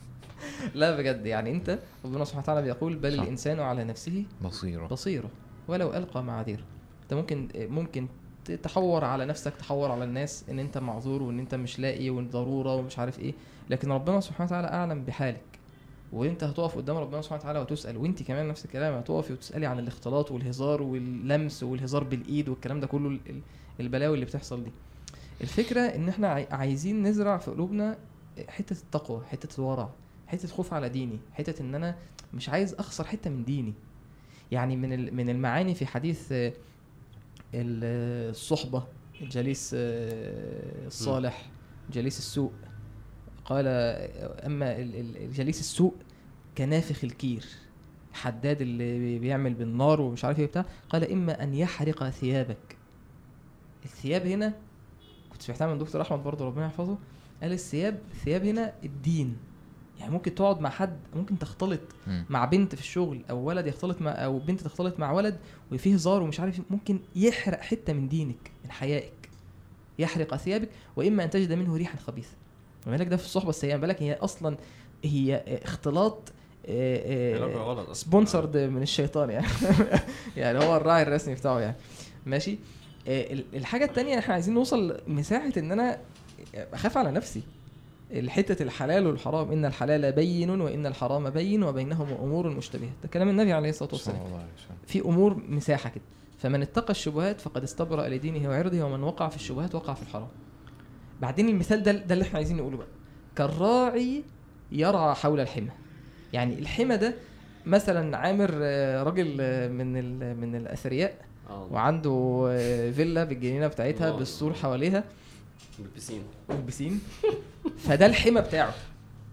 [0.74, 1.26] لا بجد.
[1.26, 3.22] يعني أنت ربنا سبحانه وتعالى بيقول بل صح.
[3.22, 4.86] الإنسان على نفسه بصيرة.
[4.86, 5.30] بصيرة
[5.68, 6.62] ولو ألقى معاذيره.
[7.02, 8.06] أنت ممكن ممكن
[8.44, 12.74] ت- تحور على نفسك تحور على الناس إن أنت معذور وإن أنت مش لاقي والضروره
[12.74, 13.34] ومش عارف إيه.
[13.70, 15.42] لكن ربنا سبحانه وتعالى أعلم بحالك.
[16.16, 20.30] وانت هتقف قدام ربنا سبحانه وتعالى وتسأل وانت كمان نفس الكلام هتقفي وتسألي عن الاختلاط
[20.32, 23.40] والهزار واللمس والهزار بالإيد والكلام ده كله ال- ال-
[23.80, 24.70] البلاوي اللي بتحصل دي.
[25.40, 27.98] الفكرة إن إحنا عاي- عايزين نزرع في قلوبنا
[28.48, 29.90] حتة التقوى حتة الورع
[30.26, 31.96] حتة خوف على ديني حتة إن أنا
[32.34, 33.74] مش عايز أخسر حتة من ديني.
[34.52, 36.54] يعني من من المعاني في حديث ال-
[38.30, 38.82] الصحبة
[39.22, 41.50] الجليس آه، الصالح
[41.92, 42.52] جليس السوء.
[43.44, 43.64] قال
[44.46, 45.94] أما الجليس السوء
[46.58, 47.44] كنافخ الكير
[48.12, 52.76] حداد اللي بي- بيعمل بالنار ومش عارف إيه بتاع قال إما أن يحرق ثيابك
[53.84, 54.54] الثياب هنا
[55.32, 56.98] كنت سمعتها من دكتور أحمد برضه ربنا يحفظه
[57.42, 59.36] قال الثياب الثياب هنا الدين
[60.00, 62.24] يعني ممكن تقعد مع حد ممكن تختلط مم.
[62.30, 65.38] مع بنت في الشغل أو ولد يختلط مع أو بنت تختلط مع ولد
[65.72, 69.30] وفيه هزار ومش عارف ممكن يحرق حتة من دينك من حيائك
[69.98, 72.34] يحرق ثيابك وإما أن تجد منه ريحا خبيثه
[72.86, 74.56] ما بالك ده في الصحبة السيئة ما بالك هي أصلا
[75.04, 76.32] هي اختلاط.
[77.92, 79.46] سبونسرد من الشيطان يعني.
[80.36, 81.76] يعني هو الراعي الرسمي بتاعه يعني.
[82.26, 82.58] ماشي؟
[83.08, 85.98] ال- الحاجة التانية إحنا عايزين نوصل مساحة إن أنا
[86.54, 87.42] أخاف على نفسي.
[88.12, 89.52] الحتة الحلال والحرام.
[89.52, 92.90] إن الحلال بين وإن الحرام بين وبينهما أمور مشتبهة.
[93.02, 94.18] ده كلام النبي عليه الصلاة والسلام.
[94.86, 96.04] في أمور مساحة كده.
[96.38, 100.28] فمن اتقى الشبهات فقد استبرأ لدينه وعرضه ومن وقع في الشبهات وقع في الحرام.
[101.20, 102.86] بعدين المثال ده ده اللي إحنا عايزين نقوله بقى.
[103.36, 104.24] كالراعي
[104.72, 105.70] يرعى حول الحمى.
[106.32, 107.14] يعني الحمى ده
[107.66, 111.14] مثلا عامر آه، راجل آه، من ال- من الأثرياء
[111.50, 111.68] آه.
[111.70, 114.10] وعنده آه، فيلا بالجنينة بتاعتها.
[114.10, 115.04] بالسور حواليها.
[115.78, 116.22] بالبسين.
[116.48, 117.00] والبسين
[117.78, 118.74] فده الحمى بتاعه.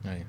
[0.05, 0.25] أيوه.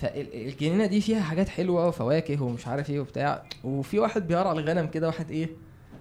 [0.00, 5.06] فالجنينه دي فيها حاجات حلوة وفواكه ومش عارف إيه وبتاع وفي واحد بيرعى الغنم كده
[5.06, 5.48] واحد إيه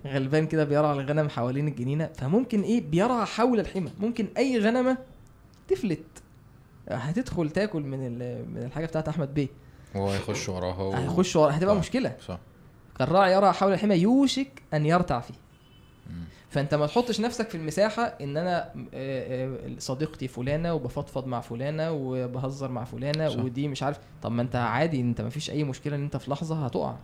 [0.08, 3.92] غلبان كده بيرعى الغنم حوالين الجنينة فممكن إيه بيرعى حول الحمى.
[4.00, 4.98] ممكن أي غنمة
[5.68, 6.00] تفلت.
[6.92, 8.00] هتدخل تاكل من
[8.54, 9.48] من الحاجة بتاعت أحمد بيه
[9.96, 10.94] وهو هيخش وراها و...
[10.94, 11.80] هيخش ورا هتبقى صح.
[11.80, 12.40] مشكلة صح
[13.00, 15.34] كالراعي يرعى حول الحمى يوشك أن يرتع فيه
[16.10, 16.24] مم.
[16.50, 21.92] فأنت ما تحطش نفسك في المساحة إن أنا آه، آه، صديقتي فلانة وبفضفض مع فلانة
[21.92, 23.44] وبهزر مع فلانة صح.
[23.44, 26.32] ودي مش عارف طب ما أنت عادي أنت ما فيش أي مشكلة إن أنت في
[26.32, 26.96] لحظة هتقع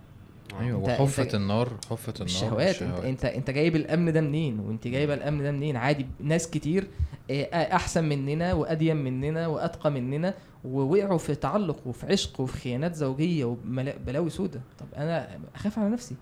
[0.59, 4.87] أيوه أنت- وحفة النار حفة النار الشهوات انت انت أنت جايب الأمن ده منين؟ وأنت
[4.87, 6.87] جايبة الأمن ده منين؟ عادي ناس كتير
[7.31, 7.43] آه،
[7.75, 10.33] أحسن مننا واديم مننا وأتقى مننا
[10.65, 14.61] ووقعوا في تعلق وفي عشق وفي خيانات زوجية وبلاوي سودة.
[14.79, 16.15] طب أنا أخاف على نفسي.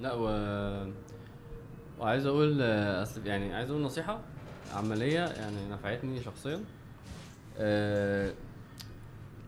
[0.00, 0.24] لا و
[2.00, 4.20] وعايز أقول آه، أصل يعني عايز أقول نصيحة
[4.74, 6.60] عملية يعني نفعتني شخصيا.
[7.58, 8.32] آه،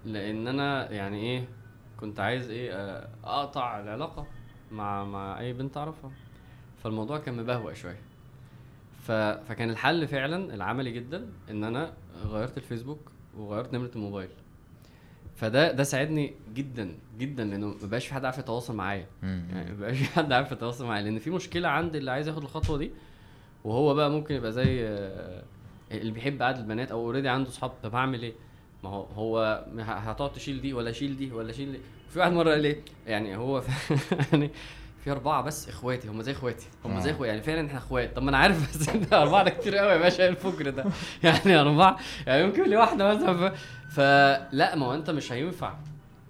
[0.04, 1.44] لأن أنا يعني إيه
[2.00, 4.26] كنت عايز إيه آه، أقطع العلاقة
[4.72, 6.10] مع مع أي بنت أعرفها.
[6.84, 8.00] فالموضوع كان مبهوأ شوية.
[9.02, 9.12] ف...
[9.12, 11.92] فكان الحل فعلا العملي جدا إن أنا
[12.26, 14.28] غيرت الفيسبوك وغيرت نمرة الموبايل.
[15.36, 19.06] فده ده ساعدني جدا جدا لأنه ما بقاش في حد عارف يتواصل معايا.
[19.22, 21.02] يعني ما بقاش في حد عارف يتواصل معايا.
[21.02, 22.90] لأن في مشكلة عند اللي عايز ياخد الخطوة دي
[23.64, 25.42] وهو بقى ممكن يبقى زي آه،
[25.90, 28.32] اللي بيحب قعدة البنات أو already عنده صحاب طب هعمل إيه؟
[28.84, 31.78] ما هو هو هتقعد تشيل دي ولا شيل دي ولا شيل دي؟
[32.10, 33.62] في واحد مرة قال إيه يعني هو
[34.32, 34.50] يعني
[35.04, 37.14] في أربعة بس إخواتي هم زي إخواتي هم زي آه.
[37.14, 38.16] إخواتي يعني فعلا إحنا إخوات.
[38.16, 40.84] طب ما أنا عارف بس إن أربعة ده كتير قوي يا باشا إيه الفجر ده؟
[41.24, 43.52] يعني أربعة يعني يمكن لي واحدة مثلا.
[43.90, 45.74] فلا ما هو أنت مش هينفع.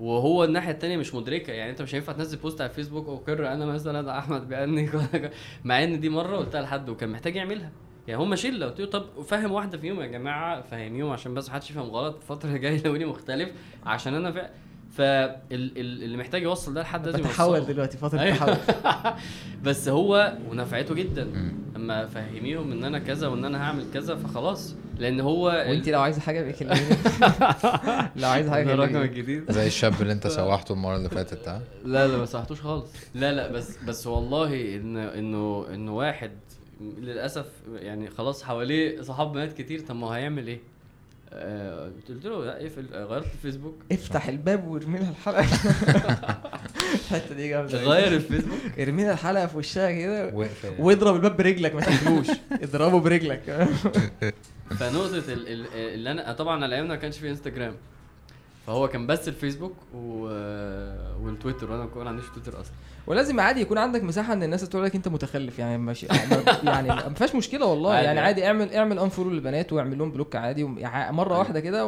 [0.01, 3.67] وهو الناحية التانية مش مدركة يعني أنت مش هينفع تنزل post على الفيسبوك اقر أنا
[3.67, 4.91] مثلا أحمد بأني
[5.65, 7.71] مع إن دي مرة قلتها لحد وكان محتاج يعملها.
[8.09, 8.67] يعني هم شلة.
[8.67, 12.49] قلت له طب فهم واحدة فيهم يا جماعة فهميهم عشان بس محدش يفهم غلط الفترة
[12.49, 13.51] اللي جاية لوني مختلف
[13.87, 14.51] عشان أنا فا...
[14.97, 17.73] فاللي محتاج يوصل ده لحد لازم بتحول يوصله.
[17.75, 18.37] دلوقتي فترة أيوة.
[18.37, 18.57] تحول.
[19.65, 21.53] بس هو ونفعته جدا.
[21.77, 24.75] أما فهميهم إن أنا كذا وإن أنا هعمل كذا فخلاص.
[24.99, 26.87] لأن هو وانت لو عايزة حاجة بقى كلميني
[28.17, 32.09] لو عايزة حاجة الرقم الجديد زي الشاب اللي أنت سوحته المرة اللي فاتت ها؟ لا
[32.09, 32.93] لا ما سمحتوش خالص.
[33.15, 36.31] لا لا بس بس والله ان إنه إنه واحد
[36.81, 40.59] للأسف يعني خلاص حواليه صحاب بنات كتير طب ما هو هيعمل إيه؟
[41.33, 43.75] آه قلت له لا اقفل غيرت الفيسبوك.
[43.93, 45.45] افتح الباب وارمي لها الحلقة.
[46.95, 47.79] الحتة دي جامدة.
[47.83, 48.59] غير الفيسبوك.
[48.79, 50.75] ارمي لها الحلقة في وشها كده واقفل.
[50.79, 52.27] واضرب الباب برجلك ما تقفلوش.
[52.53, 53.43] اضربه برجلك.
[55.49, 57.75] ال- اللي أنا طبعا على أيامنا ما كانش في إنستجرام.
[58.67, 60.27] فهو كان بس الفيسبوك و...
[61.25, 62.73] والتويتر وأنا ما عنديش تويتر أصلا.
[63.07, 67.15] ولازم عادي يكون عندك مساحة إن الناس تقول لك أنت متخلف يعني ماشي يعني ما
[67.17, 67.93] فيهاش مشكلة والله.
[67.95, 68.05] عادي.
[68.07, 68.47] يعني عادي.
[68.47, 70.69] اعمل اعمل unfollow للبنات واعمل لهم block عادي.
[70.79, 71.79] يعني مرة واحدة كده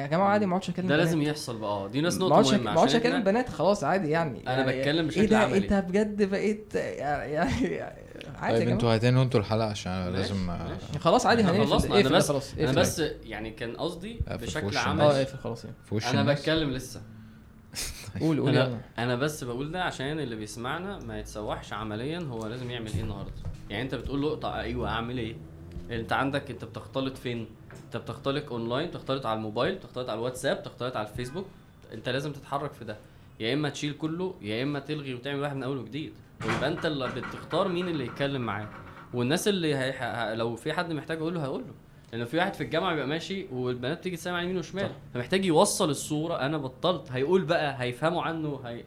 [0.00, 1.06] يا جماعة عادي ما اقعدش أكلم ده بنات.
[1.06, 1.70] لازم يحصل بقى.
[1.70, 4.42] آه دي ناس اقعدش مهمة ما اقعدش أكلم بنات خلاص عادي يعني.
[4.46, 5.56] أنا يعني بتكلم إيه بشكل ده؟ عملي.
[5.58, 7.96] انت بجد بقيت يعني يعني
[8.36, 10.98] عادي طيب أنتوا هتنهوا أنتوا الحلقة عشان ماشي، لازم ماشي.
[10.98, 12.00] خلاص عادي هنقفل خلصنا.
[12.00, 12.54] أنا بس خلاص.
[12.58, 12.72] أنا.
[12.72, 17.02] بس يعني كان قصدي في بشكل وش آه اقفل خلاص يعني أنا بتكلم لسه.
[18.20, 18.80] قول قول أنا.
[18.98, 23.32] أنا بس بقول ده عشان اللي بيسمعنا ما يتسوحش عمليا هو لازم يعمل إيه النهارده.
[23.70, 25.36] يعني أنت بتقول له اقطع أيوه أعمل إيه؟
[25.90, 27.46] أنت عندك أنت بتختلط فين؟
[27.84, 31.46] أنت بتختلط أونلاين بتختلط على الموبايل بتختلط على الواتساب بتختلط على الفيسبوك.
[31.92, 32.96] أنت لازم تتحرك في ده.
[33.40, 36.12] يا إما تشيل كله يا إما تلغي وتعمل واحد من أول وجديد.
[36.46, 38.68] ويبقى انت اللي بتختار مين اللي يتكلم معاه.
[39.14, 40.34] والناس اللي هي...
[40.36, 41.74] لو في حد محتاج أقول له هقول له
[42.12, 44.90] لأن في واحد في الجامعة بيبقى ماشي والبنات بتيجي تسمع على يمين وشمال.
[45.14, 46.34] فمحتاج يوصل الصورة.
[46.34, 47.12] أنا بطلت.
[47.12, 48.84] هيقول بقى هيفهموا عنه هي...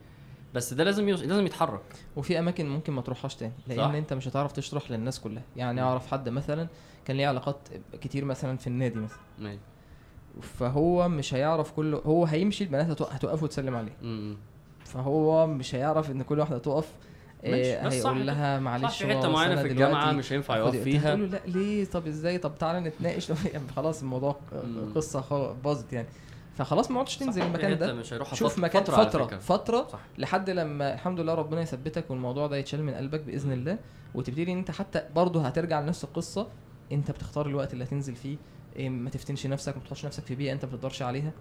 [0.54, 1.22] بس ده لازم يوص...
[1.22, 1.82] لازم يتحرك.
[2.16, 3.94] وفي أماكن ممكن ما تروحهاش تاني لأن صح.
[3.94, 5.44] أنت مش هتعرف تشرح للناس كلها.
[5.56, 5.82] يعني.
[5.82, 6.68] أعرف حد مثلا
[7.06, 7.58] كان ليه علاقات
[8.02, 9.20] كتير مثلا في النادي مثلا.
[9.40, 9.60] ماشي.
[10.42, 13.98] فهو مش هيعرف كله هو هيمشي البنات هتوق- هتوقف وتسلم عليه.
[14.86, 16.94] فهو مش هيعرف إن كل واحدة تقف
[17.46, 18.28] إيه هيقول.
[18.28, 21.16] لها صح معلش في حتة معينة أنا في الجامعة مش هينفع يقف فيها.
[21.16, 23.30] تقول له لا ليه؟ طب إزاي؟ طب تعالى نتناقش.
[23.54, 24.40] يعني خلاص الموضوع.
[24.96, 26.08] قصة باظت يعني.
[26.56, 27.94] فخلاص ما عدتش تنزل المكان ده.
[27.94, 30.00] مش هيروح شوف مكان فترة فترة صح.
[30.18, 33.78] لحد لما الحمد لله ربنا يثبتك والموضوع ده يتشال من قلبك بإذن الله.
[34.16, 36.48] وتبتدي إن أنت حتى برضه هترجع لنفس القصة.
[36.92, 38.38] أنت بتختار الوقت اللي هتنزل فيه.
[38.76, 41.32] إيه، ما تفتنش نفسك ما تحطش نفسك في بيئة أنت ما بتقدرش عليها.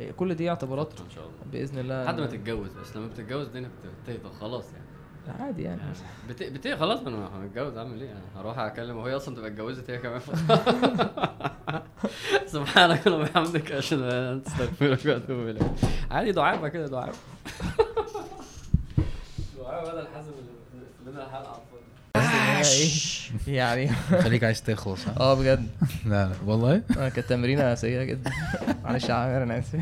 [0.00, 1.36] إيه، كل دي اعتبارات إن شاء الله.
[1.52, 2.04] بإذن الله.
[2.04, 2.74] لحد ما تتجوز.
[2.74, 3.70] بس لما بتتجوز الدنيا
[4.04, 4.84] بتهدى خلاص يعني.
[5.28, 5.80] عادي يعني.
[6.28, 6.42] بت...
[6.42, 6.68] بت...
[6.68, 10.20] خلاص أنا هتجوز أعمل إيه؟ يعني هروح أكلم وهي أصلا تبقى اتجوزت هي كمان.
[12.52, 15.62] سبحانك اللهم وبحمدك أشهد أن لا إله إلا أنت أستغفرك وأتوب إليك.
[16.10, 17.12] عادي دعاء بقى كده دعاء.
[19.58, 21.62] دعاء بدل حازم اللي لنا الحلقة
[23.46, 23.88] يعني.
[24.22, 25.08] خليك عايز تخلص.
[25.20, 25.68] آه بجد.
[26.06, 26.34] لا لا.
[26.46, 28.30] والله؟ آه، كانت تمرينة سيئة جدا.
[28.84, 29.72] معلش يا عامر أنا آسف.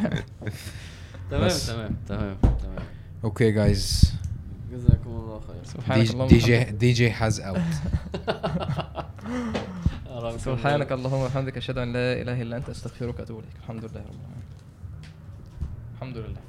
[1.31, 1.49] تمام.
[1.59, 2.87] تمام تمام تمام.
[3.25, 4.13] أوكي جايز
[4.73, 5.65] جزاكم الله خير.
[5.65, 6.65] سبحانك اللهم دي جي.
[6.65, 7.61] دي جي هاز اوت
[10.41, 13.53] سبحانك اللهم وبحمدك أشهد أن لا إله إلا أنت أستغفرك وأتوب إليك.
[13.63, 14.43] الحمد لله رب العالمين.
[15.95, 16.41] الحمد لله.